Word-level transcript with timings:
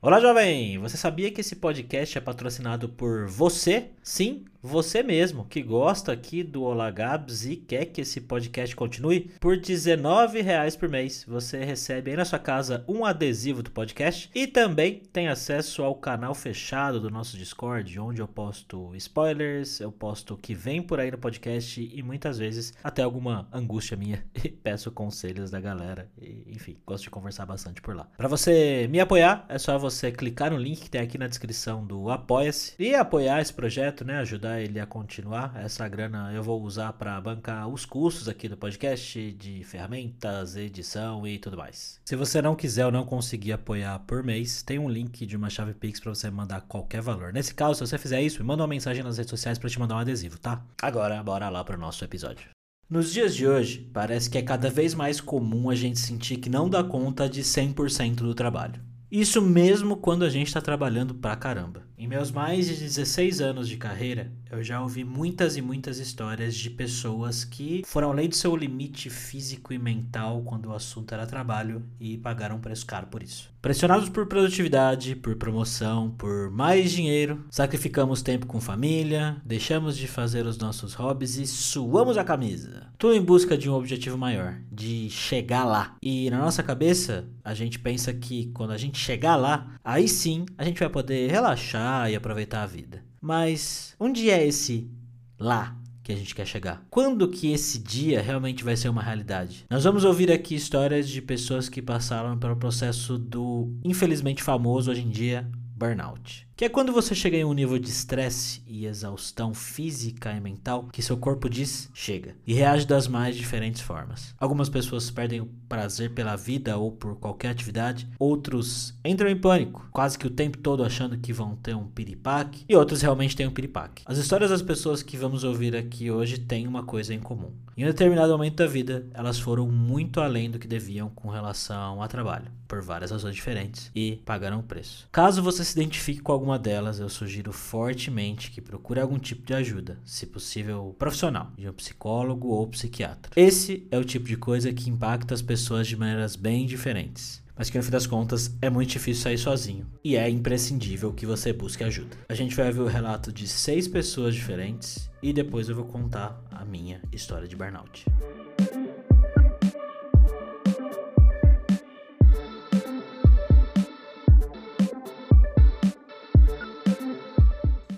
Olá, 0.00 0.20
jovem! 0.20 0.78
Você 0.78 0.96
sabia 0.96 1.28
que 1.28 1.40
esse 1.40 1.56
podcast 1.56 2.16
é 2.16 2.20
patrocinado 2.20 2.88
por 2.88 3.26
você? 3.26 3.90
Sim, 4.00 4.44
você 4.62 5.02
mesmo 5.02 5.44
que 5.44 5.62
gosta 5.62 6.10
aqui 6.12 6.42
do 6.42 6.62
Olá 6.62 6.90
Gabs 6.90 7.46
e 7.46 7.56
quer 7.56 7.86
que 7.86 8.00
esse 8.00 8.20
podcast 8.20 8.74
continue, 8.74 9.30
por 9.40 9.54
R$19,00 9.54 10.78
por 10.78 10.88
mês 10.88 11.24
você 11.28 11.64
recebe 11.64 12.10
aí 12.10 12.16
na 12.16 12.24
sua 12.24 12.38
casa 12.38 12.84
um 12.88 13.04
adesivo 13.04 13.62
do 13.62 13.70
podcast 13.70 14.28
e 14.34 14.46
também 14.46 15.02
tem 15.12 15.28
acesso 15.28 15.82
ao 15.82 15.94
canal 15.94 16.34
fechado 16.34 17.00
do 17.00 17.10
nosso 17.10 17.36
Discord, 17.36 17.98
onde 18.00 18.20
eu 18.20 18.26
posto 18.26 18.94
spoilers, 18.96 19.80
eu 19.80 19.92
posto 19.92 20.34
o 20.34 20.36
que 20.36 20.54
vem 20.54 20.82
por 20.82 20.98
aí 20.98 21.10
no 21.10 21.18
podcast 21.18 21.80
e 21.80 22.02
muitas 22.02 22.38
vezes 22.38 22.74
até 22.82 23.02
alguma 23.02 23.48
angústia 23.52 23.96
minha 23.96 24.24
e 24.42 24.48
peço 24.48 24.90
conselhos 24.90 25.50
da 25.50 25.60
galera. 25.60 26.10
E, 26.20 26.44
enfim, 26.48 26.76
gosto 26.84 27.04
de 27.04 27.10
conversar 27.10 27.46
bastante 27.46 27.80
por 27.80 27.94
lá. 27.94 28.08
Para 28.16 28.28
você 28.28 28.88
me 28.90 28.98
apoiar, 28.98 29.46
é 29.48 29.58
só 29.58 29.78
você 29.78 30.10
clicar 30.10 30.50
no 30.50 30.56
link 30.56 30.80
que 30.80 30.90
tem 30.90 31.00
aqui 31.00 31.16
na 31.16 31.28
descrição 31.28 31.86
do 31.86 32.10
Apoia-se 32.10 32.74
e 32.78 32.94
apoiar 32.94 33.40
esse 33.40 33.52
projeto, 33.52 34.04
né? 34.04 34.18
Ajudar 34.18 34.47
ajudar 34.48 34.60
ele 34.60 34.80
a 34.80 34.86
continuar. 34.86 35.52
Essa 35.56 35.86
grana 35.86 36.32
eu 36.32 36.42
vou 36.42 36.62
usar 36.62 36.92
para 36.94 37.20
bancar 37.20 37.68
os 37.68 37.84
custos 37.84 38.28
aqui 38.28 38.48
do 38.48 38.56
podcast, 38.56 39.32
de 39.32 39.62
ferramentas, 39.64 40.56
edição 40.56 41.26
e 41.26 41.38
tudo 41.38 41.56
mais. 41.56 42.00
Se 42.04 42.16
você 42.16 42.40
não 42.40 42.56
quiser 42.56 42.86
ou 42.86 42.92
não 42.92 43.04
conseguir 43.04 43.52
apoiar 43.52 43.98
por 44.00 44.22
mês, 44.22 44.62
tem 44.62 44.78
um 44.78 44.88
link 44.88 45.26
de 45.26 45.36
uma 45.36 45.50
chave 45.50 45.74
Pix 45.74 46.00
para 46.00 46.14
você 46.14 46.30
mandar 46.30 46.62
qualquer 46.62 47.02
valor. 47.02 47.32
Nesse 47.32 47.54
caso, 47.54 47.74
se 47.74 47.86
você 47.86 47.98
fizer 47.98 48.22
isso, 48.22 48.40
me 48.40 48.46
manda 48.46 48.62
uma 48.62 48.68
mensagem 48.68 49.02
nas 49.02 49.18
redes 49.18 49.30
sociais 49.30 49.58
para 49.58 49.68
te 49.68 49.78
mandar 49.78 49.96
um 49.96 49.98
adesivo, 49.98 50.38
tá? 50.38 50.64
Agora, 50.80 51.22
bora 51.22 51.48
lá 51.48 51.62
para 51.62 51.76
o 51.76 51.80
nosso 51.80 52.04
episódio. 52.04 52.48
Nos 52.88 53.12
dias 53.12 53.36
de 53.36 53.46
hoje, 53.46 53.90
parece 53.92 54.30
que 54.30 54.38
é 54.38 54.42
cada 54.42 54.70
vez 54.70 54.94
mais 54.94 55.20
comum 55.20 55.68
a 55.68 55.74
gente 55.74 55.98
sentir 55.98 56.38
que 56.38 56.48
não 56.48 56.70
dá 56.70 56.82
conta 56.82 57.28
de 57.28 57.42
100% 57.42 58.16
do 58.16 58.34
trabalho. 58.34 58.80
Isso 59.10 59.42
mesmo 59.42 59.96
quando 59.96 60.24
a 60.24 60.30
gente 60.30 60.48
está 60.48 60.60
trabalhando 60.60 61.14
pra 61.14 61.36
caramba. 61.36 61.87
Em 62.00 62.06
meus 62.06 62.30
mais 62.30 62.68
de 62.68 62.76
16 62.76 63.40
anos 63.40 63.68
de 63.68 63.76
carreira, 63.76 64.30
eu 64.52 64.62
já 64.62 64.80
ouvi 64.80 65.02
muitas 65.02 65.56
e 65.56 65.60
muitas 65.60 65.98
histórias 65.98 66.54
de 66.54 66.70
pessoas 66.70 67.44
que 67.44 67.82
foram 67.84 68.12
além 68.12 68.28
do 68.28 68.36
seu 68.36 68.54
limite 68.54 69.10
físico 69.10 69.72
e 69.72 69.78
mental 69.80 70.42
quando 70.42 70.66
o 70.66 70.74
assunto 70.74 71.12
era 71.12 71.26
trabalho 71.26 71.82
e 71.98 72.16
pagaram 72.16 72.54
um 72.54 72.60
preço 72.60 72.86
caro 72.86 73.08
por 73.08 73.20
isso. 73.20 73.50
Pressionados 73.60 74.08
por 74.08 74.26
produtividade, 74.26 75.16
por 75.16 75.34
promoção, 75.34 76.12
por 76.12 76.48
mais 76.52 76.92
dinheiro, 76.92 77.44
sacrificamos 77.50 78.22
tempo 78.22 78.46
com 78.46 78.60
família, 78.60 79.36
deixamos 79.44 79.96
de 79.96 80.06
fazer 80.06 80.46
os 80.46 80.56
nossos 80.56 80.94
hobbies 80.94 81.36
e 81.36 81.48
suamos 81.48 82.16
a 82.16 82.22
camisa. 82.22 82.86
Tudo 82.96 83.16
em 83.16 83.20
busca 83.20 83.58
de 83.58 83.68
um 83.68 83.74
objetivo 83.74 84.16
maior, 84.16 84.60
de 84.70 85.10
chegar 85.10 85.64
lá. 85.64 85.96
E 86.00 86.30
na 86.30 86.38
nossa 86.38 86.62
cabeça, 86.62 87.26
a 87.44 87.52
gente 87.52 87.80
pensa 87.80 88.12
que 88.12 88.52
quando 88.54 88.70
a 88.70 88.78
gente 88.78 88.98
chegar 88.98 89.34
lá, 89.34 89.74
aí 89.84 90.06
sim 90.06 90.46
a 90.56 90.64
gente 90.64 90.78
vai 90.78 90.88
poder 90.88 91.28
relaxar 91.28 91.87
e 92.10 92.16
aproveitar 92.16 92.62
a 92.62 92.66
vida. 92.66 93.04
Mas 93.20 93.94
onde 93.98 94.30
é 94.30 94.46
esse 94.46 94.90
lá 95.38 95.76
que 96.02 96.12
a 96.12 96.16
gente 96.16 96.34
quer 96.34 96.46
chegar? 96.46 96.82
Quando 96.90 97.28
que 97.28 97.52
esse 97.52 97.78
dia 97.78 98.22
realmente 98.22 98.64
vai 98.64 98.76
ser 98.76 98.88
uma 98.88 99.02
realidade? 99.02 99.66
Nós 99.68 99.84
vamos 99.84 100.04
ouvir 100.04 100.32
aqui 100.32 100.54
histórias 100.54 101.08
de 101.08 101.20
pessoas 101.20 101.68
que 101.68 101.82
passaram 101.82 102.38
pelo 102.38 102.56
processo 102.56 103.18
do 103.18 103.72
infelizmente 103.84 104.42
famoso 104.42 104.90
hoje 104.90 105.02
em 105.02 105.10
dia 105.10 105.48
burnout. 105.76 106.47
Que 106.58 106.64
é 106.64 106.68
quando 106.68 106.92
você 106.92 107.14
chega 107.14 107.36
em 107.36 107.44
um 107.44 107.52
nível 107.52 107.78
de 107.78 107.88
estresse 107.88 108.60
e 108.66 108.84
exaustão 108.84 109.54
física 109.54 110.32
e 110.32 110.40
mental 110.40 110.88
que 110.92 111.00
seu 111.00 111.16
corpo 111.16 111.48
diz 111.48 111.88
chega 111.94 112.34
e 112.44 112.52
reage 112.52 112.84
das 112.84 113.06
mais 113.06 113.36
diferentes 113.36 113.80
formas. 113.80 114.34
Algumas 114.40 114.68
pessoas 114.68 115.08
perdem 115.08 115.40
o 115.40 115.48
prazer 115.68 116.14
pela 116.14 116.34
vida 116.34 116.76
ou 116.76 116.90
por 116.90 117.14
qualquer 117.14 117.50
atividade, 117.50 118.08
outros 118.18 118.92
entram 119.04 119.28
em 119.28 119.40
pânico, 119.40 119.86
quase 119.92 120.18
que 120.18 120.26
o 120.26 120.30
tempo 120.30 120.58
todo 120.58 120.82
achando 120.82 121.16
que 121.18 121.32
vão 121.32 121.54
ter 121.54 121.76
um 121.76 121.86
piripaque, 121.86 122.64
e 122.68 122.74
outros 122.74 123.02
realmente 123.02 123.36
têm 123.36 123.46
um 123.46 123.52
piripaque. 123.52 124.02
As 124.04 124.18
histórias 124.18 124.50
das 124.50 124.62
pessoas 124.62 125.00
que 125.00 125.16
vamos 125.16 125.44
ouvir 125.44 125.76
aqui 125.76 126.10
hoje 126.10 126.38
têm 126.38 126.66
uma 126.66 126.82
coisa 126.82 127.14
em 127.14 127.20
comum. 127.20 127.52
Em 127.76 127.84
um 127.84 127.86
determinado 127.86 128.32
momento 128.32 128.56
da 128.56 128.66
vida, 128.66 129.06
elas 129.14 129.38
foram 129.38 129.68
muito 129.68 130.20
além 130.20 130.50
do 130.50 130.58
que 130.58 130.66
deviam 130.66 131.08
com 131.10 131.28
relação 131.28 132.02
ao 132.02 132.08
trabalho, 132.08 132.50
por 132.66 132.82
várias 132.82 133.12
razões 133.12 133.36
diferentes, 133.36 133.92
e 133.94 134.20
pagaram 134.24 134.58
o 134.58 134.64
preço. 134.64 135.06
Caso 135.12 135.40
você 135.40 135.64
se 135.64 135.78
identifique 135.78 136.20
com 136.20 136.32
alguma 136.32 136.47
alguma 136.48 136.58
delas, 136.58 136.98
eu 136.98 137.10
sugiro 137.10 137.52
fortemente 137.52 138.50
que 138.50 138.62
procure 138.62 139.00
algum 139.00 139.18
tipo 139.18 139.44
de 139.44 139.52
ajuda, 139.52 139.98
se 140.02 140.24
possível 140.24 140.96
profissional, 140.98 141.52
de 141.58 141.68
um 141.68 141.72
psicólogo 141.74 142.48
ou 142.48 142.66
psiquiatra. 142.66 143.32
Esse 143.36 143.86
é 143.90 143.98
o 143.98 144.04
tipo 144.04 144.26
de 144.26 144.36
coisa 144.36 144.72
que 144.72 144.88
impacta 144.88 145.34
as 145.34 145.42
pessoas 145.42 145.86
de 145.86 145.96
maneiras 145.96 146.36
bem 146.36 146.66
diferentes 146.66 147.46
mas 147.58 147.68
que 147.68 147.76
no 147.76 147.82
fim 147.82 147.90
das 147.90 148.06
contas 148.06 148.56
é 148.62 148.70
muito 148.70 148.90
difícil 148.90 149.24
sair 149.24 149.36
sozinho 149.36 149.84
e 150.04 150.14
é 150.14 150.30
imprescindível 150.30 151.12
que 151.12 151.26
você 151.26 151.52
busque 151.52 151.82
ajuda. 151.82 152.16
A 152.28 152.34
gente 152.34 152.54
vai 152.54 152.70
ver 152.70 152.82
o 152.82 152.86
relato 152.86 153.32
de 153.32 153.48
seis 153.48 153.88
pessoas 153.88 154.36
diferentes 154.36 155.10
e 155.20 155.32
depois 155.32 155.68
eu 155.68 155.74
vou 155.74 155.84
contar 155.84 156.40
a 156.52 156.64
minha 156.64 157.02
história 157.10 157.48
de 157.48 157.56
burnout. 157.56 158.04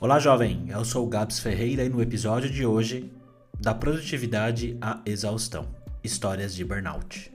Olá, 0.03 0.19
jovem. 0.19 0.65
Eu 0.71 0.83
sou 0.83 1.05
o 1.05 1.09
Gabs 1.11 1.41
Ferreira 1.41 1.85
e 1.85 1.91
no 1.91 2.01
episódio 2.01 2.49
de 2.49 2.65
hoje, 2.65 3.13
da 3.61 3.75
produtividade 3.75 4.79
à 4.81 5.03
exaustão 5.05 5.69
histórias 6.03 6.55
de 6.55 6.65
burnout. 6.65 7.31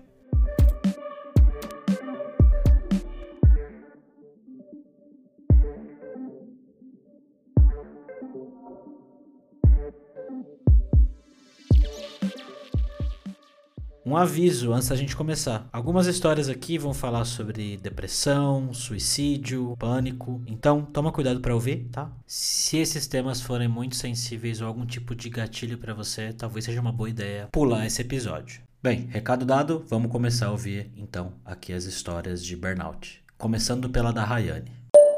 Um 14.15 14.17
aviso 14.17 14.71
antes 14.71 14.87
da 14.87 14.95
gente 14.95 15.13
começar. 15.13 15.67
Algumas 15.73 16.07
histórias 16.07 16.47
aqui 16.47 16.77
vão 16.77 16.93
falar 16.93 17.25
sobre 17.25 17.75
depressão, 17.75 18.73
suicídio, 18.73 19.75
pânico. 19.77 20.41
Então, 20.47 20.83
toma 20.85 21.11
cuidado 21.11 21.41
para 21.41 21.53
ouvir, 21.53 21.89
tá? 21.91 22.09
Se 22.25 22.77
esses 22.77 23.07
temas 23.07 23.41
forem 23.41 23.67
muito 23.67 23.97
sensíveis 23.97 24.61
ou 24.61 24.69
algum 24.69 24.85
tipo 24.85 25.13
de 25.13 25.29
gatilho 25.29 25.77
para 25.77 25.93
você, 25.93 26.31
talvez 26.31 26.63
seja 26.63 26.79
uma 26.79 26.93
boa 26.93 27.09
ideia 27.09 27.49
pular 27.51 27.85
esse 27.85 28.01
episódio. 28.01 28.61
Bem, 28.81 29.09
recado 29.11 29.45
dado, 29.45 29.83
vamos 29.89 30.09
começar 30.09 30.45
a 30.45 30.51
ouvir 30.51 30.93
então 30.95 31.33
aqui 31.43 31.73
as 31.73 31.83
histórias 31.83 32.41
de 32.41 32.55
burnout. 32.55 33.21
Começando 33.37 33.89
pela 33.89 34.13
da 34.13 34.23
Rayane. 34.23 34.71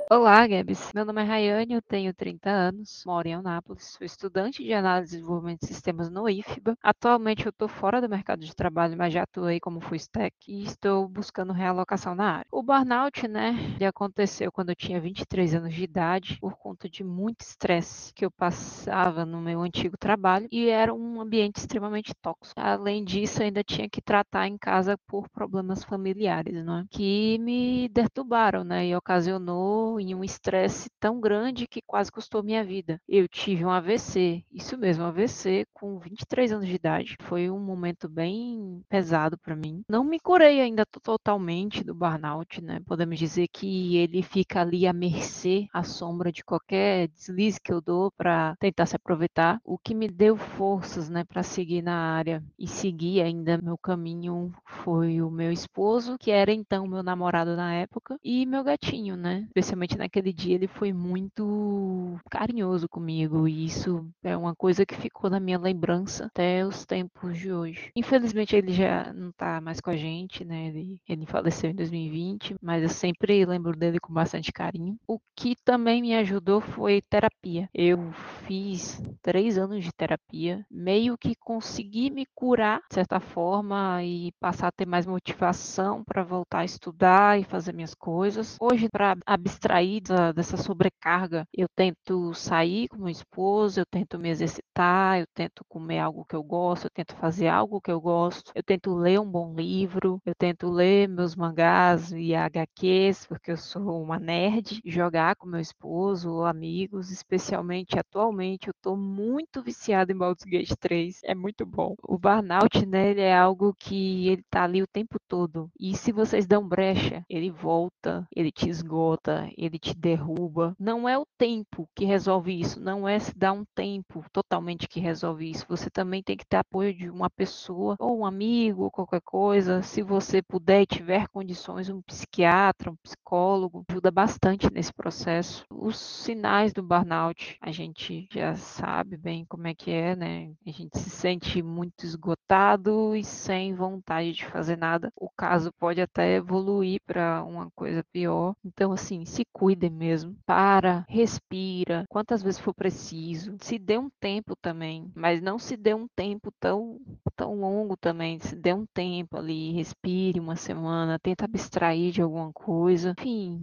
Olá, 0.09 0.47
Gabs. 0.47 0.91
Meu 0.95 1.03
nome 1.03 1.21
é 1.21 1.25
Rayane, 1.25 1.73
eu 1.73 1.81
tenho 1.81 2.13
30 2.13 2.49
anos, 2.49 3.03
moro 3.05 3.27
em 3.27 3.33
Anápolis, 3.33 3.83
sou 3.97 4.05
estudante 4.05 4.63
de 4.63 4.71
análise 4.73 5.15
e 5.15 5.17
desenvolvimento 5.19 5.59
de 5.61 5.67
sistemas 5.67 6.09
no 6.09 6.29
IFBA. 6.29 6.77
Atualmente 6.81 7.45
eu 7.45 7.49
estou 7.49 7.67
fora 7.67 7.99
do 7.99 8.07
mercado 8.07 8.39
de 8.45 8.55
trabalho, 8.55 8.97
mas 8.97 9.11
já 9.13 9.23
atuei 9.23 9.59
como 9.59 9.81
full 9.81 9.97
stack 9.97 10.33
e 10.47 10.63
estou 10.63 11.09
buscando 11.09 11.51
realocação 11.51 12.15
na 12.15 12.37
área. 12.37 12.45
O 12.49 12.63
burnout, 12.63 13.27
né, 13.27 13.57
ele 13.75 13.83
aconteceu 13.85 14.49
quando 14.49 14.69
eu 14.69 14.75
tinha 14.77 14.99
23 15.01 15.53
anos 15.53 15.73
de 15.73 15.83
idade, 15.83 16.37
por 16.39 16.55
conta 16.57 16.87
de 16.89 17.03
muito 17.03 17.41
estresse 17.41 18.13
que 18.13 18.23
eu 18.23 18.31
passava 18.31 19.25
no 19.25 19.41
meu 19.41 19.61
antigo 19.61 19.97
trabalho 19.97 20.47
e 20.49 20.69
era 20.69 20.93
um 20.93 21.19
ambiente 21.19 21.57
extremamente 21.57 22.13
tóxico. 22.21 22.57
Além 22.57 23.03
disso, 23.03 23.43
ainda 23.43 23.61
tinha 23.61 23.89
que 23.89 24.01
tratar 24.01 24.47
em 24.47 24.57
casa 24.57 24.97
por 25.05 25.27
problemas 25.29 25.83
familiares, 25.83 26.63
né, 26.63 26.85
que 26.89 27.37
me 27.39 27.89
perturbaram, 27.89 28.63
né, 28.63 28.87
e 28.87 28.95
ocasionou 28.95 29.96
em 29.99 30.15
um 30.15 30.23
estresse 30.23 30.89
tão 30.99 31.19
grande 31.19 31.67
que 31.67 31.81
quase 31.81 32.11
custou 32.11 32.43
minha 32.43 32.63
vida. 32.63 32.99
Eu 33.07 33.27
tive 33.27 33.65
um 33.65 33.69
AVC, 33.69 34.43
isso 34.51 34.77
mesmo, 34.77 35.03
um 35.03 35.07
AVC 35.07 35.65
com 35.73 35.99
23 35.99 36.51
anos 36.51 36.67
de 36.67 36.75
idade. 36.75 37.17
Foi 37.21 37.49
um 37.49 37.59
momento 37.59 38.09
bem 38.09 38.81
pesado 38.89 39.37
para 39.37 39.55
mim. 39.55 39.83
Não 39.89 40.03
me 40.03 40.19
curei 40.19 40.61
ainda 40.61 40.85
totalmente 40.85 41.83
do 41.83 41.93
burnout, 41.93 42.61
né? 42.61 42.79
Podemos 42.85 43.19
dizer 43.19 43.47
que 43.47 43.97
ele 43.97 44.21
fica 44.21 44.61
ali 44.61 44.87
à 44.87 44.93
mercê, 44.93 45.67
à 45.73 45.83
sombra 45.83 46.31
de 46.31 46.43
qualquer 46.43 47.07
deslize 47.09 47.59
que 47.61 47.71
eu 47.71 47.81
dou 47.81 48.11
para 48.11 48.55
tentar 48.59 48.85
se 48.85 48.95
aproveitar. 48.95 49.59
O 49.63 49.77
que 49.77 49.93
me 49.93 50.07
deu 50.07 50.37
forças, 50.37 51.09
né, 51.09 51.23
para 51.23 51.43
seguir 51.43 51.81
na 51.81 51.95
área 51.95 52.43
e 52.57 52.67
seguir 52.67 53.21
ainda 53.21 53.57
meu 53.61 53.77
caminho 53.77 54.51
foi 54.65 55.21
o 55.21 55.29
meu 55.29 55.51
esposo, 55.51 56.17
que 56.17 56.31
era 56.31 56.51
então 56.51 56.87
meu 56.87 57.03
namorado 57.03 57.55
na 57.55 57.73
época, 57.73 58.17
e 58.23 58.45
meu 58.45 58.63
gatinho, 58.63 59.15
né? 59.15 59.43
Especialmente 59.47 59.86
principalmente 59.87 59.97
naquele 59.97 60.33
dia, 60.33 60.55
ele 60.55 60.67
foi 60.67 60.91
muito 60.91 62.19
carinhoso 62.29 62.89
comigo 62.89 63.47
e 63.47 63.65
isso 63.65 64.05
é 64.23 64.35
uma 64.35 64.55
coisa 64.55 64.85
que 64.85 64.95
ficou 64.95 65.29
na 65.29 65.39
minha 65.39 65.57
lembrança 65.57 66.25
até 66.25 66.65
os 66.65 66.85
tempos 66.85 67.37
de 67.37 67.51
hoje. 67.51 67.91
Infelizmente 67.95 68.55
ele 68.55 68.73
já 68.73 69.13
não 69.13 69.31
tá 69.31 69.61
mais 69.61 69.79
com 69.79 69.89
a 69.89 69.95
gente, 69.95 70.43
né? 70.43 70.67
Ele, 70.67 70.99
ele 71.07 71.25
faleceu 71.25 71.69
em 71.69 71.75
2020, 71.75 72.55
mas 72.61 72.83
eu 72.83 72.89
sempre 72.89 73.45
lembro 73.45 73.77
dele 73.77 73.99
com 73.99 74.13
bastante 74.13 74.51
carinho. 74.51 74.97
O 75.07 75.19
que 75.35 75.55
também 75.63 76.01
me 76.01 76.15
ajudou 76.15 76.59
foi 76.59 77.01
terapia. 77.01 77.69
Eu 77.73 78.11
fiz 78.45 79.01
três 79.21 79.57
anos 79.57 79.83
de 79.83 79.91
terapia, 79.91 80.65
meio 80.69 81.17
que 81.17 81.35
consegui 81.35 82.09
me 82.09 82.25
curar 82.35 82.81
de 82.89 82.95
certa 82.95 83.19
forma 83.19 84.03
e 84.03 84.31
passar 84.39 84.67
a 84.67 84.71
ter 84.71 84.85
mais 84.85 85.05
motivação 85.05 86.03
para 86.03 86.23
voltar 86.23 86.59
a 86.59 86.65
estudar 86.65 87.39
e 87.39 87.43
fazer 87.43 87.73
minhas 87.73 87.93
coisas. 87.93 88.57
Hoje, 88.59 88.89
para 88.89 89.15
abstrair 89.25 89.76
dessa, 89.85 90.33
dessa 90.33 90.57
sobrecarga, 90.57 91.45
eu 91.53 91.67
tento 91.75 92.33
sair 92.33 92.87
com 92.87 92.97
meu 92.97 93.09
esposo, 93.09 93.79
eu 93.79 93.85
tento 93.85 94.17
me 94.17 94.29
exercitar, 94.29 95.19
eu 95.19 95.25
tento 95.35 95.63
comer 95.67 95.99
algo 95.99 96.25
que 96.25 96.35
eu 96.35 96.43
gosto, 96.43 96.85
eu 96.85 96.89
tento 96.91 97.15
fazer 97.15 97.47
algo 97.47 97.79
que 97.79 97.91
eu 97.91 98.01
gosto, 98.01 98.51
eu 98.55 98.63
tento 98.63 98.95
ler 98.95 99.19
um 99.19 99.29
bom 99.29 99.53
livro, 99.53 100.19
eu 100.25 100.33
tento 100.35 100.69
ler 100.69 101.07
meus 101.07 101.35
mangás 101.35 102.11
e 102.11 102.33
HQs, 102.33 103.27
porque 103.27 103.51
eu 103.51 103.57
sou 103.57 104.01
uma 104.01 104.19
nerd, 104.19 104.81
jogar 104.85 105.35
com 105.35 105.47
meu 105.47 105.59
esposo 105.59 106.31
ou 106.31 106.45
amigos, 106.45 107.11
especialmente 107.11 107.99
atualmente, 107.99 108.67
eu 108.67 108.73
tô 108.81 108.95
muito 108.95 109.61
viciada 109.61 110.11
em 110.11 110.17
Baldur's 110.17 110.43
Gate 110.43 110.73
3, 110.79 111.19
é 111.23 111.35
muito 111.35 111.65
bom. 111.65 111.95
O 112.03 112.17
burnout, 112.17 112.85
né, 112.85 113.11
ele 113.11 113.21
é 113.21 113.35
algo 113.35 113.73
que 113.77 114.27
ele 114.29 114.43
tá 114.49 114.63
ali 114.63 114.81
o 114.81 114.87
tempo 114.87 115.17
todo, 115.27 115.69
e 115.79 115.95
se 115.95 116.11
vocês 116.11 116.47
dão 116.47 116.67
brecha, 116.67 117.23
ele 117.29 117.51
volta, 117.51 118.25
ele 118.35 118.51
te 118.51 118.69
esgota, 118.69 119.49
ele 119.57 119.66
te 119.69 119.95
derruba. 119.95 120.75
Não 120.79 121.07
é 121.07 121.17
o 121.17 121.25
tempo 121.37 121.89
que 121.95 122.05
resolve 122.05 122.59
isso, 122.59 122.79
não 122.79 123.07
é 123.07 123.19
se 123.19 123.37
dar 123.37 123.51
um 123.51 123.65
tempo 123.75 124.23
totalmente 124.31 124.87
que 124.87 124.99
resolve 124.99 125.49
isso. 125.49 125.65
Você 125.67 125.89
também 125.89 126.23
tem 126.23 126.37
que 126.37 126.45
ter 126.45 126.57
apoio 126.57 126.93
de 126.93 127.09
uma 127.09 127.29
pessoa, 127.29 127.95
ou 127.99 128.19
um 128.19 128.25
amigo, 128.25 128.83
ou 128.83 128.91
qualquer 128.91 129.21
coisa. 129.21 129.81
Se 129.81 130.01
você 130.01 130.41
puder 130.41 130.81
e 130.81 130.85
tiver 130.85 131.27
condições, 131.27 131.89
um 131.89 132.01
psiquiatra, 132.01 132.91
um 132.91 132.95
psicólogo, 132.97 133.83
ajuda 133.89 134.11
bastante 134.11 134.71
nesse 134.71 134.93
processo. 134.93 135.65
Os 135.69 135.97
sinais 135.99 136.73
do 136.73 136.83
burnout, 136.83 137.57
a 137.61 137.71
gente 137.71 138.27
já 138.31 138.55
sabe 138.55 139.17
bem 139.17 139.45
como 139.45 139.67
é 139.67 139.73
que 139.75 139.91
é, 139.91 140.15
né? 140.15 140.51
A 140.65 140.71
gente 140.71 140.97
se 140.97 141.09
sente 141.09 141.61
muito 141.61 142.05
esgotado 142.05 143.15
e 143.15 143.23
sem 143.23 143.75
vontade 143.75 144.33
de 144.33 144.45
fazer 144.45 144.77
nada. 144.77 145.11
O 145.15 145.29
caso 145.29 145.71
pode 145.79 146.01
até 146.01 146.35
evoluir 146.35 147.01
para 147.05 147.43
uma 147.43 147.69
coisa 147.71 148.03
pior. 148.11 148.55
Então, 148.63 148.91
assim, 148.91 149.25
se 149.25 149.43
cuidem 149.57 149.89
mesmo. 149.89 150.35
Para, 150.45 151.03
respira, 151.09 152.05
quantas 152.09 152.43
vezes 152.43 152.59
for 152.59 152.73
preciso. 152.75 153.55
Se 153.59 153.79
dê 153.79 153.97
um 153.97 154.09
tempo 154.19 154.55
também, 154.61 155.11
mas 155.15 155.41
não 155.41 155.57
se 155.57 155.75
dê 155.75 155.95
um 155.95 156.07
tempo 156.15 156.51
tão, 156.59 156.99
tão 157.35 157.55
longo 157.59 157.97
também. 157.97 158.39
Se 158.39 158.55
dê 158.55 158.71
um 158.73 158.85
tempo 158.85 159.35
ali, 159.37 159.71
respire 159.71 160.39
uma 160.39 160.55
semana, 160.55 161.17
tenta 161.19 161.45
abstrair 161.45 162.11
de 162.11 162.21
alguma 162.21 162.53
coisa. 162.53 163.15
Enfim, 163.17 163.59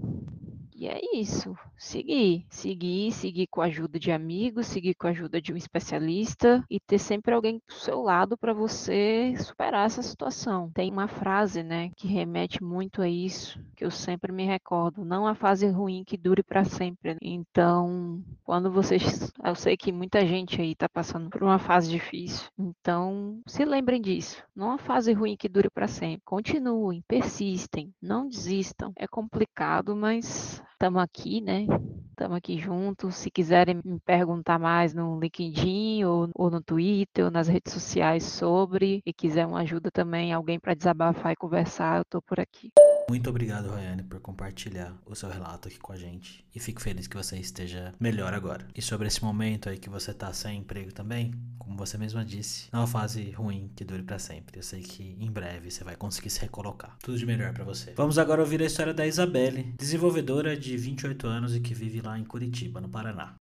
e 0.74 0.88
é 0.88 1.00
isso. 1.14 1.56
Seguir. 1.76 2.46
Seguir, 2.50 3.12
seguir 3.12 3.46
com 3.46 3.60
a 3.60 3.66
ajuda 3.66 3.98
de 3.98 4.10
amigos, 4.10 4.66
seguir 4.66 4.94
com 4.94 5.06
a 5.06 5.10
ajuda 5.10 5.40
de 5.40 5.52
um 5.52 5.56
especialista 5.56 6.64
e 6.68 6.80
ter 6.80 6.98
sempre 6.98 7.32
alguém 7.32 7.60
do 7.66 7.74
seu 7.74 8.02
lado 8.02 8.36
para 8.36 8.52
você 8.52 9.34
superar 9.38 9.86
essa 9.86 10.02
situação. 10.02 10.70
Tem 10.74 10.90
uma 10.90 11.06
frase, 11.06 11.62
né, 11.62 11.90
que 11.96 12.08
remete 12.08 12.62
muito 12.62 13.00
a 13.00 13.08
isso, 13.08 13.60
que 13.76 13.84
eu 13.84 13.90
sempre 13.90 14.32
me 14.32 14.44
recordo. 14.44 15.04
Não 15.04 15.26
há 15.26 15.34
fase 15.34 15.66
ruim 15.68 16.02
que 16.04 16.16
dure 16.16 16.42
para 16.42 16.64
sempre. 16.64 17.16
Então, 17.22 18.22
quando 18.42 18.70
vocês. 18.70 19.32
Eu 19.44 19.54
sei 19.54 19.76
que 19.76 19.92
muita 19.92 20.26
gente 20.26 20.60
aí 20.60 20.74
tá 20.74 20.88
passando 20.88 21.30
por 21.30 21.42
uma 21.42 21.58
fase 21.58 21.90
difícil. 21.90 22.48
Então, 22.58 23.40
se 23.46 23.64
lembrem 23.64 24.00
disso. 24.00 24.42
Não 24.54 24.72
há 24.72 24.78
fase 24.78 25.12
ruim 25.12 25.36
que 25.36 25.48
dure 25.48 25.70
para 25.70 25.86
sempre. 25.86 26.22
Continuem, 26.24 27.04
persistem, 27.06 27.92
não 28.02 28.28
desistam. 28.28 28.92
É 28.96 29.06
complicado, 29.06 29.94
mas 29.94 30.62
estamos 30.84 31.02
aqui, 31.02 31.40
né? 31.40 31.66
Estamos 32.10 32.36
aqui 32.36 32.58
juntos. 32.58 33.14
Se 33.14 33.30
quiserem 33.30 33.80
me 33.82 33.98
perguntar 34.00 34.58
mais 34.58 34.92
no 34.92 35.18
LinkedIn 35.18 36.04
ou, 36.04 36.28
ou, 36.34 36.50
no 36.50 36.62
Twitter 36.62 37.24
ou 37.24 37.30
nas 37.30 37.48
redes 37.48 37.72
sociais 37.72 38.22
sobre 38.22 39.00
e 39.06 39.12
quiser 39.12 39.46
uma 39.46 39.60
ajuda 39.60 39.90
também, 39.90 40.30
alguém 40.30 40.60
para 40.60 40.74
desabafar 40.74 41.32
e 41.32 41.36
conversar, 41.36 41.96
eu 41.96 42.02
estou 42.02 42.20
por 42.20 42.38
aqui. 42.38 42.70
Muito 43.08 43.28
obrigado, 43.28 43.68
Rayane, 43.68 44.02
por 44.02 44.18
compartilhar 44.20 44.94
o 45.04 45.14
seu 45.14 45.28
relato 45.28 45.68
aqui 45.68 45.78
com 45.78 45.92
a 45.92 45.96
gente. 45.96 46.44
E 46.54 46.58
fico 46.58 46.80
feliz 46.80 47.06
que 47.06 47.16
você 47.16 47.36
esteja 47.36 47.92
melhor 48.00 48.32
agora. 48.32 48.66
E 48.74 48.80
sobre 48.80 49.06
esse 49.06 49.22
momento 49.22 49.68
aí 49.68 49.78
que 49.78 49.90
você 49.90 50.12
tá 50.14 50.32
sem 50.32 50.58
emprego 50.60 50.92
também, 50.92 51.32
como 51.58 51.76
você 51.76 51.98
mesma 51.98 52.24
disse, 52.24 52.68
não 52.72 52.80
é 52.80 52.82
uma 52.82 52.88
fase 52.88 53.30
ruim 53.30 53.70
que 53.76 53.84
dure 53.84 54.02
para 54.02 54.18
sempre. 54.18 54.58
Eu 54.58 54.62
sei 54.62 54.82
que 54.82 55.16
em 55.20 55.30
breve 55.30 55.70
você 55.70 55.84
vai 55.84 55.96
conseguir 55.96 56.30
se 56.30 56.40
recolocar. 56.40 56.96
Tudo 57.02 57.18
de 57.18 57.26
melhor 57.26 57.52
para 57.52 57.64
você. 57.64 57.92
Vamos 57.94 58.18
agora 58.18 58.40
ouvir 58.40 58.62
a 58.62 58.66
história 58.66 58.94
da 58.94 59.06
Isabelle, 59.06 59.74
desenvolvedora 59.78 60.56
de 60.56 60.76
28 60.76 61.26
anos 61.26 61.54
e 61.54 61.60
que 61.60 61.74
vive 61.74 62.00
lá 62.00 62.18
em 62.18 62.24
Curitiba, 62.24 62.80
no 62.80 62.88
Paraná. 62.88 63.34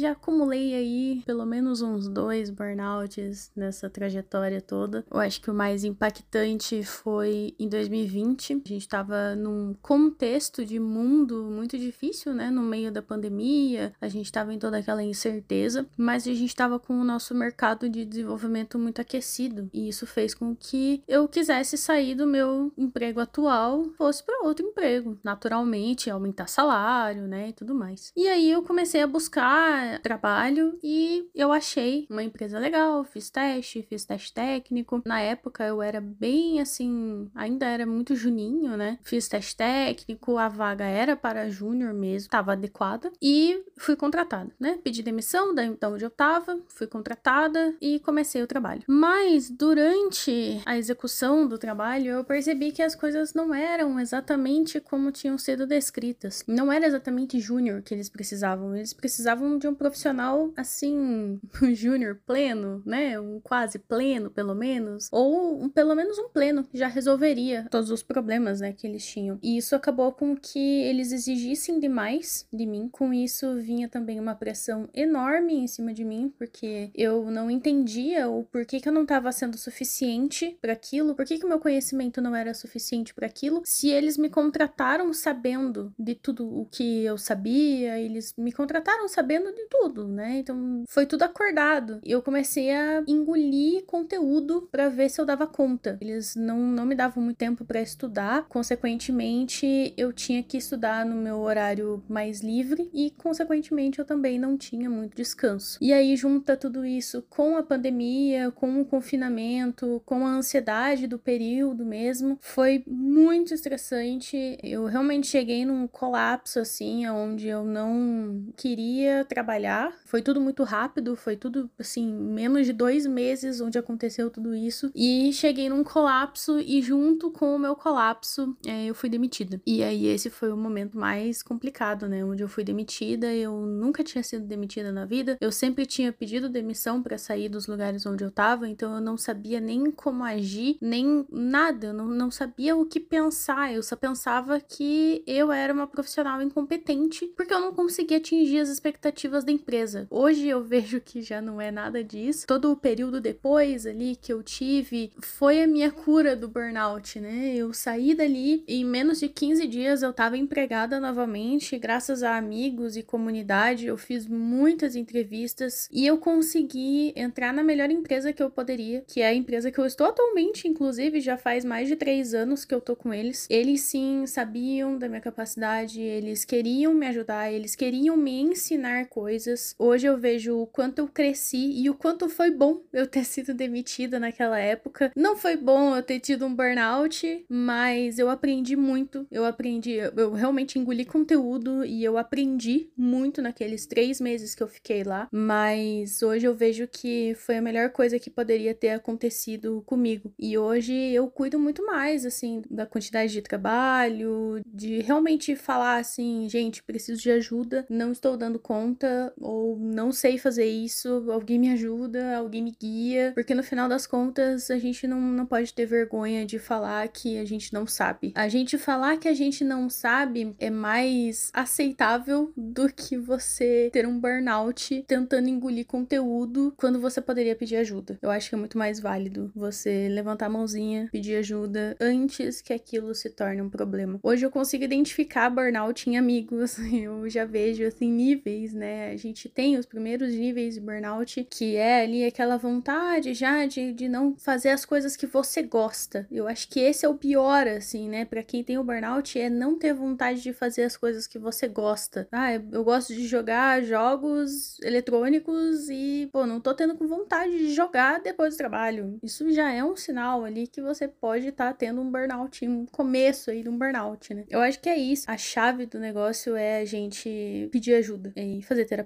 Já 0.00 0.12
acumulei 0.12 0.74
aí 0.74 1.22
pelo 1.26 1.44
menos 1.44 1.82
uns 1.82 2.08
dois 2.08 2.48
burnouts 2.48 3.52
nessa 3.54 3.90
trajetória 3.90 4.62
toda. 4.62 5.04
Eu 5.10 5.20
acho 5.20 5.42
que 5.42 5.50
o 5.50 5.54
mais 5.54 5.84
impactante 5.84 6.82
foi 6.82 7.54
em 7.58 7.68
2020. 7.68 8.54
A 8.54 8.56
gente 8.56 8.78
estava 8.78 9.36
num 9.36 9.74
contexto 9.82 10.64
de 10.64 10.80
mundo 10.80 11.44
muito 11.50 11.76
difícil, 11.76 12.32
né? 12.32 12.50
No 12.50 12.62
meio 12.62 12.90
da 12.90 13.02
pandemia, 13.02 13.92
a 14.00 14.08
gente 14.08 14.24
estava 14.24 14.54
em 14.54 14.58
toda 14.58 14.78
aquela 14.78 15.02
incerteza, 15.02 15.86
mas 15.98 16.26
a 16.26 16.32
gente 16.32 16.48
estava 16.48 16.78
com 16.78 16.98
o 16.98 17.04
nosso 17.04 17.34
mercado 17.34 17.86
de 17.86 18.06
desenvolvimento 18.06 18.78
muito 18.78 19.02
aquecido. 19.02 19.68
E 19.70 19.86
isso 19.86 20.06
fez 20.06 20.32
com 20.32 20.56
que 20.56 21.02
eu 21.06 21.28
quisesse 21.28 21.76
sair 21.76 22.14
do 22.14 22.26
meu 22.26 22.72
emprego 22.78 23.20
atual, 23.20 23.84
fosse 23.98 24.24
para 24.24 24.46
outro 24.46 24.64
emprego, 24.66 25.18
naturalmente, 25.22 26.08
aumentar 26.08 26.46
salário, 26.46 27.28
né? 27.28 27.50
E 27.50 27.52
tudo 27.52 27.74
mais. 27.74 28.12
E 28.16 28.26
aí 28.26 28.50
eu 28.50 28.62
comecei 28.62 29.02
a 29.02 29.06
buscar 29.06 29.89
trabalho 29.98 30.78
e 30.82 31.28
eu 31.34 31.52
achei 31.52 32.06
uma 32.10 32.22
empresa 32.22 32.58
legal, 32.58 33.04
fiz 33.04 33.30
teste, 33.30 33.82
fiz 33.82 34.04
teste 34.04 34.32
técnico. 34.32 35.02
Na 35.04 35.20
época 35.20 35.64
eu 35.64 35.82
era 35.82 36.00
bem 36.00 36.60
assim, 36.60 37.30
ainda 37.34 37.66
era 37.66 37.86
muito 37.86 38.14
juninho, 38.14 38.76
né? 38.76 38.98
Fiz 39.02 39.28
teste 39.28 39.56
técnico, 39.56 40.38
a 40.38 40.48
vaga 40.48 40.84
era 40.84 41.16
para 41.16 41.50
júnior 41.50 41.92
mesmo, 41.92 42.26
estava 42.26 42.52
adequada 42.52 43.10
e 43.20 43.64
fui 43.78 43.96
contratada, 43.96 44.50
né? 44.58 44.78
Pedi 44.82 45.02
demissão 45.02 45.54
da 45.54 45.64
então 45.64 45.94
onde 45.94 46.04
eu 46.04 46.10
tava, 46.10 46.60
fui 46.68 46.86
contratada 46.86 47.74
e 47.80 47.98
comecei 48.00 48.42
o 48.42 48.46
trabalho. 48.46 48.82
Mas 48.86 49.50
durante 49.50 50.60
a 50.66 50.76
execução 50.76 51.46
do 51.46 51.58
trabalho, 51.58 52.12
eu 52.12 52.24
percebi 52.24 52.72
que 52.72 52.82
as 52.82 52.94
coisas 52.94 53.34
não 53.34 53.54
eram 53.54 53.98
exatamente 53.98 54.80
como 54.80 55.12
tinham 55.12 55.38
sido 55.38 55.66
descritas. 55.66 56.44
Não 56.46 56.72
era 56.72 56.86
exatamente 56.86 57.40
júnior 57.40 57.82
que 57.82 57.94
eles 57.94 58.08
precisavam, 58.08 58.76
eles 58.76 58.92
precisavam 58.92 59.58
de 59.58 59.66
um 59.70 59.74
profissional 59.74 60.52
assim, 60.56 60.96
um 60.96 61.40
júnior 61.74 62.20
pleno, 62.26 62.82
né? 62.84 63.18
Um 63.18 63.40
quase 63.40 63.78
pleno, 63.78 64.30
pelo 64.30 64.54
menos, 64.54 65.08
ou 65.10 65.62
um, 65.62 65.68
pelo 65.68 65.94
menos 65.94 66.18
um 66.18 66.28
pleno 66.28 66.66
já 66.72 66.88
resolveria 66.88 67.66
todos 67.70 67.90
os 67.90 68.02
problemas, 68.02 68.60
né, 68.60 68.72
que 68.72 68.86
eles 68.86 69.04
tinham. 69.04 69.38
E 69.42 69.56
isso 69.56 69.74
acabou 69.74 70.12
com 70.12 70.36
que 70.36 70.82
eles 70.82 71.12
exigissem 71.12 71.78
demais 71.78 72.46
de 72.52 72.66
mim. 72.66 72.88
Com 72.90 73.12
isso 73.12 73.56
vinha 73.56 73.88
também 73.88 74.18
uma 74.18 74.34
pressão 74.34 74.88
enorme 74.94 75.54
em 75.54 75.66
cima 75.66 75.92
de 75.92 76.04
mim, 76.04 76.32
porque 76.36 76.90
eu 76.94 77.30
não 77.30 77.50
entendia 77.50 78.28
o 78.28 78.44
porquê 78.44 78.80
que 78.80 78.88
eu 78.88 78.92
não 78.92 79.02
estava 79.02 79.30
sendo 79.32 79.56
suficiente 79.56 80.56
para 80.60 80.72
aquilo, 80.72 81.14
por 81.14 81.24
que 81.24 81.38
que 81.38 81.44
o 81.44 81.48
meu 81.48 81.58
conhecimento 81.58 82.20
não 82.20 82.34
era 82.34 82.54
suficiente 82.54 83.14
para 83.14 83.26
aquilo, 83.26 83.62
se 83.64 83.88
eles 83.88 84.16
me 84.16 84.28
contrataram 84.28 85.12
sabendo 85.12 85.92
de 85.98 86.14
tudo 86.14 86.46
o 86.46 86.66
que 86.66 87.04
eu 87.04 87.16
sabia, 87.18 87.98
eles 87.98 88.34
me 88.36 88.52
contrataram 88.52 89.08
sabendo 89.08 89.52
de 89.52 89.59
tudo, 89.68 90.08
né? 90.08 90.38
Então 90.38 90.84
foi 90.88 91.06
tudo 91.06 91.22
acordado. 91.22 92.00
E 92.04 92.10
eu 92.10 92.22
comecei 92.22 92.70
a 92.70 93.02
engolir 93.06 93.84
conteúdo 93.84 94.68
para 94.70 94.88
ver 94.88 95.08
se 95.08 95.20
eu 95.20 95.24
dava 95.24 95.46
conta. 95.46 95.98
Eles 96.00 96.34
não, 96.34 96.58
não 96.58 96.86
me 96.86 96.94
davam 96.94 97.22
muito 97.22 97.36
tempo 97.36 97.64
para 97.64 97.80
estudar, 97.80 98.46
consequentemente 98.48 99.94
eu 99.96 100.12
tinha 100.12 100.42
que 100.42 100.56
estudar 100.56 101.04
no 101.04 101.14
meu 101.14 101.38
horário 101.40 102.02
mais 102.08 102.40
livre 102.40 102.90
e 102.92 103.10
consequentemente 103.10 103.98
eu 103.98 104.04
também 104.04 104.38
não 104.38 104.56
tinha 104.56 104.88
muito 104.88 105.16
descanso. 105.16 105.78
E 105.80 105.92
aí 105.92 106.16
junta 106.16 106.56
tudo 106.56 106.84
isso 106.84 107.24
com 107.28 107.56
a 107.56 107.62
pandemia, 107.62 108.50
com 108.50 108.80
o 108.80 108.84
confinamento, 108.84 110.02
com 110.04 110.26
a 110.26 110.30
ansiedade 110.30 111.06
do 111.06 111.18
período 111.18 111.84
mesmo, 111.84 112.38
foi 112.40 112.82
muito 112.86 113.54
estressante. 113.54 114.58
Eu 114.62 114.86
realmente 114.86 115.26
cheguei 115.26 115.64
num 115.64 115.86
colapso 115.86 116.58
assim, 116.58 117.06
onde 117.08 117.48
eu 117.48 117.64
não 117.64 118.46
queria 118.56 119.24
trabalhar 119.24 119.49
trabalhar. 119.50 119.92
Foi 120.04 120.22
tudo 120.22 120.40
muito 120.40 120.62
rápido, 120.62 121.16
foi 121.16 121.36
tudo 121.36 121.68
assim, 121.78 122.12
menos 122.12 122.66
de 122.66 122.72
dois 122.72 123.06
meses 123.06 123.60
onde 123.60 123.78
aconteceu 123.78 124.30
tudo 124.30 124.54
isso. 124.54 124.90
E 124.94 125.32
cheguei 125.32 125.68
num 125.68 125.82
colapso 125.82 126.60
e 126.60 126.80
junto 126.80 127.30
com 127.30 127.54
o 127.54 127.58
meu 127.58 127.74
colapso, 127.74 128.56
é, 128.66 128.86
eu 128.86 128.94
fui 128.94 129.08
demitida. 129.08 129.60
E 129.66 129.82
aí 129.82 130.06
esse 130.06 130.30
foi 130.30 130.52
o 130.52 130.56
momento 130.56 130.96
mais 130.96 131.42
complicado, 131.42 132.08
né? 132.08 132.24
Onde 132.24 132.42
eu 132.42 132.48
fui 132.48 132.62
demitida, 132.62 133.32
eu 133.32 133.54
nunca 133.66 134.04
tinha 134.04 134.22
sido 134.22 134.44
demitida 134.44 134.92
na 134.92 135.04
vida. 135.04 135.36
Eu 135.40 135.50
sempre 135.50 135.84
tinha 135.84 136.12
pedido 136.12 136.48
demissão 136.48 137.02
para 137.02 137.18
sair 137.18 137.48
dos 137.48 137.66
lugares 137.66 138.06
onde 138.06 138.22
eu 138.22 138.30
tava, 138.30 138.68
então 138.68 138.94
eu 138.94 139.00
não 139.00 139.16
sabia 139.16 139.60
nem 139.60 139.90
como 139.90 140.22
agir, 140.22 140.76
nem 140.80 141.26
nada. 141.30 141.88
Eu 141.88 141.94
não, 141.94 142.06
não 142.06 142.30
sabia 142.30 142.76
o 142.76 142.84
que 142.84 143.00
pensar. 143.00 143.72
Eu 143.72 143.82
só 143.82 143.96
pensava 143.96 144.60
que 144.60 145.22
eu 145.26 145.50
era 145.50 145.72
uma 145.72 145.86
profissional 145.86 146.40
incompetente 146.40 147.26
porque 147.36 147.52
eu 147.52 147.60
não 147.60 147.72
conseguia 147.72 148.18
atingir 148.18 148.60
as 148.60 148.68
expectativas 148.68 149.39
da 149.44 149.52
empresa. 149.52 150.06
Hoje 150.10 150.48
eu 150.48 150.62
vejo 150.62 151.00
que 151.00 151.22
já 151.22 151.40
não 151.40 151.60
é 151.60 151.70
nada 151.70 152.02
disso. 152.02 152.46
Todo 152.46 152.72
o 152.72 152.76
período 152.76 153.20
depois 153.20 153.86
ali 153.86 154.16
que 154.16 154.32
eu 154.32 154.42
tive 154.42 155.12
foi 155.20 155.62
a 155.62 155.66
minha 155.66 155.90
cura 155.90 156.34
do 156.36 156.48
burnout, 156.48 157.20
né? 157.20 157.54
Eu 157.54 157.72
saí 157.72 158.14
dali 158.14 158.64
e 158.66 158.80
em 158.80 158.84
menos 158.84 159.20
de 159.20 159.28
15 159.28 159.66
dias 159.66 160.02
eu 160.02 160.12
tava 160.12 160.36
empregada 160.36 161.00
novamente, 161.00 161.78
graças 161.78 162.22
a 162.22 162.36
amigos 162.36 162.96
e 162.96 163.02
comunidade. 163.02 163.86
Eu 163.86 163.96
fiz 163.96 164.26
muitas 164.26 164.96
entrevistas 164.96 165.88
e 165.92 166.06
eu 166.06 166.18
consegui 166.18 167.12
entrar 167.16 167.52
na 167.52 167.62
melhor 167.62 167.90
empresa 167.90 168.32
que 168.32 168.42
eu 168.42 168.50
poderia, 168.50 169.04
que 169.06 169.20
é 169.20 169.28
a 169.28 169.34
empresa 169.34 169.70
que 169.70 169.78
eu 169.78 169.86
estou 169.86 170.06
atualmente, 170.06 170.68
inclusive 170.68 171.20
já 171.20 171.36
faz 171.36 171.64
mais 171.64 171.88
de 171.88 171.96
três 171.96 172.34
anos 172.34 172.64
que 172.64 172.74
eu 172.74 172.80
tô 172.80 172.96
com 172.96 173.12
eles. 173.12 173.46
Eles 173.48 173.82
sim 173.82 174.26
sabiam 174.26 174.98
da 174.98 175.08
minha 175.08 175.20
capacidade, 175.20 176.00
eles 176.00 176.44
queriam 176.44 176.94
me 176.94 177.06
ajudar, 177.06 177.52
eles 177.52 177.74
queriam 177.74 178.16
me 178.16 178.40
ensinar 178.40 179.06
coisas. 179.06 179.29
Hoje 179.78 180.06
eu 180.06 180.18
vejo 180.18 180.58
o 180.58 180.66
quanto 180.66 180.98
eu 180.98 181.08
cresci 181.08 181.72
e 181.80 181.88
o 181.88 181.94
quanto 181.94 182.28
foi 182.28 182.50
bom 182.50 182.82
eu 182.92 183.06
ter 183.06 183.24
sido 183.24 183.54
demitida 183.54 184.18
naquela 184.18 184.58
época. 184.58 185.12
Não 185.14 185.36
foi 185.36 185.56
bom 185.56 185.96
eu 185.96 186.02
ter 186.02 186.20
tido 186.20 186.46
um 186.46 186.54
burnout, 186.54 187.44
mas 187.48 188.18
eu 188.18 188.28
aprendi 188.28 188.76
muito. 188.76 189.26
Eu 189.30 189.44
aprendi, 189.44 189.92
eu 189.92 190.32
realmente 190.32 190.78
engoli 190.78 191.04
conteúdo 191.04 191.84
e 191.84 192.02
eu 192.02 192.18
aprendi 192.18 192.90
muito 192.96 193.40
naqueles 193.42 193.86
três 193.86 194.20
meses 194.20 194.54
que 194.54 194.62
eu 194.62 194.68
fiquei 194.68 195.04
lá. 195.04 195.28
Mas 195.32 196.22
hoje 196.22 196.46
eu 196.46 196.54
vejo 196.54 196.86
que 196.86 197.34
foi 197.36 197.56
a 197.56 197.62
melhor 197.62 197.90
coisa 197.90 198.18
que 198.18 198.30
poderia 198.30 198.74
ter 198.74 198.90
acontecido 198.90 199.82
comigo. 199.86 200.32
E 200.38 200.58
hoje 200.58 200.94
eu 200.94 201.28
cuido 201.28 201.58
muito 201.58 201.84
mais, 201.84 202.26
assim, 202.26 202.62
da 202.70 202.86
quantidade 202.86 203.32
de 203.32 203.42
trabalho, 203.42 204.60
de 204.66 205.00
realmente 205.00 205.54
falar 205.54 205.98
assim, 205.98 206.48
gente, 206.48 206.82
preciso 206.82 207.20
de 207.20 207.30
ajuda, 207.30 207.86
não 207.88 208.12
estou 208.12 208.36
dando 208.36 208.58
conta, 208.58 209.19
ou 209.40 209.78
não 209.78 210.12
sei 210.12 210.38
fazer 210.38 210.66
isso, 210.66 211.30
alguém 211.30 211.58
me 211.58 211.70
ajuda, 211.70 212.36
alguém 212.36 212.62
me 212.62 212.74
guia, 212.78 213.32
porque 213.34 213.54
no 213.54 213.62
final 213.62 213.88
das 213.88 214.06
contas 214.06 214.70
a 214.70 214.78
gente 214.78 215.06
não, 215.06 215.20
não 215.20 215.46
pode 215.46 215.72
ter 215.72 215.86
vergonha 215.86 216.44
de 216.44 216.58
falar 216.58 217.06
que 217.08 217.38
a 217.38 217.44
gente 217.44 217.72
não 217.72 217.86
sabe. 217.86 218.32
A 218.34 218.48
gente 218.48 218.78
falar 218.78 219.16
que 219.16 219.28
a 219.28 219.34
gente 219.34 219.64
não 219.64 219.88
sabe 219.88 220.54
é 220.58 220.70
mais 220.70 221.50
aceitável 221.52 222.52
do 222.56 222.88
que 222.92 223.16
você 223.16 223.90
ter 223.92 224.06
um 224.06 224.18
burnout 224.18 225.04
tentando 225.06 225.48
engolir 225.48 225.86
conteúdo 225.86 226.72
quando 226.76 227.00
você 227.00 227.20
poderia 227.20 227.56
pedir 227.56 227.76
ajuda. 227.76 228.18
Eu 228.22 228.30
acho 228.30 228.48
que 228.48 228.54
é 228.54 228.58
muito 228.58 228.78
mais 228.78 229.00
válido 229.00 229.50
você 229.54 230.08
levantar 230.08 230.46
a 230.46 230.50
mãozinha, 230.50 231.08
pedir 231.10 231.36
ajuda 231.36 231.96
antes 232.00 232.60
que 232.60 232.72
aquilo 232.72 233.14
se 233.14 233.30
torne 233.30 233.62
um 233.62 233.70
problema. 233.70 234.18
Hoje 234.22 234.44
eu 234.44 234.50
consigo 234.50 234.84
identificar 234.84 235.50
burnout 235.50 236.08
em 236.08 236.16
amigos, 236.16 236.78
eu 236.92 237.28
já 237.28 237.44
vejo 237.44 237.84
assim 237.84 238.10
níveis, 238.10 238.72
né? 238.72 239.09
A 239.10 239.16
gente 239.16 239.48
tem 239.48 239.76
os 239.76 239.86
primeiros 239.86 240.32
níveis 240.32 240.74
de 240.74 240.80
burnout, 240.80 241.46
que 241.50 241.76
é 241.76 242.02
ali 242.02 242.24
aquela 242.24 242.56
vontade 242.56 243.34
já 243.34 243.66
de, 243.66 243.92
de 243.92 244.08
não 244.08 244.36
fazer 244.36 244.70
as 244.70 244.84
coisas 244.84 245.16
que 245.16 245.26
você 245.26 245.62
gosta. 245.62 246.26
Eu 246.30 246.46
acho 246.46 246.68
que 246.68 246.80
esse 246.80 247.04
é 247.04 247.08
o 247.08 247.14
pior, 247.14 247.66
assim, 247.66 248.08
né? 248.08 248.24
Para 248.24 248.42
quem 248.42 248.62
tem 248.62 248.78
o 248.78 248.84
burnout, 248.84 249.38
é 249.38 249.50
não 249.50 249.78
ter 249.78 249.92
vontade 249.92 250.42
de 250.42 250.52
fazer 250.52 250.84
as 250.84 250.96
coisas 250.96 251.26
que 251.26 251.38
você 251.38 251.66
gosta. 251.66 252.28
Ah, 252.30 252.54
eu 252.54 252.84
gosto 252.84 253.14
de 253.14 253.26
jogar 253.26 253.82
jogos 253.82 254.78
eletrônicos 254.80 255.88
e, 255.90 256.28
pô, 256.32 256.46
não 256.46 256.60
tô 256.60 256.74
tendo 256.74 256.94
vontade 257.06 257.56
de 257.56 257.74
jogar 257.74 258.20
depois 258.20 258.54
do 258.54 258.58
trabalho. 258.58 259.18
Isso 259.22 259.50
já 259.50 259.72
é 259.72 259.82
um 259.82 259.96
sinal 259.96 260.44
ali 260.44 260.66
que 260.66 260.80
você 260.80 261.08
pode 261.08 261.48
estar 261.48 261.68
tá 261.68 261.74
tendo 261.74 262.00
um 262.00 262.10
burnout, 262.10 262.66
um 262.66 262.86
começo 262.86 263.50
aí 263.50 263.62
de 263.62 263.68
um 263.68 263.76
burnout, 263.76 264.32
né? 264.34 264.44
Eu 264.48 264.60
acho 264.60 264.80
que 264.80 264.88
é 264.88 264.96
isso. 264.96 265.24
A 265.30 265.36
chave 265.36 265.86
do 265.86 265.98
negócio 265.98 266.54
é 266.56 266.80
a 266.80 266.84
gente 266.84 267.68
pedir 267.72 267.94
ajuda 267.94 268.32
e 268.36 268.62
fazer 268.62 268.84
terapia. 268.84 268.99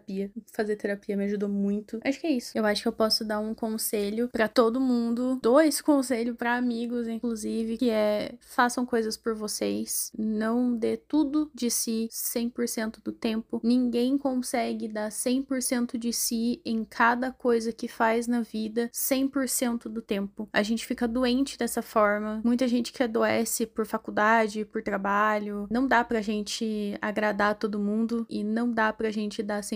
Fazer 0.52 0.76
terapia 0.76 1.16
me 1.16 1.24
ajudou 1.24 1.48
muito. 1.48 2.00
Acho 2.04 2.20
que 2.20 2.26
é 2.26 2.32
isso. 2.32 2.52
Eu 2.54 2.64
acho 2.66 2.82
que 2.82 2.88
eu 2.88 2.92
posso 2.92 3.24
dar 3.24 3.40
um 3.40 3.54
conselho 3.54 4.28
para 4.28 4.48
todo 4.48 4.80
mundo, 4.80 5.38
dois 5.42 5.80
conselhos 5.82 6.36
para 6.36 6.56
amigos, 6.56 7.08
inclusive, 7.08 7.78
que 7.78 7.90
é 7.90 8.34
façam 8.40 8.86
coisas 8.86 9.16
por 9.16 9.34
vocês, 9.34 10.12
não 10.16 10.76
dê 10.76 10.96
tudo 10.96 11.50
de 11.54 11.70
si 11.70 12.08
100% 12.10 13.02
do 13.02 13.12
tempo. 13.12 13.60
Ninguém 13.62 14.16
consegue 14.16 14.88
dar 14.88 15.10
100% 15.10 15.98
de 15.98 16.12
si 16.12 16.60
em 16.64 16.84
cada 16.84 17.30
coisa 17.30 17.72
que 17.72 17.88
faz 17.88 18.26
na 18.26 18.40
vida 18.40 18.90
100% 18.92 19.88
do 19.88 20.00
tempo. 20.00 20.48
A 20.52 20.62
gente 20.62 20.86
fica 20.86 21.08
doente 21.08 21.58
dessa 21.58 21.82
forma. 21.82 22.40
Muita 22.44 22.68
gente 22.68 22.92
que 22.92 23.02
adoece 23.02 23.66
por 23.66 23.86
faculdade, 23.86 24.64
por 24.64 24.82
trabalho. 24.82 25.66
Não 25.70 25.86
dá 25.86 26.04
pra 26.04 26.20
gente 26.20 26.96
agradar 27.00 27.54
todo 27.56 27.78
mundo 27.78 28.26
e 28.28 28.42
não 28.42 28.70
dá 28.70 28.92
pra 28.92 29.10
gente 29.10 29.42
dar 29.42 29.60
100% 29.60 29.73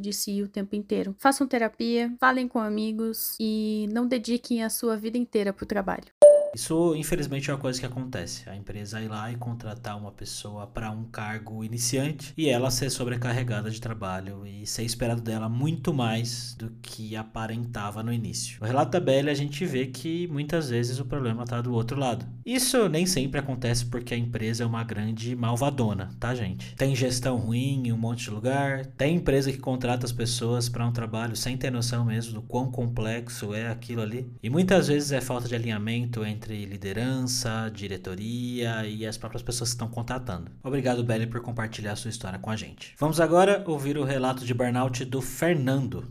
de 0.00 0.12
si 0.12 0.42
o 0.42 0.48
tempo 0.48 0.74
inteiro. 0.74 1.14
Façam 1.18 1.46
terapia, 1.46 2.12
falem 2.18 2.48
com 2.48 2.58
amigos 2.58 3.36
e 3.38 3.88
não 3.92 4.06
dediquem 4.06 4.62
a 4.62 4.70
sua 4.70 4.96
vida 4.96 5.18
inteira 5.18 5.52
pro 5.52 5.66
trabalho. 5.66 6.27
Isso, 6.54 6.94
infelizmente, 6.94 7.50
é 7.50 7.54
uma 7.54 7.60
coisa 7.60 7.78
que 7.78 7.86
acontece. 7.86 8.48
A 8.48 8.56
empresa 8.56 9.00
ir 9.00 9.08
lá 9.08 9.30
e 9.30 9.36
contratar 9.36 9.98
uma 9.98 10.10
pessoa 10.10 10.66
para 10.66 10.90
um 10.90 11.04
cargo 11.04 11.64
iniciante 11.64 12.32
e 12.36 12.48
ela 12.48 12.70
ser 12.70 12.90
sobrecarregada 12.90 13.70
de 13.70 13.80
trabalho 13.80 14.46
e 14.46 14.66
ser 14.66 14.84
esperado 14.84 15.20
dela 15.20 15.48
muito 15.48 15.92
mais 15.92 16.54
do 16.58 16.70
que 16.82 17.16
aparentava 17.16 18.02
no 18.02 18.12
início. 18.12 18.58
No 18.60 18.66
relato 18.66 18.92
da 18.92 19.00
Belle, 19.00 19.30
a 19.30 19.34
gente 19.34 19.64
vê 19.64 19.86
que 19.86 20.26
muitas 20.28 20.70
vezes 20.70 20.98
o 20.98 21.04
problema 21.04 21.44
está 21.44 21.60
do 21.60 21.72
outro 21.72 21.98
lado. 21.98 22.26
Isso 22.44 22.88
nem 22.88 23.04
sempre 23.06 23.40
acontece 23.40 23.84
porque 23.84 24.14
a 24.14 24.18
empresa 24.18 24.64
é 24.64 24.66
uma 24.66 24.82
grande 24.82 25.36
malvadona, 25.36 26.10
tá, 26.18 26.34
gente? 26.34 26.74
Tem 26.76 26.94
gestão 26.94 27.36
ruim 27.36 27.86
em 27.86 27.92
um 27.92 27.98
monte 27.98 28.24
de 28.24 28.30
lugar, 28.30 28.86
tem 28.86 29.16
empresa 29.16 29.52
que 29.52 29.58
contrata 29.58 30.06
as 30.06 30.12
pessoas 30.12 30.68
para 30.68 30.86
um 30.86 30.92
trabalho 30.92 31.36
sem 31.36 31.56
ter 31.56 31.70
noção 31.70 32.04
mesmo 32.04 32.34
do 32.34 32.42
quão 32.42 32.70
complexo 32.70 33.54
é 33.54 33.68
aquilo 33.68 34.02
ali. 34.02 34.30
E 34.42 34.48
muitas 34.48 34.88
vezes 34.88 35.12
é 35.12 35.20
falta 35.20 35.46
de 35.46 35.54
alinhamento 35.54 36.24
entre 36.24 36.37
entre 36.38 36.64
liderança, 36.64 37.68
diretoria 37.74 38.86
e 38.86 39.04
as 39.04 39.18
próprias 39.18 39.42
pessoas 39.42 39.70
que 39.70 39.74
estão 39.74 39.88
contratando. 39.88 40.50
Obrigado, 40.62 41.02
Belly, 41.02 41.26
por 41.26 41.40
compartilhar 41.40 41.96
sua 41.96 42.10
história 42.10 42.38
com 42.38 42.48
a 42.48 42.54
gente. 42.54 42.94
Vamos 42.96 43.20
agora 43.20 43.64
ouvir 43.66 43.98
o 43.98 44.04
relato 44.04 44.44
de 44.44 44.54
burnout 44.54 45.04
do 45.04 45.20
Fernando. 45.20 46.04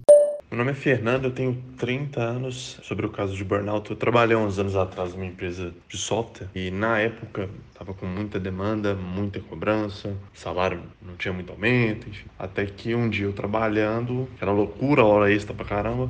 Meu 0.51 0.57
nome 0.59 0.71
é 0.71 0.73
Fernando, 0.73 1.25
eu 1.25 1.31
tenho 1.31 1.61
30 1.77 2.21
anos. 2.21 2.77
Sobre 2.83 3.05
o 3.05 3.09
caso 3.09 3.35
de 3.35 3.43
burnout, 3.43 3.89
eu 3.89 3.95
trabalhei 3.95 4.35
uns 4.35 4.59
anos 4.59 4.75
atrás 4.75 5.13
numa 5.13 5.25
empresa 5.25 5.73
de 5.87 5.97
software 5.97 6.47
e 6.53 6.71
na 6.71 6.99
época 6.99 7.49
estava 7.71 7.93
com 7.93 8.05
muita 8.05 8.39
demanda, 8.39 8.95
muita 8.95 9.39
cobrança, 9.39 10.13
salário 10.33 10.81
não 11.01 11.15
tinha 11.15 11.33
muito 11.33 11.51
aumento, 11.51 12.09
enfim. 12.09 12.27
Até 12.37 12.65
que 12.65 12.93
um 12.95 13.09
dia 13.09 13.25
eu 13.25 13.33
trabalhando, 13.33 14.27
era 14.41 14.51
loucura, 14.51 15.03
hora 15.05 15.31
extra 15.31 15.53
pra 15.53 15.65
caramba, 15.65 16.09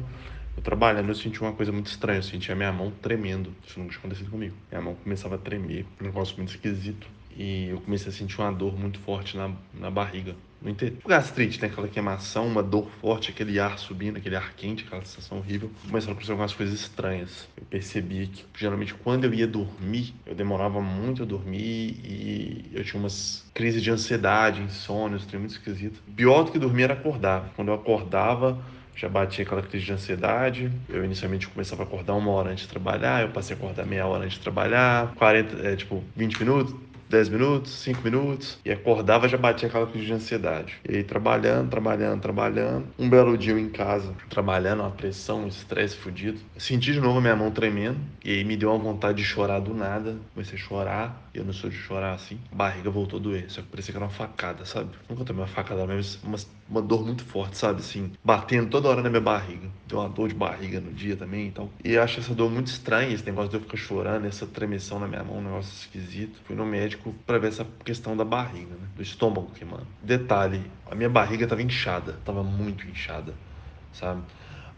eu 0.57 0.63
trabalhando, 0.63 1.09
eu 1.09 1.15
senti 1.15 1.39
uma 1.39 1.53
coisa 1.53 1.71
muito 1.71 1.87
estranha. 1.87 2.17
Eu 2.17 2.23
senti 2.23 2.51
a 2.51 2.55
minha 2.55 2.71
mão 2.71 2.91
tremendo. 3.01 3.53
Isso 3.65 3.79
nunca 3.79 3.91
tinha 3.91 3.99
acontecido 3.99 4.31
comigo. 4.31 4.55
Minha 4.71 4.81
mão 4.81 4.95
começava 4.95 5.35
a 5.35 5.37
tremer, 5.37 5.85
um 6.01 6.05
negócio 6.05 6.35
muito 6.35 6.49
esquisito. 6.49 7.07
E 7.37 7.69
eu 7.69 7.79
comecei 7.81 8.09
a 8.09 8.11
sentir 8.11 8.41
uma 8.41 8.51
dor 8.51 8.77
muito 8.77 8.99
forte 8.99 9.37
na, 9.37 9.51
na 9.71 9.91
barriga. 9.91 10.35
No 10.59 10.71
interior. 10.71 10.97
Gastrite, 11.05 11.61
né? 11.61 11.67
aquela 11.67 11.87
queimação, 11.87 12.47
uma 12.47 12.63
dor 12.63 12.89
forte, 12.99 13.29
aquele 13.29 13.59
ar 13.59 13.77
subindo, 13.77 14.17
aquele 14.17 14.35
ar 14.35 14.53
quente, 14.53 14.83
aquela 14.83 15.05
sensação 15.05 15.37
horrível. 15.37 15.69
Começaram 15.87 16.13
a 16.13 16.13
acontecer 16.13 16.31
algumas 16.31 16.55
coisas 16.55 16.79
estranhas. 16.79 17.47
Eu 17.55 17.63
percebi 17.69 18.25
que, 18.25 18.43
geralmente, 18.57 18.95
quando 18.95 19.25
eu 19.25 19.33
ia 19.35 19.45
dormir, 19.45 20.15
eu 20.25 20.33
demorava 20.33 20.81
muito 20.81 21.21
a 21.21 21.25
dormir 21.27 22.01
e 22.03 22.71
eu 22.73 22.83
tinha 22.83 22.99
umas 22.99 23.45
crises 23.53 23.83
de 23.83 23.91
ansiedade, 23.91 24.59
insônia, 24.59 25.17
isso 25.17 25.37
muito 25.37 25.51
esquisito. 25.51 26.01
Pior 26.15 26.41
do 26.41 26.51
que 26.51 26.57
dormir 26.57 26.83
era 26.83 26.95
acordar. 26.95 27.53
Quando 27.55 27.67
eu 27.67 27.75
acordava, 27.75 28.59
já 28.97 29.07
batia 29.07 29.45
aquela 29.45 29.61
crise 29.61 29.85
de 29.85 29.93
ansiedade. 29.93 30.71
Eu 30.89 31.05
inicialmente 31.05 31.47
começava 31.47 31.83
a 31.83 31.85
acordar 31.85 32.15
uma 32.15 32.31
hora 32.31 32.49
antes 32.49 32.63
de 32.63 32.69
trabalhar, 32.69 33.21
eu 33.21 33.29
passei 33.29 33.55
a 33.55 33.57
acordar 33.57 33.85
meia 33.85 34.05
hora 34.05 34.25
antes 34.25 34.37
de 34.37 34.43
trabalhar, 34.43 35.13
40, 35.15 35.67
é, 35.67 35.75
tipo, 35.75 36.03
20 36.15 36.39
minutos, 36.39 36.75
10 37.09 37.29
minutos, 37.29 37.71
5 37.71 38.01
minutos, 38.03 38.57
e 38.65 38.71
acordava 38.71 39.27
já 39.29 39.37
batia 39.37 39.67
aquela 39.67 39.87
crise 39.87 40.07
de 40.07 40.13
ansiedade. 40.13 40.75
E 40.87 40.97
aí 40.97 41.03
trabalhando, 41.03 41.69
trabalhando, 41.69 42.21
trabalhando. 42.21 42.87
Um 42.99 43.09
belo 43.09 43.37
dia 43.37 43.57
em 43.57 43.69
casa, 43.69 44.13
trabalhando, 44.29 44.81
uma 44.81 44.91
pressão, 44.91 45.43
um 45.43 45.47
estresse 45.47 45.95
fudido. 45.95 46.39
Senti 46.57 46.91
de 46.91 46.99
novo 46.99 47.19
a 47.19 47.21
minha 47.21 47.35
mão 47.35 47.51
tremendo, 47.51 47.99
e 48.25 48.31
aí 48.31 48.43
me 48.43 48.57
deu 48.57 48.69
uma 48.69 48.79
vontade 48.79 49.19
de 49.19 49.23
chorar 49.23 49.59
do 49.59 49.73
nada. 49.73 50.17
Comecei 50.33 50.57
a 50.57 50.61
chorar, 50.61 51.26
Eu 51.37 51.45
não 51.45 51.53
sou 51.53 51.69
de 51.69 51.75
chorar 51.75 52.13
assim. 52.13 52.39
A 52.51 52.55
barriga 52.55 52.89
voltou 52.89 53.19
a 53.19 53.21
doer, 53.21 53.45
só 53.47 53.61
que 53.61 53.67
parecia 53.67 53.91
que 53.91 53.97
era 53.97 54.05
uma 54.05 54.11
facada, 54.11 54.65
sabe? 54.65 54.89
Nunca 55.07 55.23
tomei 55.23 55.41
uma 55.41 55.47
facada, 55.47 55.85
mas 55.85 56.17
uma, 56.23 56.37
uma 56.67 56.81
dor 56.81 57.05
muito 57.05 57.23
forte, 57.23 57.57
sabe? 57.57 57.79
Assim, 57.79 58.11
batendo 58.23 58.69
toda 58.69 58.89
hora 58.89 59.03
na 59.03 59.09
minha 59.09 59.21
barriga. 59.21 59.69
Deu 59.87 59.99
uma 59.99 60.09
dor 60.09 60.29
de 60.29 60.33
barriga 60.33 60.79
no 60.79 60.91
dia 60.91 61.15
também, 61.15 61.47
então. 61.47 61.69
E 61.83 61.93
eu 61.93 62.01
acho 62.01 62.19
essa 62.19 62.33
dor 62.33 62.49
muito 62.49 62.67
estranha, 62.67 63.13
esse 63.13 63.23
negócio 63.23 63.51
de 63.51 63.57
eu 63.57 63.61
ficar 63.61 63.77
chorando, 63.77 64.25
essa 64.25 64.47
tremessão 64.47 64.99
na 64.99 65.07
minha 65.07 65.23
mão, 65.23 65.37
um 65.37 65.43
negócio 65.43 65.71
esquisito. 65.73 66.39
Fui 66.43 66.55
no 66.55 66.65
médico 66.65 67.13
pra 67.25 67.37
ver 67.37 67.49
essa 67.49 67.65
questão 67.85 68.17
da 68.17 68.25
barriga, 68.25 68.75
né? 68.75 68.87
Do 68.95 69.03
estômago 69.03 69.51
queimando. 69.51 69.87
Detalhe, 70.01 70.61
a 70.89 70.95
minha 70.95 71.09
barriga 71.09 71.45
tava 71.45 71.61
inchada, 71.61 72.13
tava 72.25 72.43
muito 72.43 72.87
inchada, 72.87 73.33
sabe? 73.93 74.23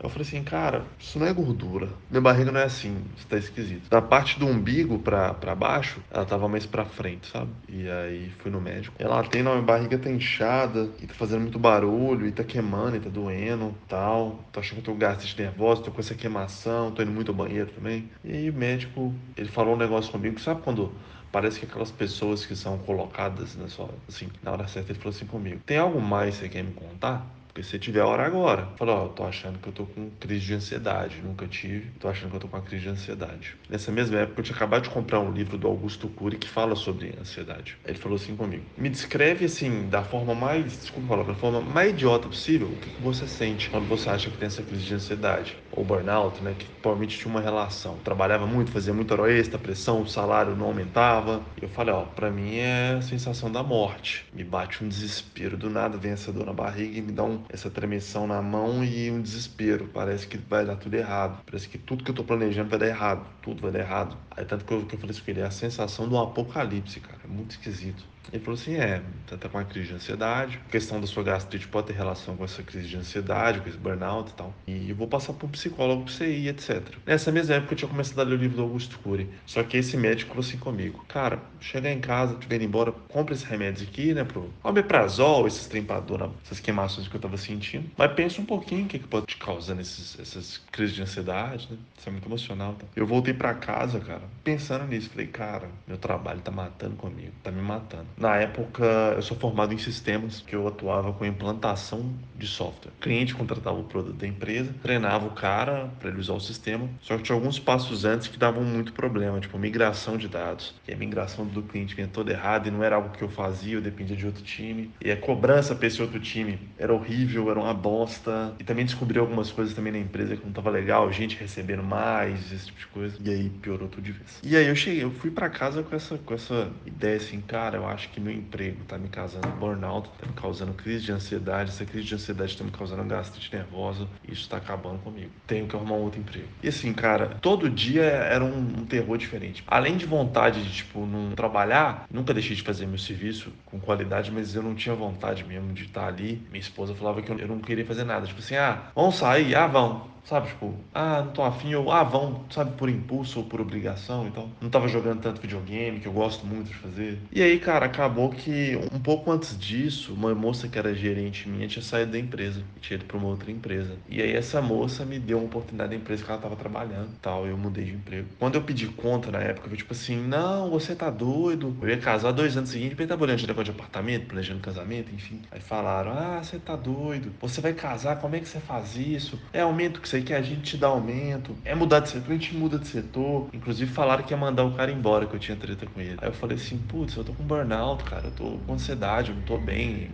Eu 0.02 0.10
falei 0.10 0.26
assim, 0.28 0.44
cara, 0.44 0.86
isso 0.98 1.20
não 1.20 1.28
é 1.28 1.34
gordura. 1.34 1.90
Minha 2.10 2.22
barriga 2.22 2.52
não 2.52 2.60
é 2.60 2.64
assim, 2.64 3.04
isso 3.18 3.28
tá 3.28 3.38
esquisito. 3.38 3.90
Da 3.90 4.02
parte 4.02 4.40
do 4.40 4.48
umbigo 4.48 5.00
pra, 5.00 5.34
pra 5.34 5.54
baixo, 5.54 6.02
ela 6.10 6.26
tava 6.26 6.48
mais 6.48 6.66
pra 6.66 6.86
frente, 6.86 7.28
sabe? 7.28 7.52
E 7.68 7.90
aí 7.90 8.32
fui 8.40 8.50
no 8.50 8.62
médico. 8.62 8.96
Ela 8.98 9.22
tem, 9.24 9.44
não, 9.44 9.54
minha 9.54 9.64
barriga 9.64 9.98
tá 9.98 10.10
inchada, 10.10 10.90
e 11.02 11.08
tá 11.08 11.14
fazendo 11.14 11.42
muito 11.42 11.60
barulho, 11.60 12.26
e 12.26 12.32
tá 12.32 12.44
queimando, 12.44 12.96
e 12.96 13.00
tá 13.00 13.10
doendo, 13.10 13.76
tal. 13.88 14.40
Tô 14.52 14.62
achando 14.62 14.82
que 14.82 14.90
eu 14.90 14.94
tô 14.94 15.00
gastrite 15.00 15.42
nervosa, 15.42 15.82
tô 15.82 15.92
com 15.92 16.00
essa 16.00 16.16
queimação, 16.16 16.92
tô 16.92 17.02
indo 17.02 17.12
muito 17.12 17.32
ao 17.32 17.36
banheiro 17.36 17.70
também. 17.72 18.10
E 18.24 18.32
aí 18.32 18.50
o 18.50 18.54
médico, 18.54 19.14
ele 19.36 19.50
falou 19.50 19.76
um 19.76 19.78
negócio 19.78 20.12
comigo, 20.12 20.40
sabe 20.40 20.62
quando 20.62 20.94
parece 21.32 21.60
que 21.60 21.66
aquelas 21.66 21.92
pessoas 21.92 22.46
que 22.46 22.56
são 22.56 22.78
colocadas 22.80 23.56
na 23.56 23.68
sua, 23.68 23.90
assim, 24.08 24.30
na 24.42 24.52
hora 24.52 24.68
certa, 24.68 24.92
ele 24.92 25.00
falou 25.00 25.16
assim 25.16 25.26
comigo: 25.26 25.62
"Tem 25.66 25.78
algo 25.78 26.02
mais 26.02 26.36
que 26.36 26.42
você 26.42 26.50
quer 26.50 26.64
me 26.64 26.74
contar?" 26.74 27.26
Porque 27.50 27.64
se 27.64 27.80
tiver 27.80 28.02
hora 28.02 28.26
agora. 28.26 28.70
Falou, 28.78 28.96
ó, 28.96 29.06
oh, 29.06 29.10
tô 29.10 29.24
achando 29.24 29.60
que 29.60 29.68
eu 29.68 29.74
tô 29.74 29.86
com 29.86 30.10
crise 30.20 30.46
de 30.46 30.54
ansiedade. 30.54 31.22
Nunca 31.22 31.48
tive. 31.48 31.92
Tô 32.00 32.08
achando 32.08 32.30
que 32.30 32.36
eu 32.38 32.40
tô 32.40 32.48
com 32.48 32.58
uma 32.58 32.64
crise 32.64 32.84
de 32.84 32.90
ansiedade. 32.90 33.56
Nessa 33.70 33.92
mesma 33.92 34.20
época, 34.20 34.40
eu 34.40 34.44
tinha 34.44 34.56
acabado 34.56 34.84
de 34.84 34.90
comprar 34.90 35.20
um 35.20 35.32
livro 35.32 35.58
do 35.58 35.68
Augusto 35.68 36.08
Cury 36.08 36.38
que 36.38 36.48
fala 36.48 36.76
sobre 36.76 37.14
ansiedade. 37.20 37.78
Ele 37.86 37.98
falou 37.98 38.16
assim 38.16 38.36
comigo: 38.36 38.64
Me 38.78 38.90
descreve 38.90 39.46
assim, 39.46 39.90
da 39.90 40.04
forma 40.04 40.34
mais, 40.34 40.80
desculpa 40.80 41.08
falar, 41.08 41.24
da 41.24 41.36
forma 41.36 41.60
mais 41.60 41.92
idiota 41.92 42.28
possível, 42.28 42.68
o 42.68 42.76
que, 42.78 42.90
que 42.90 43.02
você 43.02 43.28
sente 43.28 43.70
quando 43.70 43.88
você 43.88 44.10
acha 44.10 44.30
que 44.30 44.38
tem 44.38 44.48
essa 44.48 44.64
crise 44.64 44.86
de 44.86 44.94
ansiedade. 44.94 45.58
Ou 45.80 45.86
burnout, 45.86 46.44
né? 46.44 46.54
Que 46.60 46.66
provavelmente 46.82 47.18
tinha 47.18 47.32
uma 47.32 47.40
relação. 47.40 47.96
Trabalhava 48.04 48.46
muito, 48.46 48.70
fazia 48.70 48.94
muita 48.94 49.14
hora 49.14 49.32
extra, 49.32 49.58
pressão, 49.58 50.02
o 50.02 50.08
salário 50.08 50.54
não 50.54 50.66
aumentava. 50.66 51.42
E 51.56 51.64
eu 51.64 51.70
falei, 51.70 51.94
ó, 51.94 52.04
pra 52.04 52.30
mim 52.30 52.58
é 52.58 52.96
a 52.98 53.02
sensação 53.02 53.50
da 53.50 53.64
morte. 53.64 54.26
Me 54.34 54.44
bate 54.44 54.84
um 54.84 54.90
desespero. 54.90 55.56
Do 55.56 55.70
nada 55.70 55.98
vem 55.98 56.12
essa 56.12 56.34
dor 56.34 56.46
na 56.46 56.52
barriga 56.52 56.98
e 56.98 57.02
me 57.02 57.14
dá 57.14 57.24
um 57.24 57.46
essa 57.48 57.70
tremessão 57.70 58.28
na 58.28 58.42
mão 58.42 58.84
e 58.84 59.10
um 59.10 59.22
desespero. 59.22 59.90
Parece 59.94 60.28
que 60.28 60.38
vai 60.38 60.66
dar 60.66 60.76
tudo 60.76 60.96
errado. 60.96 61.42
Parece 61.46 61.70
que 61.70 61.78
tudo 61.78 62.04
que 62.04 62.12
eu 62.12 62.16
tô 62.16 62.26
planejando 62.26 62.70
vai 62.70 62.80
dar 62.80 62.88
errado. 62.88 63.26
Tudo 63.42 63.62
vai 63.62 63.72
dar 63.72 63.80
errado. 63.80 64.18
Aí 64.32 64.44
tanto 64.44 64.66
que 64.66 64.74
eu, 64.74 64.86
que 64.86 64.96
eu 64.96 65.00
falei 65.00 65.12
isso 65.12 65.24
que 65.24 65.32
ele 65.32 65.40
é 65.40 65.46
a 65.46 65.52
sensação 65.52 66.10
do 66.10 66.18
apocalipse, 66.18 67.00
cara. 67.00 67.20
É 67.24 67.28
muito 67.28 67.52
esquisito. 67.52 68.04
Ele 68.32 68.44
falou 68.44 68.60
assim: 68.60 68.76
é, 68.76 69.02
você 69.28 69.38
tá 69.38 69.50
com 69.50 69.58
uma 69.58 69.66
crise 69.66 69.88
de 69.88 69.94
ansiedade. 69.94 70.60
A 70.68 70.72
questão 70.72 71.00
da 71.00 71.08
sua 71.08 71.24
gastrite 71.24 71.68
pode 71.68 71.88
ter 71.88 71.94
relação 71.94 72.36
com 72.36 72.44
essa 72.44 72.64
crise 72.64 72.88
de 72.88 72.98
ansiedade, 72.98 73.62
com 73.62 73.70
esse 73.70 73.78
burnout 73.78 74.32
e 74.32 74.34
tal. 74.34 74.54
E 74.68 74.90
eu 74.90 74.96
vou 74.96 75.08
passar 75.08 75.32
um 75.32 75.48
psicólogo 75.48 76.04
pra 76.04 76.14
você 76.14 76.30
ir, 76.30 76.48
etc. 76.50 76.82
Nessa 77.06 77.32
mesma 77.32 77.56
época 77.56 77.74
eu 77.74 77.78
tinha 77.78 77.90
começado 77.90 78.20
a 78.20 78.24
ler 78.24 78.36
o 78.36 78.38
livro 78.38 78.58
do 78.58 78.64
Augusto 78.64 79.00
Cury. 79.00 79.30
Só 79.46 79.64
que 79.64 79.78
esse 79.78 79.98
médico 79.98 80.30
falou 80.30 80.46
assim 80.46 80.58
comigo: 80.58 81.04
cara, 81.08 81.40
chegar 81.60 81.92
em 81.92 82.00
casa, 82.00 82.36
tiver 82.36 82.58
indo 82.58 82.66
embora, 82.66 82.92
compra 82.92 83.34
esses 83.34 83.46
remédios 83.46 83.88
aqui, 83.88 84.14
né? 84.14 84.24
Pro 84.24 84.52
omeprazol, 84.64 85.48
esses 85.48 85.68
trimpador, 85.68 86.32
essas 86.44 86.60
queimações 86.60 87.08
que 87.08 87.16
eu 87.16 87.22
tava 87.22 87.38
sentindo. 87.38 87.90
Mas 87.98 88.12
pensa 88.14 88.42
um 88.42 88.46
pouquinho 88.46 88.86
o 88.86 88.88
que, 88.88 89.00
que 89.00 89.08
pode 89.08 89.26
te 89.26 89.38
causando 89.38 89.82
esses, 89.82 90.20
essas 90.20 90.58
crises 90.72 90.96
de 90.96 91.02
ansiedade, 91.02 91.68
né? 91.72 91.78
Isso 91.98 92.10
é 92.10 92.12
muito 92.12 92.28
emocional. 92.28 92.74
Tá? 92.74 92.86
Eu 92.96 93.06
voltei 93.06 93.34
para 93.34 93.54
casa, 93.54 94.00
cara, 94.00 94.24
pensando 94.44 94.86
nisso. 94.88 95.10
Falei, 95.10 95.28
cara, 95.28 95.70
meu 95.88 95.98
trabalho 95.98 96.42
tá 96.42 96.52
matando 96.52 96.96
comigo, 96.96 97.32
tá 97.44 97.52
me 97.52 97.62
matando. 97.62 98.08
Na 98.20 98.36
época, 98.36 98.84
eu 99.16 99.22
sou 99.22 99.38
formado 99.38 99.74
em 99.74 99.78
sistemas, 99.78 100.42
que 100.46 100.54
eu 100.54 100.68
atuava 100.68 101.14
com 101.14 101.26
implantação 101.26 102.14
de 102.36 102.46
software. 102.48 102.92
O 102.98 103.02
cliente 103.02 103.34
contratava 103.34 103.80
o 103.80 103.86
produto 103.86 104.18
da 104.18 104.28
empresa, 104.28 104.76
treinava 104.84 105.26
o 105.28 105.32
cara 105.32 105.90
para 106.00 106.10
ele 106.10 106.20
usar 106.20 106.34
o 106.34 106.40
sistema, 106.40 106.90
só 107.02 107.16
que 107.16 107.24
tinha 107.24 107.36
alguns 107.36 107.60
passos 107.60 108.04
antes 108.04 108.28
que 108.28 108.38
davam 108.38 108.62
muito 108.64 108.92
problema, 108.92 109.40
tipo 109.40 109.58
migração 109.58 110.18
de 110.18 110.28
dados. 110.28 110.76
E 110.86 110.94
a 110.94 110.98
migração 110.98 111.46
do 111.46 111.62
cliente 111.62 111.96
vinha 111.96 112.10
toda 112.12 112.32
errada 112.32 112.68
e 112.68 112.72
não 112.72 112.84
era 112.84 112.98
algo 112.98 113.10
que 113.10 113.22
eu 113.22 113.30
fazia, 113.30 113.76
eu 113.76 113.82
dependia 113.82 114.18
de 114.18 114.26
outro 114.26 114.44
time. 114.44 114.92
E 115.02 115.10
a 115.12 115.18
cobrança 115.18 115.74
para 115.74 115.88
esse 115.88 116.02
outro 116.02 116.20
time 116.20 116.60
era 116.78 116.94
horrível, 116.94 117.50
era 117.50 117.60
uma 117.60 117.74
bosta. 117.74 118.54
E 118.60 118.66
também 118.66 118.84
descobri 118.84 119.18
algumas 119.18 119.50
coisas 119.50 119.74
também 119.74 119.94
na 119.94 120.00
empresa 120.00 120.36
que 120.36 120.46
não 120.46 120.52
tava 120.52 120.70
legal, 120.70 121.10
gente 121.12 121.38
recebendo 121.38 121.84
mais, 121.84 122.52
esse 122.52 122.66
tipo 122.66 122.80
de 122.80 122.88
coisa. 122.88 123.18
E 123.24 123.30
aí 123.30 123.50
piorou 123.50 123.88
tudo 123.88 124.04
de 124.04 124.12
vez. 124.12 124.40
E 124.44 124.58
aí 124.58 124.68
eu 124.68 124.76
cheguei, 124.76 125.04
eu 125.04 125.12
fui 125.12 125.32
para 125.32 125.50
casa 125.50 125.84
com 125.84 125.96
essa, 125.96 126.18
com 126.18 126.34
essa 126.34 126.70
ideia 126.86 127.16
assim, 127.16 127.40
cara, 127.42 127.78
eu 127.78 127.88
acho 127.88 127.99
que 128.08 128.20
meu 128.20 128.34
emprego 128.34 128.84
tá 128.86 128.98
me 128.98 129.10
causando 129.10 129.48
burnout, 129.50 130.10
tá 130.18 130.26
me 130.26 130.34
causando 130.34 130.74
crise 130.74 131.06
de 131.06 131.12
ansiedade, 131.12 131.72
essa 131.72 131.86
crise 131.86 132.08
de 132.08 132.16
ansiedade 132.16 132.58
tá 132.58 132.64
me 132.64 132.72
causando 132.72 133.04
gastrite 133.04 133.54
nervosa, 133.54 134.08
isso 134.28 134.48
tá 134.48 134.58
acabando 134.58 135.00
comigo. 135.00 135.32
Tenho 135.46 135.68
que 135.68 135.76
arrumar 135.76 135.96
um 135.96 136.04
outro 136.04 136.20
emprego. 136.20 136.48
E 136.64 136.70
assim, 136.70 136.94
cara, 136.94 137.38
todo 137.42 137.70
dia 137.70 138.04
era 138.04 138.44
um, 138.44 138.58
um 138.58 138.86
terror 138.86 139.18
diferente. 139.18 139.64
Além 139.68 139.98
de 139.98 140.06
vontade 140.06 140.64
de, 140.64 140.72
tipo, 140.72 141.06
não 141.06 141.32
trabalhar, 141.32 142.06
nunca 142.10 142.34
deixei 142.34 142.56
de 142.56 142.62
fazer 142.62 142.88
meu 142.88 142.98
serviço 142.98 143.52
com 143.66 143.80
qualidade, 143.80 144.32
mas 144.32 144.56
eu 144.56 144.64
não 144.64 144.76
tinha 144.76 144.96
vontade 144.96 145.44
mesmo 145.44 145.74
de 145.74 145.84
estar 145.84 146.08
ali. 146.08 146.46
Minha 146.50 146.62
esposa 146.62 146.96
falava 146.96 147.22
que 147.22 147.32
eu 147.32 147.48
não 147.48 147.60
queria 147.60 147.86
fazer 147.86 148.04
nada. 148.04 148.26
Tipo 148.26 148.40
assim, 148.40 148.56
ah, 148.56 148.84
vamos 148.96 149.16
sair? 149.16 149.56
Ah, 149.56 149.68
vamos 149.68 150.19
sabe? 150.26 150.48
Tipo, 150.48 150.74
ah, 150.94 151.22
não 151.24 151.32
tô 151.32 151.44
afim, 151.44 151.74
ou 151.76 151.92
ah, 151.92 152.04
vão, 152.04 152.46
sabe, 152.50 152.72
por 152.78 152.90
impulso 152.90 153.40
ou 153.40 153.46
por 153.46 153.62
obrigação, 153.62 154.28
então 154.28 154.50
não 154.62 154.70
tava 154.70 154.88
jogando 154.88 155.22
tanto 155.22 155.42
videogame, 155.42 156.00
que 156.00 156.08
eu 156.08 156.14
gosto 156.14 156.46
muito 156.46 156.68
de 156.68 156.76
fazer. 156.76 157.20
E 157.32 157.42
aí, 157.42 157.60
cara, 157.60 157.86
acabou 157.86 158.30
que 158.30 158.78
um 158.94 159.00
pouco 159.00 159.32
antes 159.32 159.58
disso, 159.58 160.14
uma 160.14 160.34
moça 160.34 160.68
que 160.68 160.78
era 160.78 160.94
gerente 160.94 161.48
minha 161.48 161.68
tinha 161.68 161.84
saído 161.84 162.12
da 162.12 162.20
empresa, 162.20 162.64
tinha 162.82 162.96
ido 162.96 163.06
pra 163.06 163.18
uma 163.18 163.28
outra 163.28 163.52
empresa. 163.52 163.96
E 164.08 164.22
aí 164.22 164.34
essa 164.34 164.62
moça 164.62 165.06
me 165.06 165.20
deu 165.20 165.38
uma 165.38 165.46
oportunidade 165.46 165.92
da 165.92 165.96
empresa 165.96 166.24
que 166.24 166.32
ela 166.32 166.42
tava 166.42 166.56
trabalhando 166.56 167.10
tal, 167.22 167.46
eu 167.46 167.58
mudei 167.58 167.86
de 167.86 167.92
emprego. 167.94 168.28
Quando 168.40 168.56
eu 168.56 168.62
pedi 168.62 168.88
conta 168.88 169.32
na 169.32 169.40
época, 169.40 169.70
eu 169.70 169.78
tipo 169.78 169.94
assim, 169.94 170.18
não, 170.18 170.70
você 170.70 170.96
tá 170.96 171.10
doido. 171.10 171.76
Eu 171.82 171.90
ia 171.90 171.98
casar 171.98 172.32
dois 172.32 172.58
anos 172.58 172.70
seguintes, 172.70 173.00
eu 173.00 173.08
tava 173.08 173.24
olhando 173.24 173.40
de 173.40 173.50
de 173.64 173.72
apartamento, 173.72 174.28
planejando 174.28 174.60
casamento, 174.62 175.14
enfim. 175.14 175.42
Aí 175.52 175.60
falaram, 175.60 176.12
ah, 176.12 176.42
você 176.42 176.58
tá 176.58 176.76
doido, 176.76 177.32
você 177.40 177.62
vai 177.62 177.74
casar, 177.74 178.20
como 178.20 178.36
é 178.36 178.40
que 178.40 178.48
você 178.48 178.60
faz 178.60 178.96
isso? 178.96 179.40
É 179.52 179.62
aumento 179.62 180.02
que 180.02 180.09
você 180.10 180.22
que 180.22 180.34
a 180.34 180.42
gente 180.42 180.62
te 180.62 180.78
dá 180.78 180.88
aumento. 180.88 181.56
É 181.64 181.76
mudar 181.76 182.00
de 182.00 182.10
setor, 182.10 182.32
a 182.32 182.34
gente 182.34 182.56
muda 182.56 182.80
de 182.80 182.88
setor. 182.88 183.48
Inclusive 183.54 183.92
falaram 183.92 184.24
que 184.24 184.34
ia 184.34 184.38
mandar 184.38 184.64
o 184.64 184.74
cara 184.74 184.92
embora, 184.92 185.28
que 185.28 185.36
eu 185.36 185.40
tinha 185.40 185.56
treta 185.56 185.86
com 185.86 186.02
ele. 186.02 186.18
Aí 186.20 186.30
eu 186.30 186.34
falei 186.34 186.58
assim, 186.58 186.78
putz, 186.78 187.16
eu 187.16 187.24
tô 187.24 187.34
com 187.34 187.44
burnout, 187.44 188.04
cara, 188.04 188.26
eu 188.26 188.32
tô 188.32 188.58
com 188.66 188.74
ansiedade, 188.74 189.30
eu 189.30 189.36
não 189.36 189.44
tô 189.44 189.58
bem, 189.58 190.10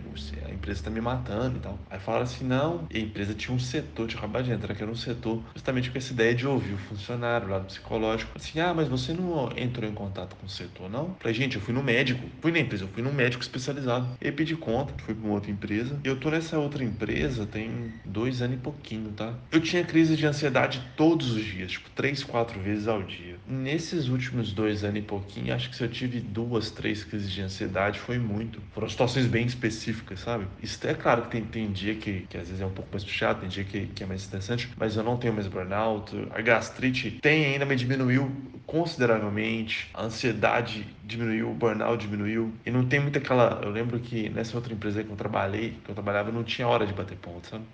a 0.46 0.52
empresa 0.52 0.84
tá 0.84 0.90
me 0.90 1.00
matando 1.00 1.56
e 1.56 1.60
tal. 1.60 1.78
Aí 1.90 1.98
falaram 1.98 2.24
assim, 2.24 2.44
não, 2.44 2.86
e 2.90 2.98
a 2.98 3.00
empresa 3.00 3.32
tinha 3.34 3.54
um 3.54 3.58
setor, 3.58 4.06
tinha 4.06 4.18
acabado 4.18 4.44
de 4.44 4.52
entrar, 4.52 4.74
que 4.74 4.82
era 4.82 4.92
um 4.92 4.96
setor 4.96 5.42
justamente 5.54 5.90
com 5.90 5.96
essa 5.96 6.12
ideia 6.12 6.34
de 6.34 6.46
ouvir 6.46 6.74
o 6.74 6.78
funcionário, 6.78 7.48
lado 7.48 7.64
psicológico. 7.64 8.32
Assim, 8.36 8.60
ah, 8.60 8.74
mas 8.74 8.88
você 8.88 9.14
não 9.14 9.50
entrou 9.56 9.88
em 9.88 9.94
contato 9.94 10.36
com 10.36 10.46
o 10.46 10.50
setor, 10.50 10.90
não? 10.90 11.16
Falei, 11.20 11.34
gente, 11.34 11.56
eu 11.56 11.62
fui 11.62 11.72
no 11.72 11.82
médico, 11.82 12.20
fui 12.42 12.52
na 12.52 12.58
empresa, 12.58 12.84
eu 12.84 12.88
fui 12.88 13.02
num 13.02 13.12
médico 13.12 13.42
especializado. 13.42 14.06
E 14.20 14.30
pedi 14.30 14.56
conta, 14.56 14.92
fui 15.04 15.14
pra 15.14 15.24
uma 15.24 15.34
outra 15.34 15.50
empresa. 15.50 15.98
E 16.04 16.08
eu 16.08 16.16
tô 16.18 16.30
nessa 16.30 16.58
outra 16.58 16.84
empresa 16.84 17.46
tem 17.46 17.92
dois 18.04 18.42
anos 18.42 18.56
e 18.56 18.60
pouquinho, 18.60 19.10
tá? 19.12 19.32
Eu 19.50 19.60
tinha 19.60 19.85
crise 19.86 20.16
de 20.16 20.26
ansiedade 20.26 20.82
todos 20.96 21.30
os 21.32 21.44
dias, 21.44 21.72
tipo, 21.72 21.88
três, 21.90 22.22
quatro 22.22 22.60
vezes 22.60 22.88
ao 22.88 23.02
dia. 23.02 23.36
Nesses 23.46 24.08
últimos 24.08 24.52
dois 24.52 24.84
anos 24.84 24.98
e 24.98 25.02
pouquinho, 25.02 25.54
acho 25.54 25.70
que 25.70 25.76
se 25.76 25.82
eu 25.82 25.88
tive 25.88 26.20
duas, 26.20 26.70
três 26.70 27.04
crises 27.04 27.30
de 27.30 27.40
ansiedade, 27.40 27.98
foi 27.98 28.18
muito. 28.18 28.60
Foram 28.72 28.88
situações 28.88 29.26
bem 29.26 29.46
específicas, 29.46 30.20
sabe? 30.20 30.46
Isso 30.62 30.84
é 30.86 30.94
claro 30.94 31.22
que 31.22 31.28
tem, 31.30 31.44
tem 31.44 31.72
dia 31.72 31.94
que, 31.94 32.26
que 32.28 32.36
às 32.36 32.48
vezes 32.48 32.60
é 32.60 32.66
um 32.66 32.72
pouco 32.72 32.90
mais 32.92 33.04
puxado, 33.04 33.40
tem 33.40 33.48
dia 33.48 33.64
que, 33.64 33.86
que 33.86 34.02
é 34.02 34.06
mais 34.06 34.26
interessante, 34.26 34.68
mas 34.76 34.96
eu 34.96 35.02
não 35.02 35.16
tenho 35.16 35.32
mais 35.32 35.46
burnout. 35.46 36.12
A 36.30 36.40
gastrite 36.42 37.18
tem 37.22 37.46
ainda, 37.46 37.64
me 37.64 37.76
diminuiu 37.76 38.30
consideravelmente. 38.66 39.88
A 39.94 40.04
ansiedade 40.04 40.95
diminuiu, 41.06 41.50
o 41.50 41.54
burnout 41.54 42.04
diminuiu. 42.04 42.52
E 42.64 42.70
não 42.70 42.84
tem 42.86 43.00
muito 43.00 43.16
aquela. 43.16 43.60
Eu 43.62 43.70
lembro 43.70 43.98
que 44.00 44.28
nessa 44.28 44.56
outra 44.56 44.72
empresa 44.72 45.04
que 45.04 45.10
eu 45.10 45.16
trabalhei, 45.16 45.78
que 45.84 45.90
eu 45.90 45.94
trabalhava, 45.94 46.32
não 46.32 46.42
tinha 46.42 46.66
hora 46.66 46.86
de 46.86 46.92
bater 46.92 47.16
ponto, 47.16 47.46
sabe? 47.46 47.64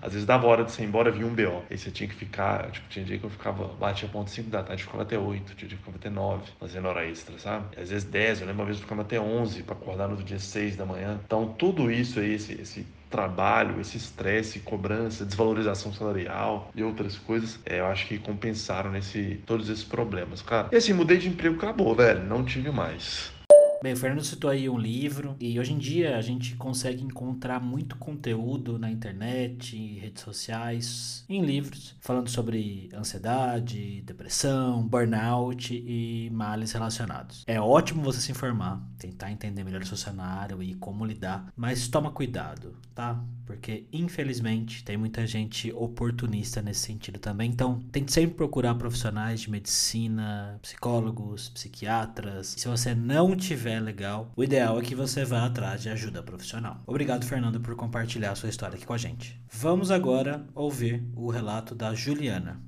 Às 0.00 0.12
vezes 0.12 0.26
dava 0.26 0.46
hora 0.46 0.64
de 0.64 0.72
ser 0.72 0.84
embora, 0.84 1.10
vinha 1.10 1.26
um 1.26 1.34
BO. 1.34 1.64
Aí 1.70 1.78
você 1.78 1.90
tinha 1.90 2.08
que 2.08 2.14
ficar, 2.14 2.70
tipo, 2.70 2.88
tinha 2.88 3.04
dia 3.04 3.18
que 3.18 3.24
eu 3.24 3.30
ficava, 3.30 3.66
batia 3.74 4.08
ponto 4.08 4.30
5 4.30 4.50
da 4.50 4.62
tarde, 4.62 4.82
ficava 4.84 5.02
até 5.02 5.18
8, 5.18 5.54
tinha 5.54 5.68
dia 5.68 5.78
que 5.78 5.84
ficava 5.84 5.96
até 5.96 6.10
9, 6.10 6.52
fazendo 6.60 6.88
hora 6.88 7.06
extra, 7.06 7.38
sabe? 7.38 7.80
Às 7.80 7.88
vezes 7.90 8.04
10, 8.04 8.42
eu 8.42 8.46
lembro 8.46 8.62
uma 8.62 8.66
vez 8.66 8.76
eu 8.76 8.82
ficava 8.82 9.02
até 9.02 9.18
11 9.18 9.62
para 9.62 9.74
acordar 9.74 10.08
no 10.08 10.16
dia 10.16 10.38
6 10.38 10.76
da 10.76 10.84
manhã. 10.84 11.18
Então 11.24 11.54
tudo 11.54 11.90
isso 11.90 12.20
aí, 12.20 12.34
esse, 12.34 12.52
esse 12.60 12.86
trabalho, 13.12 13.80
esse 13.80 13.96
estresse, 13.96 14.60
cobrança, 14.60 15.24
desvalorização 15.24 15.92
salarial 15.92 16.70
e 16.74 16.82
outras 16.82 17.16
coisas, 17.16 17.60
é, 17.64 17.78
eu 17.78 17.86
acho 17.86 18.08
que 18.08 18.18
compensaram 18.18 18.90
nesse 18.90 19.40
todos 19.46 19.68
esses 19.68 19.84
problemas, 19.84 20.42
cara. 20.42 20.68
E 20.72 20.76
assim, 20.76 20.94
mudei 20.94 21.18
de 21.18 21.28
emprego, 21.28 21.56
acabou, 21.56 21.94
velho, 21.94 22.24
não 22.24 22.44
tive 22.44 22.70
mais. 22.70 23.30
Bem, 23.82 23.94
o 23.94 23.96
Fernando 23.96 24.22
citou 24.22 24.48
aí 24.48 24.68
um 24.68 24.78
livro 24.78 25.34
e 25.40 25.58
hoje 25.58 25.72
em 25.72 25.78
dia 25.78 26.16
a 26.16 26.20
gente 26.22 26.54
consegue 26.54 27.02
encontrar 27.02 27.58
muito 27.58 27.96
conteúdo 27.96 28.78
na 28.78 28.88
internet, 28.88 29.76
em 29.76 29.98
redes 29.98 30.22
sociais, 30.22 31.24
em 31.28 31.44
livros, 31.44 31.96
falando 31.98 32.28
sobre 32.28 32.88
ansiedade, 32.94 34.00
depressão, 34.02 34.86
burnout 34.86 35.74
e 35.74 36.30
males 36.30 36.70
relacionados. 36.70 37.42
É 37.44 37.60
ótimo 37.60 38.04
você 38.04 38.20
se 38.20 38.30
informar, 38.30 38.80
tentar 38.96 39.32
entender 39.32 39.64
melhor 39.64 39.82
o 39.82 39.86
seu 39.86 39.96
cenário 39.96 40.62
e 40.62 40.76
como 40.76 41.04
lidar, 41.04 41.52
mas 41.56 41.88
toma 41.88 42.12
cuidado, 42.12 42.76
tá? 42.94 43.20
Porque 43.44 43.88
infelizmente 43.92 44.84
tem 44.84 44.96
muita 44.96 45.26
gente 45.26 45.72
oportunista 45.72 46.62
nesse 46.62 46.82
sentido 46.82 47.18
também. 47.18 47.50
Então, 47.50 47.80
tente 47.90 48.12
sempre 48.12 48.36
procurar 48.36 48.76
profissionais 48.76 49.40
de 49.40 49.50
medicina, 49.50 50.56
psicólogos, 50.62 51.48
psiquiatras. 51.48 52.54
Se 52.56 52.68
você 52.68 52.94
não 52.94 53.34
tiver 53.34 53.71
legal, 53.80 54.30
o 54.36 54.44
ideal 54.44 54.78
é 54.78 54.82
que 54.82 54.94
você 54.94 55.24
vá 55.24 55.44
atrás 55.44 55.82
de 55.82 55.88
ajuda 55.88 56.22
profissional. 56.22 56.80
Obrigado, 56.86 57.24
Fernando, 57.26 57.60
por 57.60 57.74
compartilhar 57.76 58.34
sua 58.34 58.48
história 58.48 58.76
aqui 58.76 58.86
com 58.86 58.92
a 58.94 58.98
gente. 58.98 59.40
Vamos 59.50 59.90
agora 59.90 60.44
ouvir 60.54 61.04
o 61.14 61.30
relato 61.30 61.74
da 61.74 61.94
Juliana. 61.94 62.60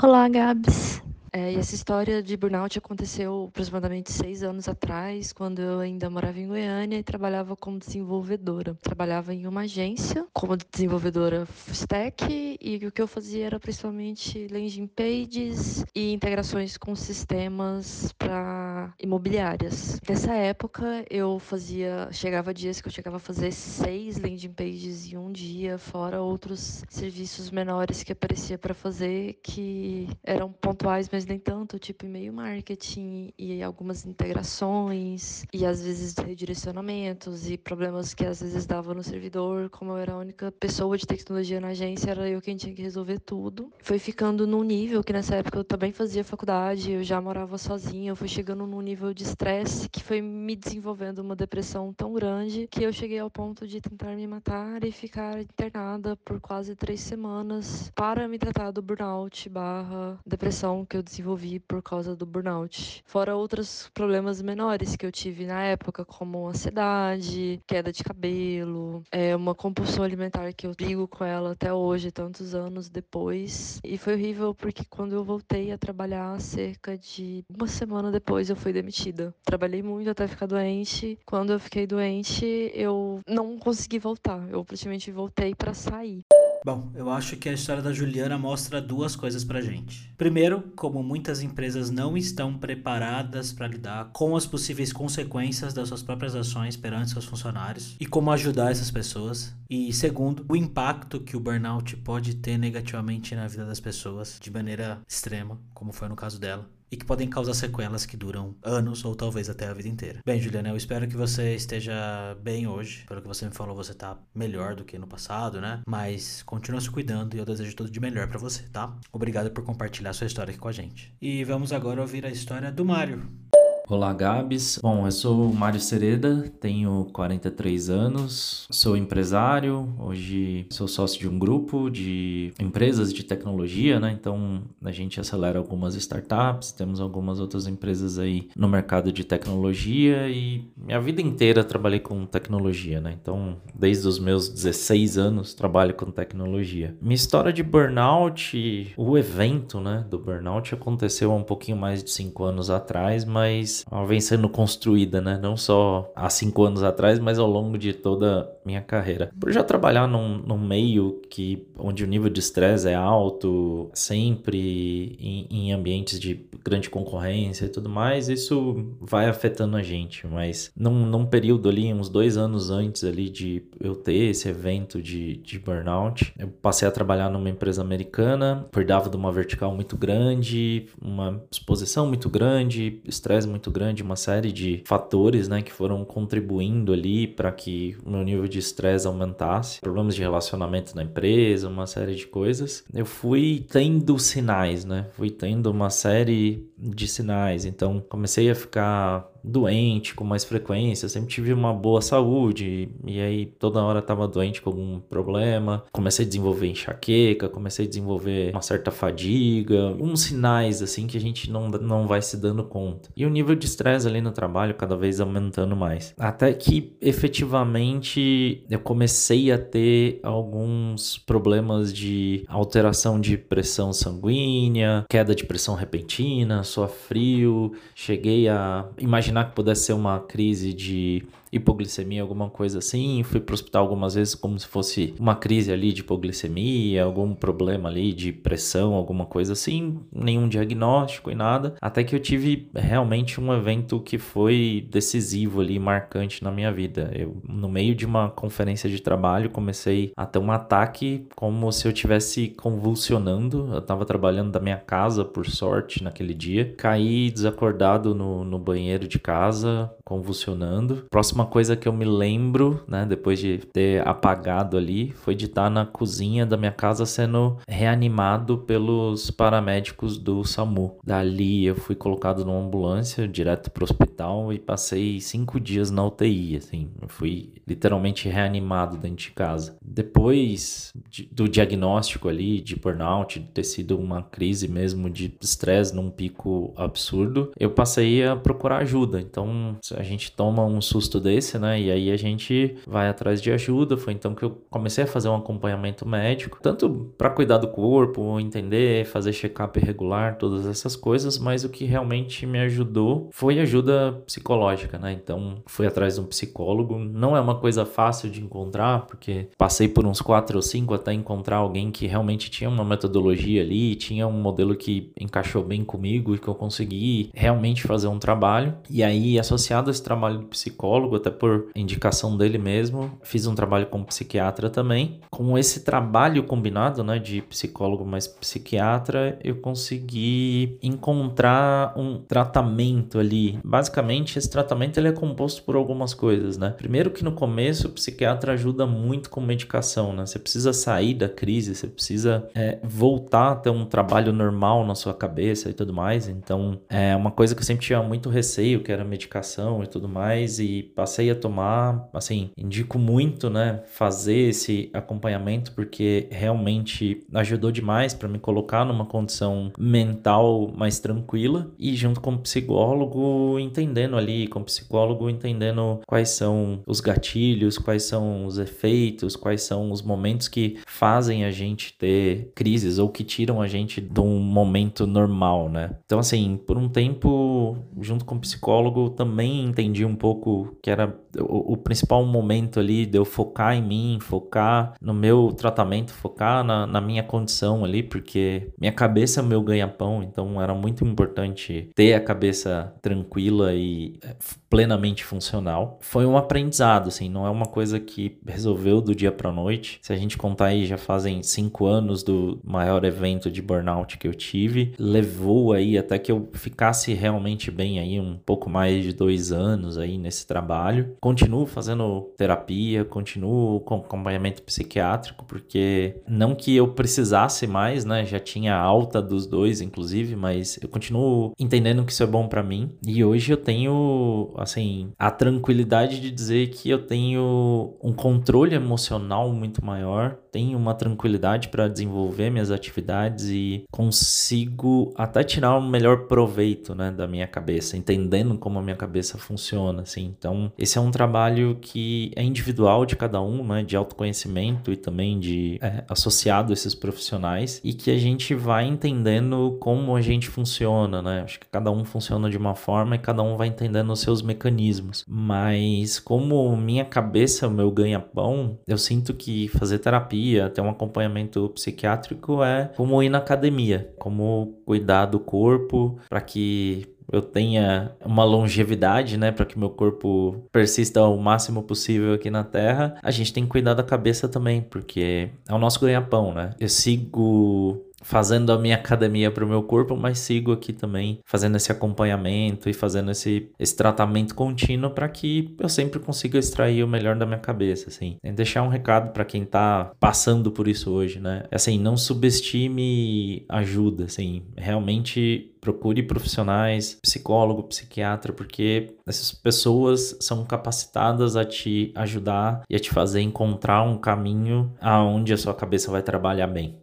Olá, 0.00 0.28
Gabs. 0.28 1.02
É, 1.32 1.52
e 1.52 1.56
essa 1.56 1.74
história 1.74 2.22
de 2.22 2.36
burnout 2.36 2.76
aconteceu 2.78 3.46
aproximadamente 3.48 4.10
seis 4.10 4.42
anos 4.42 4.68
atrás, 4.68 5.32
quando 5.32 5.60
eu 5.60 5.80
ainda 5.80 6.10
morava 6.10 6.38
em 6.38 6.48
Goiânia 6.48 6.98
e 6.98 7.02
trabalhava 7.02 7.54
como 7.56 7.78
desenvolvedora. 7.78 8.74
Trabalhava 8.82 9.32
em 9.32 9.46
uma 9.46 9.62
agência 9.62 10.26
como 10.32 10.56
desenvolvedora 10.56 11.46
stack 11.68 12.58
e 12.60 12.84
o 12.84 12.90
que 12.90 13.00
eu 13.00 13.06
fazia 13.06 13.46
era 13.46 13.60
principalmente 13.60 14.46
landing 14.50 14.86
pages 14.86 15.84
e 15.94 16.12
integrações 16.12 16.76
com 16.76 16.94
sistemas 16.96 18.12
para 18.18 18.92
imobiliárias. 19.00 20.00
Nessa 20.08 20.34
época 20.34 21.04
eu 21.08 21.38
fazia, 21.38 22.08
chegava 22.12 22.52
dias 22.52 22.80
que 22.80 22.88
eu 22.88 22.92
chegava 22.92 23.16
a 23.16 23.20
fazer 23.20 23.52
seis 23.52 24.18
landing 24.18 24.52
pages 24.52 25.12
em 25.12 25.16
um 25.16 25.30
dia, 25.30 25.78
fora 25.78 26.20
outros 26.20 26.84
serviços 26.88 27.50
menores 27.50 28.02
que 28.02 28.12
aparecia 28.12 28.58
para 28.58 28.74
fazer 28.74 29.38
que 29.42 30.08
eram 30.24 30.50
pontuais, 30.50 31.08
mas 31.10 31.19
mas 31.20 31.26
nem 31.26 31.38
tanto, 31.38 31.78
tipo 31.78 32.06
e-mail 32.06 32.32
marketing 32.32 33.30
e 33.38 33.62
algumas 33.62 34.06
integrações 34.06 35.44
e 35.52 35.66
às 35.66 35.82
vezes 35.82 36.14
redirecionamentos 36.16 37.50
e 37.50 37.58
problemas 37.58 38.14
que 38.14 38.24
às 38.24 38.40
vezes 38.40 38.64
dava 38.64 38.94
no 38.94 39.02
servidor. 39.02 39.68
Como 39.68 39.90
eu 39.90 39.98
era 39.98 40.14
a 40.14 40.16
única 40.16 40.50
pessoa 40.50 40.96
de 40.96 41.06
tecnologia 41.06 41.60
na 41.60 41.68
agência, 41.68 42.10
era 42.10 42.26
eu 42.26 42.40
quem 42.40 42.56
tinha 42.56 42.74
que 42.74 42.80
resolver 42.80 43.18
tudo. 43.18 43.70
Foi 43.82 43.98
ficando 43.98 44.46
num 44.46 44.62
nível 44.62 45.04
que 45.04 45.12
nessa 45.12 45.36
época 45.36 45.58
eu 45.58 45.64
também 45.64 45.92
fazia 45.92 46.24
faculdade, 46.24 46.90
eu 46.90 47.04
já 47.04 47.20
morava 47.20 47.58
sozinha, 47.58 48.12
eu 48.12 48.16
fui 48.16 48.28
chegando 48.28 48.66
num 48.66 48.80
nível 48.80 49.12
de 49.12 49.24
estresse 49.24 49.90
que 49.90 50.02
foi 50.02 50.22
me 50.22 50.56
desenvolvendo 50.56 51.18
uma 51.18 51.36
depressão 51.36 51.92
tão 51.92 52.14
grande 52.14 52.66
que 52.70 52.82
eu 52.82 52.92
cheguei 52.94 53.18
ao 53.18 53.30
ponto 53.30 53.66
de 53.66 53.78
tentar 53.78 54.16
me 54.16 54.26
matar 54.26 54.82
e 54.84 54.90
ficar 54.90 55.38
internada 55.38 56.16
por 56.16 56.40
quase 56.40 56.74
três 56.74 57.00
semanas 57.00 57.92
para 57.94 58.26
me 58.26 58.38
tratar 58.38 58.70
do 58.70 58.80
burnout 58.80 59.50
barra 59.50 60.18
depressão 60.26 60.86
que 60.86 60.96
eu 60.96 61.02
desenvolvi 61.10 61.58
por 61.58 61.82
causa 61.82 62.14
do 62.14 62.24
burnout. 62.24 63.02
Fora 63.04 63.34
outros 63.34 63.90
problemas 63.92 64.40
menores 64.40 64.96
que 64.96 65.04
eu 65.04 65.12
tive 65.12 65.44
na 65.44 65.62
época, 65.62 66.04
como 66.04 66.48
ansiedade, 66.48 67.60
queda 67.66 67.92
de 67.92 68.04
cabelo, 68.04 69.02
é 69.10 69.34
uma 69.34 69.54
compulsão 69.54 70.04
alimentar 70.04 70.52
que 70.52 70.66
eu 70.66 70.72
brigo 70.74 71.08
com 71.08 71.24
ela 71.24 71.52
até 71.52 71.72
hoje, 71.72 72.10
tantos 72.10 72.54
anos 72.54 72.88
depois. 72.88 73.80
E 73.84 73.98
foi 73.98 74.14
horrível 74.14 74.54
porque 74.54 74.84
quando 74.88 75.14
eu 75.14 75.24
voltei 75.24 75.72
a 75.72 75.78
trabalhar, 75.78 76.40
cerca 76.40 76.96
de 76.96 77.44
uma 77.52 77.66
semana 77.66 78.10
depois 78.10 78.48
eu 78.48 78.56
fui 78.56 78.72
demitida. 78.72 79.34
Trabalhei 79.44 79.82
muito 79.82 80.08
até 80.08 80.28
ficar 80.28 80.46
doente. 80.46 81.18
Quando 81.26 81.52
eu 81.52 81.58
fiquei 81.58 81.86
doente, 81.86 82.70
eu 82.74 83.20
não 83.26 83.58
consegui 83.58 83.98
voltar. 83.98 84.48
Eu 84.48 84.64
praticamente 84.64 85.10
voltei 85.10 85.54
para 85.54 85.74
sair. 85.74 86.24
Bom, 86.62 86.90
eu 86.94 87.08
acho 87.08 87.36
que 87.36 87.48
a 87.48 87.54
história 87.54 87.82
da 87.82 87.90
Juliana 87.90 88.36
mostra 88.36 88.82
duas 88.82 89.16
coisas 89.16 89.42
pra 89.42 89.62
gente. 89.62 90.12
Primeiro, 90.18 90.62
como 90.76 91.02
muitas 91.02 91.40
empresas 91.40 91.90
não 91.90 92.18
estão 92.18 92.58
preparadas 92.58 93.50
para 93.50 93.66
lidar 93.66 94.10
com 94.12 94.36
as 94.36 94.44
possíveis 94.44 94.92
consequências 94.92 95.72
das 95.72 95.88
suas 95.88 96.02
próprias 96.02 96.34
ações 96.34 96.76
perante 96.76 97.12
seus 97.12 97.24
funcionários 97.24 97.96
e 97.98 98.04
como 98.04 98.30
ajudar 98.30 98.70
essas 98.70 98.90
pessoas. 98.90 99.54
E 99.70 99.90
segundo, 99.94 100.44
o 100.50 100.54
impacto 100.54 101.20
que 101.20 101.34
o 101.34 101.40
burnout 101.40 101.96
pode 101.96 102.34
ter 102.36 102.58
negativamente 102.58 103.34
na 103.34 103.48
vida 103.48 103.64
das 103.64 103.80
pessoas 103.80 104.38
de 104.38 104.50
maneira 104.50 105.00
extrema, 105.08 105.58
como 105.72 105.92
foi 105.92 106.08
no 106.08 106.16
caso 106.16 106.38
dela 106.38 106.68
e 106.90 106.96
que 106.96 107.04
podem 107.04 107.28
causar 107.28 107.54
sequelas 107.54 108.04
que 108.04 108.16
duram 108.16 108.56
anos 108.62 109.04
ou 109.04 109.14
talvez 109.14 109.48
até 109.48 109.68
a 109.68 109.74
vida 109.74 109.88
inteira. 109.88 110.20
Bem, 110.24 110.40
Juliana, 110.40 110.70
eu 110.70 110.76
espero 110.76 111.06
que 111.06 111.16
você 111.16 111.54
esteja 111.54 112.36
bem 112.42 112.66
hoje. 112.66 113.04
Pelo 113.06 113.22
que 113.22 113.28
você 113.28 113.46
me 113.46 113.52
falou, 113.52 113.74
você 113.74 113.94
tá 113.94 114.18
melhor 114.34 114.74
do 114.74 114.84
que 114.84 114.98
no 114.98 115.06
passado, 115.06 115.60
né? 115.60 115.80
Mas 115.86 116.42
continua 116.42 116.80
se 116.80 116.90
cuidando 116.90 117.36
e 117.36 117.38
eu 117.38 117.44
desejo 117.44 117.76
tudo 117.76 117.90
de 117.90 118.00
melhor 118.00 118.28
para 118.28 118.38
você, 118.38 118.62
tá? 118.64 118.96
Obrigado 119.12 119.50
por 119.50 119.64
compartilhar 119.64 120.12
sua 120.12 120.26
história 120.26 120.50
aqui 120.50 120.60
com 120.60 120.68
a 120.68 120.72
gente. 120.72 121.14
E 121.20 121.44
vamos 121.44 121.72
agora 121.72 122.00
ouvir 122.00 122.24
a 122.26 122.30
história 122.30 122.70
do 122.72 122.84
Mário. 122.84 123.49
Olá, 123.90 124.12
Gabs. 124.12 124.78
Bom, 124.80 125.04
eu 125.04 125.10
sou 125.10 125.50
o 125.50 125.52
Mário 125.52 125.80
Sereda, 125.80 126.44
tenho 126.60 127.08
43 127.12 127.90
anos, 127.90 128.68
sou 128.70 128.96
empresário, 128.96 129.92
hoje 129.98 130.64
sou 130.70 130.86
sócio 130.86 131.18
de 131.18 131.28
um 131.28 131.36
grupo 131.36 131.90
de 131.90 132.52
empresas 132.60 133.12
de 133.12 133.24
tecnologia, 133.24 133.98
né? 133.98 134.12
Então 134.12 134.62
a 134.84 134.92
gente 134.92 135.18
acelera 135.18 135.58
algumas 135.58 135.96
startups, 135.96 136.70
temos 136.70 137.00
algumas 137.00 137.40
outras 137.40 137.66
empresas 137.66 138.16
aí 138.16 138.48
no 138.54 138.68
mercado 138.68 139.10
de 139.10 139.24
tecnologia 139.24 140.28
e 140.28 140.70
minha 140.76 141.00
vida 141.00 141.20
inteira 141.20 141.64
trabalhei 141.64 141.98
com 141.98 142.24
tecnologia, 142.26 143.00
né? 143.00 143.18
Então, 143.20 143.56
desde 143.74 144.06
os 144.06 144.20
meus 144.20 144.48
16 144.48 145.18
anos 145.18 145.52
trabalho 145.52 145.94
com 145.94 146.12
tecnologia. 146.12 146.96
Minha 147.02 147.16
história 147.16 147.52
de 147.52 147.64
burnout, 147.64 148.94
o 148.96 149.18
evento, 149.18 149.80
né, 149.80 150.06
do 150.08 150.16
burnout 150.16 150.76
aconteceu 150.76 151.32
há 151.32 151.34
um 151.34 151.42
pouquinho 151.42 151.76
mais 151.76 152.04
de 152.04 152.12
5 152.12 152.44
anos 152.44 152.70
atrás, 152.70 153.24
mas 153.24 153.79
ela 153.90 154.04
vem 154.06 154.20
sendo 154.20 154.48
construída, 154.48 155.20
né? 155.20 155.38
Não 155.40 155.56
só 155.56 156.10
há 156.14 156.28
cinco 156.28 156.64
anos 156.64 156.82
atrás, 156.82 157.18
mas 157.18 157.38
ao 157.38 157.48
longo 157.48 157.78
de 157.78 157.92
toda 157.92 158.50
minha 158.64 158.80
carreira. 158.80 159.30
Por 159.38 159.52
já 159.52 159.62
trabalhar 159.62 160.06
num, 160.06 160.38
num 160.38 160.58
meio 160.58 161.20
que, 161.30 161.66
onde 161.78 162.04
o 162.04 162.06
nível 162.06 162.30
de 162.30 162.40
estresse 162.40 162.88
é 162.88 162.94
alto, 162.94 163.90
sempre 163.94 165.16
em, 165.18 165.46
em 165.50 165.72
ambientes 165.72 166.18
de 166.18 166.46
grande 166.64 166.90
concorrência 166.90 167.66
e 167.66 167.68
tudo 167.68 167.88
mais, 167.88 168.28
isso 168.28 168.94
vai 169.00 169.28
afetando 169.28 169.76
a 169.76 169.82
gente. 169.82 170.26
Mas 170.26 170.70
num, 170.76 171.06
num 171.06 171.24
período 171.24 171.68
ali, 171.68 171.92
uns 171.92 172.08
dois 172.08 172.36
anos 172.36 172.70
antes 172.70 173.04
ali 173.04 173.28
de 173.30 173.62
eu 173.80 173.94
ter 173.94 174.30
esse 174.30 174.48
evento 174.48 175.00
de, 175.00 175.36
de 175.36 175.58
burnout, 175.58 176.32
eu 176.38 176.48
passei 176.48 176.86
a 176.86 176.90
trabalhar 176.90 177.30
numa 177.30 177.48
empresa 177.48 177.80
americana, 177.80 178.66
cuidava 178.72 179.08
de 179.08 179.16
uma 179.16 179.32
vertical 179.32 179.74
muito 179.74 179.96
grande, 179.96 180.86
uma 181.00 181.42
exposição 181.50 182.06
muito 182.06 182.28
grande, 182.28 183.00
estresse 183.04 183.48
muito 183.48 183.70
grande, 183.70 184.02
uma 184.02 184.16
série 184.16 184.52
de 184.52 184.82
fatores, 184.86 185.48
né, 185.48 185.62
que 185.62 185.72
foram 185.72 186.04
contribuindo 186.04 186.92
ali 186.92 187.26
para 187.26 187.50
que 187.50 187.96
o 188.04 188.10
meu 188.10 188.22
nível 188.22 188.46
de 188.46 188.59
estresse 188.60 189.06
aumentasse, 189.06 189.80
problemas 189.80 190.14
de 190.14 190.20
relacionamento 190.20 190.94
na 190.94 191.02
empresa, 191.02 191.68
uma 191.68 191.86
série 191.86 192.14
de 192.14 192.26
coisas. 192.26 192.84
Eu 192.94 193.04
fui 193.04 193.66
tendo 193.68 194.18
sinais, 194.18 194.84
né? 194.84 195.06
Fui 195.12 195.30
tendo 195.30 195.70
uma 195.70 195.90
série 195.90 196.69
de 196.80 197.06
sinais. 197.06 197.64
Então, 197.64 198.02
comecei 198.08 198.50
a 198.50 198.54
ficar 198.54 199.30
doente 199.42 200.14
com 200.14 200.24
mais 200.24 200.44
frequência, 200.44 201.08
sempre 201.08 201.28
tive 201.28 201.52
uma 201.52 201.72
boa 201.72 202.02
saúde 202.02 202.90
e 203.06 203.20
aí 203.20 203.46
toda 203.46 203.82
hora 203.82 204.00
estava 204.00 204.28
doente 204.28 204.60
com 204.60 204.70
algum 204.70 205.00
problema. 205.00 205.84
Comecei 205.92 206.24
a 206.24 206.28
desenvolver 206.28 206.68
enxaqueca, 206.68 207.48
comecei 207.48 207.86
a 207.86 207.88
desenvolver 207.88 208.50
uma 208.52 208.62
certa 208.62 208.90
fadiga, 208.90 209.94
uns 209.98 210.22
sinais 210.22 210.82
assim 210.82 211.06
que 211.06 211.16
a 211.16 211.20
gente 211.20 211.50
não, 211.50 211.68
não 211.68 212.06
vai 212.06 212.22
se 212.22 212.36
dando 212.36 212.64
conta. 212.64 213.08
E 213.16 213.24
o 213.24 213.30
nível 213.30 213.54
de 213.54 213.66
estresse 213.66 214.06
ali 214.06 214.20
no 214.20 214.32
trabalho 214.32 214.74
cada 214.74 214.96
vez 214.96 215.20
aumentando 215.20 215.74
mais. 215.74 216.14
Até 216.18 216.52
que 216.52 216.96
efetivamente 217.00 218.64
eu 218.70 218.80
comecei 218.80 219.50
a 219.50 219.58
ter 219.58 220.20
alguns 220.22 221.18
problemas 221.18 221.92
de 221.92 222.44
alteração 222.48 223.20
de 223.20 223.36
pressão 223.36 223.92
sanguínea, 223.92 225.04
queda 225.08 225.34
de 225.34 225.44
pressão 225.44 225.74
repentina, 225.74 226.62
suor 226.70 226.88
frio, 226.88 227.72
cheguei 227.94 228.48
a 228.48 228.86
imaginar 228.98 229.50
que 229.50 229.54
pudesse 229.54 229.86
ser 229.86 229.92
uma 229.92 230.20
crise 230.20 230.72
de 230.72 231.24
hipoglicemia, 231.52 232.22
alguma 232.22 232.48
coisa 232.48 232.78
assim. 232.78 233.22
Fui 233.22 233.40
pro 233.40 233.54
hospital 233.54 233.82
algumas 233.82 234.14
vezes 234.14 234.34
como 234.34 234.58
se 234.58 234.66
fosse 234.66 235.14
uma 235.18 235.34
crise 235.34 235.72
ali 235.72 235.92
de 235.92 236.00
hipoglicemia, 236.00 237.04
algum 237.04 237.34
problema 237.34 237.88
ali 237.88 238.12
de 238.12 238.32
pressão, 238.32 238.94
alguma 238.94 239.26
coisa 239.26 239.52
assim. 239.52 240.00
Nenhum 240.12 240.48
diagnóstico 240.48 241.30
e 241.30 241.34
nada. 241.34 241.74
Até 241.80 242.04
que 242.04 242.14
eu 242.14 242.20
tive 242.20 242.68
realmente 242.74 243.40
um 243.40 243.52
evento 243.52 244.00
que 244.00 244.18
foi 244.18 244.86
decisivo 244.90 245.60
ali, 245.60 245.78
marcante 245.78 246.42
na 246.44 246.50
minha 246.50 246.72
vida. 246.72 247.10
Eu, 247.14 247.36
no 247.48 247.68
meio 247.68 247.94
de 247.94 248.06
uma 248.06 248.30
conferência 248.30 248.88
de 248.88 249.00
trabalho, 249.00 249.50
comecei 249.50 250.12
a 250.16 250.26
ter 250.26 250.38
um 250.38 250.50
ataque 250.50 251.26
como 251.34 251.70
se 251.72 251.86
eu 251.86 251.92
tivesse 251.92 252.48
convulsionando. 252.48 253.70
Eu 253.72 253.80
tava 253.80 254.04
trabalhando 254.04 254.50
da 254.50 254.60
minha 254.60 254.76
casa, 254.76 255.24
por 255.24 255.46
sorte, 255.46 256.02
naquele 256.02 256.34
dia. 256.34 256.74
Caí 256.76 257.30
desacordado 257.30 258.14
no, 258.14 258.44
no 258.44 258.58
banheiro 258.58 259.08
de 259.08 259.18
casa, 259.18 259.90
convulsionando. 260.04 261.06
Próxima 261.10 261.39
coisa 261.46 261.76
que 261.76 261.88
eu 261.88 261.92
me 261.92 262.04
lembro, 262.04 262.82
né, 262.86 263.06
depois 263.06 263.38
de 263.38 263.58
ter 263.58 264.06
apagado 264.06 264.76
ali, 264.76 265.10
foi 265.10 265.34
de 265.34 265.46
estar 265.46 265.70
na 265.70 265.84
cozinha 265.86 266.46
da 266.46 266.56
minha 266.56 266.72
casa 266.72 267.06
sendo 267.06 267.58
reanimado 267.68 268.58
pelos 268.58 269.30
paramédicos 269.30 270.18
do 270.18 270.44
SAMU. 270.44 270.98
Dali 271.04 271.66
eu 271.66 271.74
fui 271.74 271.94
colocado 271.94 272.44
numa 272.44 272.58
ambulância 272.58 273.26
direto 273.26 273.70
pro 273.70 273.84
hospital 273.84 274.52
e 274.52 274.58
passei 274.58 275.20
cinco 275.20 275.58
dias 275.58 275.90
na 275.90 276.04
UTI, 276.06 276.56
assim. 276.56 276.88
Eu 277.00 277.08
fui 277.08 277.52
literalmente 277.66 278.28
reanimado 278.28 278.96
dentro 278.96 279.24
de 279.24 279.30
casa. 279.30 279.76
Depois 279.84 280.92
de, 281.08 281.28
do 281.30 281.48
diagnóstico 281.48 282.28
ali 282.28 282.60
de 282.60 282.76
burnout, 282.76 283.38
de 283.38 283.46
ter 283.46 283.64
sido 283.64 283.98
uma 283.98 284.22
crise 284.22 284.68
mesmo 284.68 285.08
de 285.08 285.34
estresse 285.40 285.94
num 285.94 286.10
pico 286.10 286.72
absurdo, 286.76 287.52
eu 287.58 287.70
passei 287.70 288.24
a 288.24 288.36
procurar 288.36 288.78
ajuda. 288.78 289.20
Então, 289.20 289.76
a 289.96 290.02
gente 290.02 290.32
toma 290.32 290.64
um 290.64 290.80
susto 290.80 291.20
desse, 291.20 291.29
né? 291.58 291.80
E 291.80 291.90
aí 291.90 292.10
a 292.10 292.16
gente 292.16 292.76
vai 292.86 293.08
atrás 293.08 293.40
de 293.40 293.50
ajuda. 293.50 293.96
Foi 293.96 294.12
então 294.12 294.34
que 294.34 294.44
eu 294.44 294.62
comecei 294.70 295.04
a 295.04 295.06
fazer 295.06 295.28
um 295.28 295.36
acompanhamento 295.36 296.06
médico, 296.06 296.58
tanto 296.62 297.12
para 297.16 297.30
cuidar 297.30 297.58
do 297.58 297.68
corpo, 297.68 298.38
entender, 298.40 299.06
fazer 299.06 299.32
check-up 299.32 299.78
regular, 299.78 300.36
todas 300.38 300.66
essas 300.66 300.96
coisas, 300.96 301.38
mas 301.38 301.64
o 301.64 301.68
que 301.68 301.84
realmente 301.84 302.46
me 302.46 302.58
ajudou 302.60 303.28
foi 303.32 303.58
ajuda 303.60 304.22
psicológica, 304.26 304.98
né? 304.98 305.12
Então, 305.12 305.56
fui 305.66 305.86
atrás 305.86 306.14
de 306.14 306.20
um 306.20 306.24
psicólogo. 306.24 306.98
Não 306.98 307.36
é 307.36 307.40
uma 307.40 307.56
coisa 307.56 307.84
fácil 307.84 308.30
de 308.30 308.42
encontrar, 308.42 309.06
porque 309.06 309.48
passei 309.56 309.88
por 309.88 310.06
uns 310.06 310.20
quatro 310.20 310.56
ou 310.56 310.62
cinco 310.62 310.94
até 310.94 311.12
encontrar 311.12 311.56
alguém 311.56 311.90
que 311.90 312.06
realmente 312.06 312.50
tinha 312.50 312.68
uma 312.68 312.84
metodologia 312.84 313.62
ali, 313.62 313.94
tinha 313.94 314.26
um 314.26 314.32
modelo 314.40 314.74
que 314.74 315.12
encaixou 315.20 315.62
bem 315.62 315.84
comigo 315.84 316.34
e 316.34 316.38
que 316.38 316.48
eu 316.48 316.54
consegui 316.54 317.30
realmente 317.34 317.82
fazer 317.82 318.08
um 318.08 318.18
trabalho. 318.18 318.74
E 318.88 319.02
aí, 319.02 319.38
associado 319.38 319.90
a 319.90 319.92
esse 319.92 320.02
trabalho 320.02 320.38
do 320.38 320.46
psicólogo, 320.46 321.16
até 321.20 321.30
por 321.30 321.68
indicação 321.74 322.36
dele 322.36 322.58
mesmo, 322.58 323.10
fiz 323.22 323.46
um 323.46 323.54
trabalho 323.54 323.86
como 323.86 324.04
psiquiatra 324.04 324.68
também. 324.68 325.20
Com 325.30 325.56
esse 325.56 325.84
trabalho 325.84 326.42
combinado, 326.44 327.04
né, 327.04 327.18
de 327.18 327.42
psicólogo 327.42 328.04
mais 328.04 328.26
psiquiatra, 328.26 329.38
eu 329.42 329.56
consegui 329.56 330.78
encontrar 330.82 331.94
um 331.96 332.18
tratamento 332.18 333.18
ali. 333.18 333.58
Basicamente, 333.64 334.38
esse 334.38 334.50
tratamento 334.50 334.98
ele 334.98 335.08
é 335.08 335.12
composto 335.12 335.62
por 335.62 335.76
algumas 335.76 336.14
coisas, 336.14 336.56
né? 336.56 336.74
Primeiro 336.76 337.10
que 337.10 337.24
no 337.24 337.32
começo 337.32 337.88
o 337.88 337.90
psiquiatra 337.90 338.52
ajuda 338.52 338.86
muito 338.86 339.30
com 339.30 339.40
medicação, 339.40 340.12
né? 340.12 340.26
Você 340.26 340.38
precisa 340.38 340.72
sair 340.72 341.14
da 341.14 341.28
crise, 341.28 341.74
você 341.74 341.86
precisa 341.86 342.48
é, 342.54 342.78
voltar 342.82 343.52
a 343.52 343.56
ter 343.56 343.70
um 343.70 343.84
trabalho 343.84 344.32
normal 344.32 344.86
na 344.86 344.94
sua 344.94 345.14
cabeça 345.14 345.68
e 345.68 345.72
tudo 345.72 345.92
mais. 345.92 346.28
Então, 346.28 346.80
é 346.88 347.14
uma 347.14 347.30
coisa 347.30 347.54
que 347.54 347.60
eu 347.60 347.66
sempre 347.66 347.86
tinha 347.86 348.02
muito 348.02 348.28
receio, 348.28 348.82
que 348.82 348.92
era 348.92 349.04
medicação 349.04 349.82
e 349.82 349.86
tudo 349.86 350.08
mais, 350.08 350.58
e 350.58 350.82
a 351.18 351.34
tomar, 351.34 352.08
assim, 352.12 352.50
indico 352.56 352.98
muito, 352.98 353.50
né, 353.50 353.82
fazer 353.86 354.50
esse 354.50 354.90
acompanhamento 354.92 355.72
porque 355.72 356.28
realmente 356.30 357.26
ajudou 357.34 357.70
demais 357.72 358.14
para 358.14 358.28
me 358.28 358.38
colocar 358.38 358.84
numa 358.84 359.04
condição 359.04 359.72
mental 359.78 360.70
mais 360.76 361.00
tranquila 361.00 361.70
e 361.78 361.94
junto 361.94 362.20
com 362.20 362.32
o 362.32 362.38
psicólogo 362.38 363.58
entendendo 363.58 364.16
ali, 364.16 364.46
com 364.46 364.60
o 364.60 364.64
psicólogo 364.64 365.28
entendendo 365.28 366.00
quais 366.06 366.30
são 366.30 366.80
os 366.86 367.00
gatilhos, 367.00 367.78
quais 367.78 368.04
são 368.04 368.46
os 368.46 368.58
efeitos, 368.58 369.36
quais 369.36 369.62
são 369.62 369.90
os 369.90 370.02
momentos 370.02 370.48
que 370.48 370.78
fazem 370.86 371.44
a 371.44 371.50
gente 371.50 371.94
ter 371.98 372.52
crises 372.54 372.98
ou 372.98 373.08
que 373.08 373.24
tiram 373.24 373.60
a 373.60 373.66
gente 373.66 374.00
de 374.00 374.20
um 374.20 374.38
momento 374.38 375.06
normal, 375.06 375.68
né? 375.68 375.90
Então 376.04 376.18
assim, 376.18 376.58
por 376.66 376.76
um 376.76 376.88
tempo 376.88 377.76
junto 378.00 378.24
com 378.24 378.36
o 378.36 378.40
psicólogo 378.40 379.10
também 379.10 379.64
entendi 379.64 380.04
um 380.04 380.14
pouco 380.14 380.76
que 380.82 380.90
era 380.90 380.99
o, 381.38 381.74
o, 381.74 381.76
principal 381.76 382.24
momento 382.24 382.80
ali 382.80 383.06
de 383.06 383.18
eu 383.18 383.24
focar 383.24 383.74
em 383.74 383.82
mim, 383.82 384.18
focar 384.20 384.94
no 385.00 385.14
meu 385.14 385.52
tratamento, 385.52 386.12
focar 386.12 386.64
na, 386.64 386.86
na 386.86 387.00
minha 387.00 387.22
condição 387.22 387.84
ali, 387.84 388.02
porque 388.02 388.70
minha 388.78 388.92
cabeça 388.92 389.40
é 389.40 389.42
o 389.42 389.46
meu 389.46 389.62
ganha-pão, 389.62 390.22
então 390.22 390.60
era 390.60 390.74
muito 390.74 391.04
importante 391.04 391.90
ter 391.94 392.14
a 392.14 392.20
cabeça 392.20 392.94
tranquila 393.00 393.72
e 393.74 394.18
é, 394.22 394.34
plenamente 394.68 395.24
funcional. 395.24 395.98
Foi 396.00 396.26
um 396.26 396.36
aprendizado, 396.36 397.08
assim, 397.08 397.28
não 397.28 397.46
é 397.46 397.50
uma 397.50 397.66
coisa 397.66 398.00
que 398.00 398.38
resolveu 398.46 399.00
do 399.00 399.14
dia 399.14 399.32
para 399.32 399.52
noite. 399.52 399.98
Se 400.02 400.12
a 400.12 400.16
gente 400.16 400.36
contar 400.36 400.66
aí, 400.66 400.86
já 400.86 400.96
fazem 400.96 401.42
cinco 401.42 401.86
anos 401.86 402.22
do 402.22 402.60
maior 402.64 403.04
evento 403.04 403.50
de 403.50 403.62
burnout 403.62 404.18
que 404.18 404.26
eu 404.26 404.34
tive, 404.34 404.94
levou 404.98 405.72
aí 405.72 405.98
até 405.98 406.18
que 406.18 406.32
eu 406.32 406.48
ficasse 406.54 407.12
realmente 407.14 407.70
bem 407.70 407.98
aí 407.98 408.18
um 408.18 408.36
pouco 408.36 408.68
mais 408.68 409.04
de 409.04 409.12
dois 409.12 409.52
anos 409.52 409.98
aí 409.98 410.18
nesse 410.18 410.46
trabalho. 410.46 410.89
Continuo 411.20 411.66
fazendo 411.66 412.32
terapia, 412.36 413.04
continuo 413.04 413.80
com 413.80 413.96
acompanhamento 413.96 414.62
psiquiátrico, 414.62 415.44
porque 415.44 416.16
não 416.28 416.54
que 416.54 416.76
eu 416.76 416.88
precisasse 416.88 417.66
mais, 417.66 418.04
né? 418.04 418.24
Já 418.24 418.38
tinha 418.38 418.74
alta 418.74 419.20
dos 419.20 419.46
dois, 419.46 419.80
inclusive, 419.80 420.36
mas 420.36 420.78
eu 420.82 420.88
continuo 420.88 421.52
entendendo 421.58 422.04
que 422.04 422.12
isso 422.12 422.22
é 422.22 422.26
bom 422.26 422.48
para 422.48 422.62
mim. 422.62 422.90
E 423.06 423.24
hoje 423.24 423.52
eu 423.52 423.56
tenho, 423.56 424.52
assim, 424.56 425.12
a 425.18 425.30
tranquilidade 425.30 426.20
de 426.20 426.30
dizer 426.30 426.68
que 426.68 426.90
eu 426.90 427.06
tenho 427.06 427.96
um 428.02 428.12
controle 428.12 428.74
emocional 428.74 429.52
muito 429.52 429.84
maior, 429.84 430.38
tenho 430.50 430.76
uma 430.76 430.94
tranquilidade 430.94 431.68
para 431.68 431.88
desenvolver 431.88 432.50
minhas 432.50 432.70
atividades 432.70 433.48
e 433.48 433.84
consigo 433.90 435.12
até 435.16 435.42
tirar 435.42 435.76
o 435.76 435.82
melhor 435.82 436.26
proveito, 436.26 436.94
né, 436.94 437.10
da 437.10 437.26
minha 437.26 437.46
cabeça, 437.46 437.96
entendendo 437.96 438.56
como 438.58 438.78
a 438.78 438.82
minha 438.82 438.96
cabeça 438.96 439.38
funciona, 439.38 440.02
assim. 440.02 440.34
Então, 440.38 440.72
esse 440.78 440.98
é 440.98 441.00
um 441.00 441.10
trabalho 441.10 441.78
que 441.80 442.32
é 442.36 442.42
individual 442.42 443.06
de 443.06 443.16
cada 443.16 443.40
um, 443.40 443.64
né, 443.64 443.82
de 443.82 443.96
autoconhecimento 443.96 444.92
e 444.92 444.96
também 444.96 445.38
de 445.38 445.78
é, 445.80 446.04
associado 446.08 446.72
a 446.72 446.74
esses 446.74 446.94
profissionais 446.94 447.80
e 447.84 447.92
que 447.92 448.10
a 448.10 448.18
gente 448.18 448.54
vai 448.54 448.86
entendendo 448.86 449.76
como 449.80 450.16
a 450.16 450.20
gente 450.20 450.48
funciona, 450.48 451.22
né? 451.22 451.42
Acho 451.42 451.60
que 451.60 451.66
cada 451.66 451.90
um 451.90 452.04
funciona 452.04 452.50
de 452.50 452.56
uma 452.56 452.74
forma 452.74 453.16
e 453.16 453.18
cada 453.18 453.42
um 453.42 453.56
vai 453.56 453.68
entendendo 453.68 454.12
os 454.12 454.20
seus 454.20 454.42
mecanismos. 454.42 455.24
Mas 455.28 456.18
como 456.18 456.76
minha 456.76 457.04
cabeça, 457.04 457.68
o 457.68 457.70
meu 457.70 457.90
ganha-pão, 457.90 458.78
eu 458.86 458.98
sinto 458.98 459.34
que 459.34 459.68
fazer 459.68 459.98
terapia, 459.98 460.39
ter 460.74 460.80
um 460.80 460.90
acompanhamento 460.90 461.68
psiquiátrico 461.70 462.62
é 462.62 462.90
como 462.96 463.22
ir 463.22 463.28
na 463.28 463.38
academia, 463.38 464.12
como 464.18 464.74
cuidar 464.84 465.26
do 465.26 465.40
corpo 465.40 466.18
para 466.28 466.40
que 466.40 467.06
eu 467.32 467.40
tenha 467.40 468.12
uma 468.24 468.44
longevidade, 468.44 469.36
né, 469.36 469.52
para 469.52 469.64
que 469.64 469.78
meu 469.78 469.90
corpo 469.90 470.64
persista 470.72 471.22
o 471.22 471.38
máximo 471.38 471.82
possível 471.82 472.34
aqui 472.34 472.50
na 472.50 472.64
Terra, 472.64 473.16
a 473.22 473.30
gente 473.30 473.52
tem 473.52 473.62
que 473.64 473.70
cuidar 473.70 473.94
da 473.94 474.02
cabeça 474.02 474.48
também, 474.48 474.80
porque 474.80 475.50
é 475.68 475.74
o 475.74 475.78
nosso 475.78 476.00
ganha-pão, 476.00 476.52
né? 476.52 476.70
Eu 476.80 476.88
sigo 476.88 478.02
fazendo 478.20 478.72
a 478.72 478.78
minha 478.78 478.96
academia 478.96 479.50
para 479.50 479.64
o 479.64 479.68
meu 479.68 479.82
corpo, 479.82 480.16
mas 480.16 480.38
sigo 480.38 480.72
aqui 480.72 480.92
também 480.92 481.40
fazendo 481.44 481.76
esse 481.76 481.90
acompanhamento 481.90 482.88
e 482.88 482.92
fazendo 482.92 483.30
esse, 483.30 483.70
esse 483.78 483.96
tratamento 483.96 484.54
contínuo 484.54 485.10
para 485.10 485.28
que 485.28 485.74
eu 485.78 485.88
sempre 485.88 486.20
consiga 486.20 486.58
extrair 486.58 487.02
o 487.02 487.08
melhor 487.08 487.36
da 487.36 487.46
minha 487.46 487.58
cabeça, 487.58 488.08
assim. 488.08 488.36
E 488.42 488.52
deixar 488.52 488.82
um 488.82 488.88
recado 488.88 489.32
para 489.32 489.44
quem 489.44 489.62
está 489.62 490.12
passando 490.20 490.70
por 490.70 490.86
isso 490.86 491.10
hoje, 491.10 491.40
né? 491.40 491.64
Assim, 491.70 491.98
não 491.98 492.16
subestime 492.16 493.64
ajuda, 493.68 494.24
assim, 494.24 494.62
realmente 494.76 495.70
procure 495.80 496.22
profissionais, 496.22 497.18
psicólogo, 497.22 497.84
psiquiatra, 497.84 498.52
porque 498.52 499.14
essas 499.26 499.52
pessoas 499.52 500.36
são 500.40 500.64
capacitadas 500.64 501.56
a 501.56 501.64
te 501.64 502.12
ajudar 502.14 502.82
e 502.88 502.96
a 502.96 502.98
te 502.98 503.10
fazer 503.10 503.40
encontrar 503.40 504.02
um 504.02 504.18
caminho 504.18 504.92
aonde 505.00 505.52
a 505.52 505.56
sua 505.56 505.74
cabeça 505.74 506.10
vai 506.10 506.22
trabalhar 506.22 506.66
bem. 506.66 506.98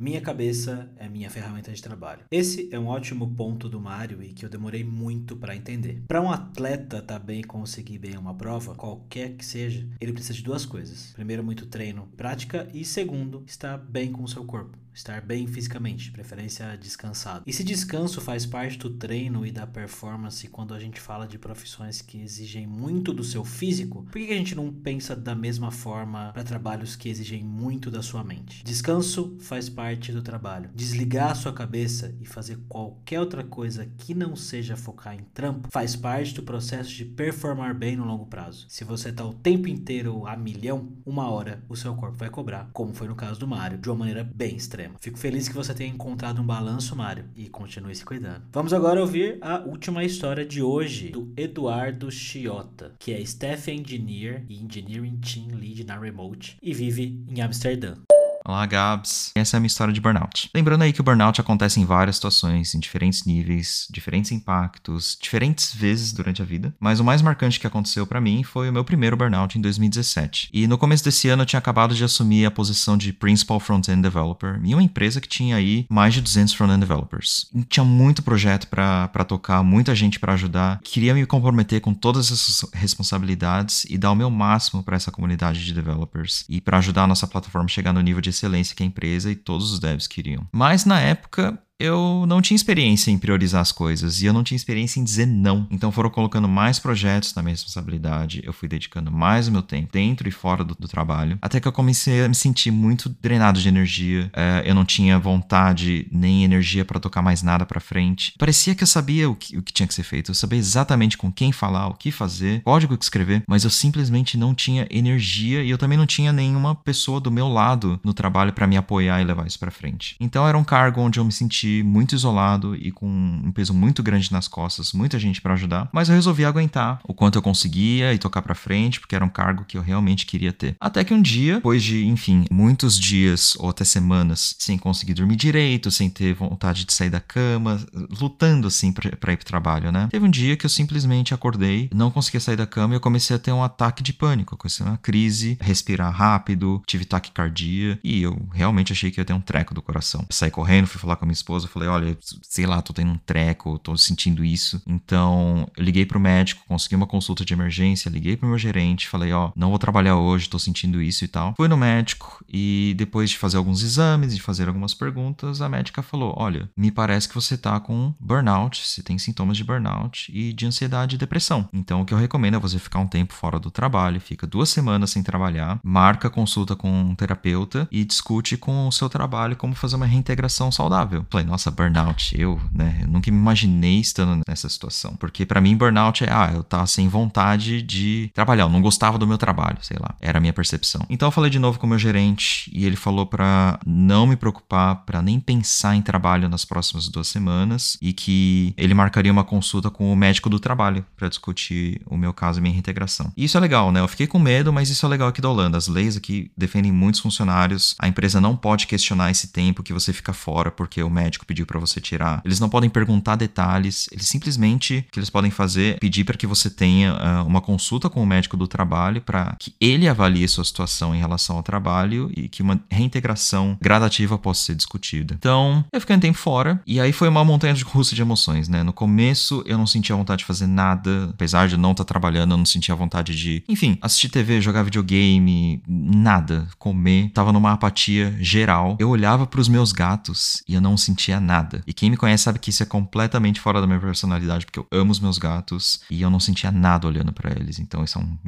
Minha 0.00 0.22
cabeça 0.22 0.90
é 0.96 1.06
minha 1.10 1.28
ferramenta 1.28 1.70
de 1.70 1.82
trabalho. 1.82 2.24
Esse 2.30 2.70
é 2.72 2.78
um 2.78 2.86
ótimo 2.86 3.34
ponto 3.34 3.68
do 3.68 3.78
Mário 3.78 4.22
e 4.22 4.32
que 4.32 4.46
eu 4.46 4.48
demorei 4.48 4.82
muito 4.82 5.36
para 5.36 5.54
entender. 5.54 6.02
Para 6.08 6.22
um 6.22 6.30
atleta 6.30 7.02
tá 7.02 7.18
bem 7.18 7.42
conseguir 7.42 7.98
bem 7.98 8.16
uma 8.16 8.32
prova, 8.32 8.74
qualquer 8.74 9.36
que 9.36 9.44
seja, 9.44 9.86
ele 10.00 10.14
precisa 10.14 10.32
de 10.32 10.42
duas 10.42 10.64
coisas. 10.64 11.12
Primeiro, 11.12 11.44
muito 11.44 11.66
treino, 11.66 12.08
prática 12.16 12.66
e 12.72 12.82
segundo, 12.82 13.44
estar 13.46 13.76
bem 13.76 14.10
com 14.10 14.22
o 14.22 14.28
seu 14.28 14.42
corpo 14.46 14.78
estar 15.00 15.20
bem 15.20 15.46
fisicamente, 15.46 16.10
preferência 16.10 16.76
descansado. 16.76 17.42
E 17.46 17.52
se 17.52 17.64
descanso 17.64 18.20
faz 18.20 18.46
parte 18.46 18.78
do 18.78 18.90
treino 18.90 19.44
e 19.44 19.50
da 19.50 19.66
performance 19.66 20.46
quando 20.48 20.74
a 20.74 20.78
gente 20.78 21.00
fala 21.00 21.26
de 21.26 21.38
profissões 21.38 22.00
que 22.02 22.20
exigem 22.20 22.66
muito 22.66 23.12
do 23.12 23.24
seu 23.24 23.44
físico, 23.44 24.04
por 24.04 24.12
que 24.12 24.32
a 24.32 24.36
gente 24.36 24.54
não 24.54 24.72
pensa 24.72 25.16
da 25.16 25.34
mesma 25.34 25.70
forma 25.70 26.30
para 26.32 26.44
trabalhos 26.44 26.96
que 26.96 27.08
exigem 27.08 27.42
muito 27.42 27.90
da 27.90 28.02
sua 28.02 28.22
mente? 28.22 28.62
Descanso 28.62 29.36
faz 29.40 29.68
parte 29.68 30.12
do 30.12 30.22
trabalho. 30.22 30.70
Desligar 30.74 31.30
a 31.30 31.34
sua 31.34 31.52
cabeça 31.52 32.14
e 32.20 32.26
fazer 32.26 32.58
qualquer 32.68 33.20
outra 33.20 33.42
coisa 33.42 33.86
que 33.98 34.14
não 34.14 34.36
seja 34.36 34.76
focar 34.76 35.14
em 35.14 35.24
trampo 35.34 35.68
faz 35.70 35.96
parte 35.96 36.34
do 36.34 36.42
processo 36.42 36.90
de 36.90 37.04
performar 37.04 37.74
bem 37.74 37.96
no 37.96 38.04
longo 38.04 38.26
prazo. 38.26 38.66
Se 38.68 38.84
você 38.84 39.08
está 39.08 39.24
o 39.24 39.32
tempo 39.32 39.68
inteiro 39.68 40.26
a 40.26 40.36
milhão, 40.36 40.92
uma 41.06 41.30
hora 41.30 41.62
o 41.68 41.76
seu 41.76 41.94
corpo 41.94 42.18
vai 42.18 42.28
cobrar, 42.28 42.68
como 42.72 42.92
foi 42.92 43.08
no 43.08 43.14
caso 43.14 43.40
do 43.40 43.48
Mario, 43.48 43.78
de 43.78 43.88
uma 43.88 43.96
maneira 43.96 44.22
bem 44.22 44.56
extrema. 44.56 44.89
Fico 45.00 45.18
feliz 45.18 45.48
que 45.48 45.54
você 45.54 45.74
tenha 45.74 45.92
encontrado 45.92 46.40
um 46.40 46.46
balanço, 46.46 46.96
Mário, 46.96 47.24
e 47.36 47.48
continue 47.48 47.94
se 47.94 48.04
cuidando. 48.04 48.42
Vamos 48.52 48.72
agora 48.72 49.00
ouvir 49.00 49.38
a 49.40 49.60
última 49.60 50.04
história 50.04 50.44
de 50.44 50.62
hoje, 50.62 51.08
do 51.08 51.32
Eduardo 51.36 52.10
Chiota, 52.10 52.92
que 52.98 53.12
é 53.12 53.20
Staff 53.20 53.70
Engineer 53.70 54.44
e 54.48 54.62
Engineering 54.62 55.18
Team 55.18 55.58
Lead 55.58 55.84
na 55.84 55.98
Remote 55.98 56.56
e 56.62 56.72
vive 56.72 57.24
em 57.28 57.40
Amsterdã. 57.40 57.94
Olá, 58.42 58.64
Gabs. 58.64 59.32
Essa 59.34 59.56
é 59.56 59.58
a 59.58 59.60
minha 59.60 59.66
história 59.66 59.92
de 59.92 60.00
burnout. 60.00 60.48
Lembrando 60.54 60.82
aí 60.82 60.94
que 60.94 61.00
o 61.00 61.04
burnout 61.04 61.38
acontece 61.40 61.78
em 61.78 61.84
várias 61.84 62.16
situações, 62.16 62.74
em 62.74 62.80
diferentes 62.80 63.24
níveis, 63.24 63.86
diferentes 63.90 64.32
impactos, 64.32 65.18
diferentes 65.20 65.74
vezes 65.74 66.12
durante 66.12 66.40
a 66.40 66.44
vida. 66.44 66.74
Mas 66.80 67.00
o 67.00 67.04
mais 67.04 67.20
marcante 67.20 67.60
que 67.60 67.66
aconteceu 67.66 68.06
para 68.06 68.20
mim 68.20 68.42
foi 68.42 68.70
o 68.70 68.72
meu 68.72 68.82
primeiro 68.82 69.16
burnout 69.16 69.58
em 69.58 69.60
2017. 69.60 70.48
E 70.54 70.66
no 70.66 70.78
começo 70.78 71.04
desse 71.04 71.28
ano 71.28 71.42
eu 71.42 71.46
tinha 71.46 71.58
acabado 71.58 71.94
de 71.94 72.02
assumir 72.02 72.46
a 72.46 72.50
posição 72.50 72.96
de 72.96 73.12
Principal 73.12 73.60
Front-End 73.60 74.00
Developer 74.00 74.58
em 74.64 74.72
uma 74.72 74.82
empresa 74.82 75.20
que 75.20 75.28
tinha 75.28 75.56
aí 75.56 75.84
mais 75.90 76.14
de 76.14 76.22
200 76.22 76.54
front-end 76.54 76.80
developers. 76.80 77.46
E 77.54 77.62
tinha 77.64 77.84
muito 77.84 78.22
projeto 78.22 78.68
para 78.68 79.24
tocar, 79.24 79.62
muita 79.62 79.94
gente 79.94 80.18
para 80.18 80.32
ajudar. 80.32 80.80
Queria 80.82 81.12
me 81.12 81.26
comprometer 81.26 81.82
com 81.82 81.92
todas 81.92 82.32
essas 82.32 82.68
responsabilidades 82.72 83.84
e 83.84 83.98
dar 83.98 84.10
o 84.12 84.16
meu 84.16 84.30
máximo 84.30 84.82
para 84.82 84.96
essa 84.96 85.10
comunidade 85.10 85.62
de 85.62 85.74
developers 85.74 86.44
e 86.48 86.58
para 86.58 86.78
ajudar 86.78 87.04
a 87.04 87.06
nossa 87.06 87.26
plataforma 87.26 87.66
a 87.66 87.68
chegar 87.68 87.92
no 87.92 88.00
nível 88.00 88.22
de 88.22 88.29
excelência 88.30 88.74
que 88.74 88.82
a 88.82 88.86
empresa 88.86 89.30
e 89.30 89.36
todos 89.36 89.72
os 89.72 89.78
devs 89.78 90.06
queriam. 90.06 90.46
Mas 90.52 90.84
na 90.84 91.00
época 91.00 91.58
eu 91.80 92.24
não 92.28 92.42
tinha 92.42 92.54
experiência 92.54 93.10
em 93.10 93.18
priorizar 93.18 93.62
as 93.62 93.72
coisas 93.72 94.20
e 94.20 94.26
eu 94.26 94.32
não 94.32 94.44
tinha 94.44 94.56
experiência 94.56 95.00
em 95.00 95.04
dizer 95.04 95.26
não. 95.26 95.66
Então 95.70 95.90
foram 95.90 96.10
colocando 96.10 96.46
mais 96.46 96.78
projetos 96.78 97.34
na 97.34 97.42
minha 97.42 97.54
responsabilidade, 97.54 98.42
eu 98.44 98.52
fui 98.52 98.68
dedicando 98.68 99.10
mais 99.10 99.48
o 99.48 99.52
meu 99.52 99.62
tempo 99.62 99.90
dentro 99.90 100.28
e 100.28 100.30
fora 100.30 100.62
do, 100.62 100.76
do 100.78 100.86
trabalho, 100.86 101.38
até 101.40 101.58
que 101.58 101.66
eu 101.66 101.72
comecei 101.72 102.22
a 102.22 102.28
me 102.28 102.34
sentir 102.34 102.70
muito 102.70 103.08
drenado 103.22 103.58
de 103.58 103.66
energia. 103.66 104.30
É, 104.34 104.62
eu 104.66 104.74
não 104.74 104.84
tinha 104.84 105.18
vontade 105.18 106.06
nem 106.12 106.44
energia 106.44 106.84
para 106.84 107.00
tocar 107.00 107.22
mais 107.22 107.42
nada 107.42 107.64
para 107.64 107.80
frente. 107.80 108.34
Parecia 108.38 108.74
que 108.74 108.82
eu 108.82 108.86
sabia 108.86 109.30
o 109.30 109.34
que, 109.34 109.56
o 109.56 109.62
que 109.62 109.72
tinha 109.72 109.86
que 109.86 109.94
ser 109.94 110.02
feito, 110.02 110.30
eu 110.30 110.34
sabia 110.34 110.58
exatamente 110.58 111.16
com 111.16 111.32
quem 111.32 111.50
falar, 111.50 111.88
o 111.88 111.94
que 111.94 112.10
fazer, 112.10 112.62
código 112.62 112.96
que 112.98 113.04
escrever, 113.04 113.42
mas 113.48 113.64
eu 113.64 113.70
simplesmente 113.70 114.36
não 114.36 114.54
tinha 114.54 114.86
energia 114.90 115.62
e 115.62 115.70
eu 115.70 115.78
também 115.78 115.96
não 115.96 116.06
tinha 116.06 116.32
nenhuma 116.32 116.74
pessoa 116.74 117.20
do 117.20 117.30
meu 117.30 117.48
lado 117.48 117.98
no 118.04 118.12
trabalho 118.12 118.52
para 118.52 118.66
me 118.66 118.76
apoiar 118.76 119.20
e 119.20 119.24
levar 119.24 119.46
isso 119.46 119.58
para 119.58 119.70
frente. 119.70 120.16
Então 120.20 120.46
era 120.46 120.58
um 120.58 120.64
cargo 120.64 121.00
onde 121.00 121.18
eu 121.18 121.24
me 121.24 121.32
sentia 121.32 121.69
muito 121.84 122.14
isolado 122.14 122.74
e 122.76 122.90
com 122.90 123.06
um 123.06 123.52
peso 123.52 123.72
muito 123.74 124.02
grande 124.02 124.32
nas 124.32 124.48
costas, 124.48 124.92
muita 124.92 125.18
gente 125.18 125.40
para 125.40 125.54
ajudar, 125.54 125.88
mas 125.92 126.08
eu 126.08 126.14
resolvi 126.14 126.44
aguentar 126.44 127.00
o 127.04 127.14
quanto 127.14 127.36
eu 127.36 127.42
conseguia 127.42 128.12
e 128.12 128.18
tocar 128.18 128.42
para 128.42 128.54
frente, 128.54 129.00
porque 129.00 129.14
era 129.14 129.24
um 129.24 129.28
cargo 129.28 129.64
que 129.64 129.76
eu 129.76 129.82
realmente 129.82 130.26
queria 130.26 130.52
ter. 130.52 130.76
Até 130.80 131.04
que 131.04 131.14
um 131.14 131.22
dia, 131.22 131.56
depois 131.56 131.82
de, 131.82 132.06
enfim, 132.06 132.44
muitos 132.50 132.98
dias 132.98 133.54
ou 133.58 133.70
até 133.70 133.84
semanas 133.84 134.54
sem 134.58 134.78
conseguir 134.78 135.14
dormir 135.14 135.36
direito, 135.36 135.90
sem 135.90 136.08
ter 136.08 136.34
vontade 136.34 136.84
de 136.84 136.92
sair 136.92 137.10
da 137.10 137.20
cama, 137.20 137.80
lutando 138.20 138.66
assim 138.66 138.92
para 138.92 139.32
ir 139.32 139.36
pro 139.36 139.46
trabalho, 139.46 139.92
né? 139.92 140.08
Teve 140.10 140.26
um 140.26 140.30
dia 140.30 140.56
que 140.56 140.66
eu 140.66 140.70
simplesmente 140.70 141.34
acordei, 141.34 141.88
não 141.94 142.10
conseguia 142.10 142.40
sair 142.40 142.56
da 142.56 142.66
cama 142.66 142.94
e 142.94 142.96
eu 142.96 143.00
comecei 143.00 143.36
a 143.36 143.38
ter 143.38 143.52
um 143.52 143.62
ataque 143.62 144.02
de 144.02 144.12
pânico, 144.12 144.56
comecei 144.56 144.84
uma 144.84 144.98
crise, 144.98 145.58
respirar 145.60 146.12
rápido, 146.12 146.82
tive 146.86 147.04
taquicardia 147.04 147.98
e 148.02 148.22
eu 148.22 148.48
realmente 148.52 148.92
achei 148.92 149.10
que 149.10 149.20
ia 149.20 149.24
ter 149.24 149.32
um 149.32 149.40
treco 149.40 149.74
do 149.74 149.82
coração. 149.82 150.24
Saí 150.30 150.50
correndo, 150.50 150.86
fui 150.86 151.00
falar 151.00 151.16
com 151.16 151.24
a 151.24 151.26
minha 151.26 151.34
esposa 151.34 151.59
esposa, 151.60 151.68
falei, 151.68 151.88
olha, 151.88 152.18
sei 152.42 152.66
lá, 152.66 152.80
tô 152.80 152.92
tendo 152.92 153.12
um 153.12 153.18
treco, 153.18 153.78
tô 153.78 153.96
sentindo 153.96 154.44
isso. 154.44 154.80
Então, 154.86 155.68
eu 155.76 155.84
liguei 155.84 156.06
pro 156.06 156.18
médico, 156.18 156.64
consegui 156.66 156.96
uma 156.96 157.06
consulta 157.06 157.44
de 157.44 157.52
emergência, 157.52 158.08
liguei 158.08 158.36
pro 158.36 158.48
meu 158.48 158.58
gerente, 158.58 159.08
falei, 159.08 159.32
ó, 159.32 159.52
não 159.54 159.70
vou 159.70 159.78
trabalhar 159.78 160.16
hoje, 160.16 160.48
tô 160.48 160.58
sentindo 160.58 161.02
isso 161.02 161.24
e 161.24 161.28
tal. 161.28 161.54
Fui 161.56 161.68
no 161.68 161.76
médico 161.76 162.44
e 162.48 162.94
depois 162.96 163.30
de 163.30 163.38
fazer 163.38 163.56
alguns 163.56 163.82
exames, 163.82 164.34
de 164.34 164.42
fazer 164.42 164.68
algumas 164.68 164.94
perguntas, 164.94 165.60
a 165.60 165.68
médica 165.68 166.02
falou, 166.02 166.34
olha, 166.36 166.70
me 166.76 166.90
parece 166.90 167.28
que 167.28 167.34
você 167.34 167.56
tá 167.56 167.78
com 167.78 168.14
burnout, 168.18 168.86
você 168.86 169.02
tem 169.02 169.18
sintomas 169.18 169.56
de 169.56 169.64
burnout 169.64 170.30
e 170.34 170.52
de 170.52 170.66
ansiedade 170.66 171.16
e 171.16 171.18
depressão. 171.18 171.68
Então, 171.72 172.00
o 172.00 172.04
que 172.04 172.14
eu 172.14 172.18
recomendo 172.18 172.56
é 172.56 172.60
você 172.60 172.78
ficar 172.78 172.98
um 172.98 173.06
tempo 173.06 173.32
fora 173.32 173.58
do 173.58 173.70
trabalho, 173.70 174.20
fica 174.20 174.46
duas 174.46 174.68
semanas 174.70 175.10
sem 175.10 175.22
trabalhar, 175.22 175.80
marca 175.82 176.30
consulta 176.30 176.74
com 176.74 176.90
um 176.90 177.14
terapeuta 177.14 177.88
e 177.90 178.04
discute 178.04 178.56
com 178.56 178.88
o 178.88 178.92
seu 178.92 179.08
trabalho 179.08 179.56
como 179.56 179.74
fazer 179.74 179.96
uma 179.96 180.06
reintegração 180.06 180.70
saudável. 180.70 181.26
Falei, 181.28 181.46
nossa, 181.50 181.70
burnout, 181.70 182.32
eu, 182.38 182.60
né? 182.72 183.00
Eu 183.02 183.08
nunca 183.08 183.30
me 183.30 183.36
imaginei 183.36 183.98
estando 183.98 184.40
nessa 184.46 184.68
situação. 184.68 185.16
Porque 185.16 185.44
para 185.44 185.60
mim, 185.60 185.76
burnout 185.76 186.22
é, 186.22 186.28
ah, 186.30 186.52
eu 186.54 186.62
tava 186.62 186.86
sem 186.86 187.08
vontade 187.08 187.82
de 187.82 188.30
trabalhar, 188.32 188.64
eu 188.64 188.68
não 188.68 188.80
gostava 188.80 189.18
do 189.18 189.26
meu 189.26 189.36
trabalho, 189.36 189.78
sei 189.82 189.96
lá. 190.00 190.14
Era 190.20 190.38
a 190.38 190.40
minha 190.40 190.52
percepção. 190.52 191.04
Então 191.10 191.26
eu 191.26 191.32
falei 191.32 191.50
de 191.50 191.58
novo 191.58 191.78
com 191.78 191.86
o 191.86 191.90
meu 191.90 191.98
gerente 191.98 192.70
e 192.72 192.86
ele 192.86 192.94
falou 192.94 193.26
para 193.26 193.80
não 193.84 194.26
me 194.26 194.36
preocupar, 194.36 195.04
para 195.04 195.20
nem 195.20 195.40
pensar 195.40 195.96
em 195.96 196.02
trabalho 196.02 196.48
nas 196.48 196.64
próximas 196.64 197.08
duas 197.08 197.26
semanas 197.26 197.98
e 198.00 198.12
que 198.12 198.72
ele 198.76 198.94
marcaria 198.94 199.32
uma 199.32 199.44
consulta 199.44 199.90
com 199.90 200.12
o 200.12 200.16
médico 200.16 200.48
do 200.48 200.60
trabalho 200.60 201.04
para 201.16 201.28
discutir 201.28 202.00
o 202.06 202.16
meu 202.16 202.32
caso 202.32 202.60
e 202.60 202.62
minha 202.62 202.72
reintegração. 202.72 203.32
E 203.36 203.44
isso 203.44 203.56
é 203.56 203.60
legal, 203.60 203.90
né? 203.90 204.00
Eu 204.00 204.08
fiquei 204.08 204.28
com 204.28 204.38
medo, 204.38 204.72
mas 204.72 204.88
isso 204.88 205.04
é 205.04 205.08
legal 205.08 205.28
aqui 205.28 205.40
da 205.40 205.48
Holanda. 205.48 205.76
As 205.76 205.88
leis 205.88 206.16
aqui 206.16 206.50
defendem 206.56 206.92
muitos 206.92 207.20
funcionários. 207.20 207.96
A 207.98 208.06
empresa 208.06 208.40
não 208.40 208.54
pode 208.54 208.86
questionar 208.86 209.32
esse 209.32 209.48
tempo 209.48 209.82
que 209.82 209.92
você 209.92 210.12
fica 210.12 210.32
fora 210.32 210.70
porque 210.70 211.02
o 211.02 211.10
médico 211.10 211.39
médico 211.40 211.46
pediu 211.46 211.66
para 211.66 211.78
você 211.78 212.00
tirar. 212.00 212.42
Eles 212.44 212.60
não 212.60 212.68
podem 212.68 212.90
perguntar 212.90 213.36
detalhes, 213.36 214.08
eles 214.12 214.26
simplesmente 214.26 215.04
o 215.08 215.12
que 215.12 215.18
eles 215.18 215.30
podem 215.30 215.50
fazer 215.50 215.98
pedir 215.98 216.24
para 216.24 216.36
que 216.36 216.46
você 216.46 216.70
tenha 216.70 217.14
uh, 217.14 217.46
uma 217.46 217.60
consulta 217.60 218.08
com 218.08 218.22
o 218.22 218.26
médico 218.26 218.56
do 218.56 218.66
trabalho 218.66 219.20
para 219.20 219.56
que 219.58 219.74
ele 219.80 220.08
avalie 220.08 220.46
sua 220.48 220.64
situação 220.64 221.14
em 221.14 221.18
relação 221.18 221.56
ao 221.56 221.62
trabalho 221.62 222.30
e 222.36 222.48
que 222.48 222.62
uma 222.62 222.80
reintegração 222.90 223.76
gradativa 223.80 224.38
possa 224.38 224.66
ser 224.66 224.74
discutida. 224.74 225.34
Então, 225.38 225.84
eu 225.92 226.00
fiquei 226.00 226.16
um 226.16 226.20
tempo 226.20 226.38
fora 226.38 226.80
e 226.86 227.00
aí 227.00 227.12
foi 227.12 227.28
uma 227.28 227.44
montanha 227.44 227.74
de 227.74 227.84
russa 227.84 228.14
de 228.14 228.22
emoções, 228.22 228.68
né? 228.68 228.82
No 228.82 228.92
começo 228.92 229.62
eu 229.66 229.78
não 229.78 229.86
sentia 229.86 230.14
vontade 230.16 230.40
de 230.40 230.44
fazer 230.44 230.66
nada, 230.66 231.30
apesar 231.30 231.68
de 231.68 231.76
não 231.76 231.92
estar 231.92 232.04
tá 232.04 232.08
trabalhando, 232.08 232.52
eu 232.52 232.56
não 232.56 232.66
sentia 232.66 232.94
vontade 232.94 233.36
de, 233.36 233.62
enfim, 233.68 233.98
assistir 234.00 234.28
TV, 234.28 234.60
jogar 234.60 234.82
videogame, 234.82 235.82
nada, 235.86 236.68
comer. 236.78 237.30
Tava 237.30 237.52
numa 237.52 237.72
apatia 237.72 238.36
geral. 238.40 238.96
Eu 238.98 239.08
olhava 239.08 239.46
para 239.46 239.60
os 239.60 239.68
meus 239.68 239.92
gatos 239.92 240.62
e 240.68 240.74
eu 240.74 240.80
não 240.80 240.96
sentia 240.96 241.19
sentia 241.20 241.38
nada. 241.38 241.82
E 241.86 241.92
quem 241.92 242.10
me 242.10 242.16
conhece 242.16 242.44
sabe 242.44 242.58
que 242.58 242.70
isso 242.70 242.82
é 242.82 242.86
completamente 242.86 243.60
fora 243.60 243.80
da 243.80 243.86
minha 243.86 244.00
personalidade, 244.00 244.64
porque 244.64 244.78
eu 244.78 244.86
amo 244.90 245.12
os 245.12 245.20
meus 245.20 245.36
gatos 245.36 246.00
e 246.10 246.22
eu 246.22 246.30
não 246.30 246.40
sentia 246.40 246.72
nada 246.72 247.06
olhando 247.06 247.32
para 247.32 247.50
eles. 247.50 247.78
Então 247.78 248.02
isso 248.02 248.18
é 248.18 248.22
um, 248.22 248.38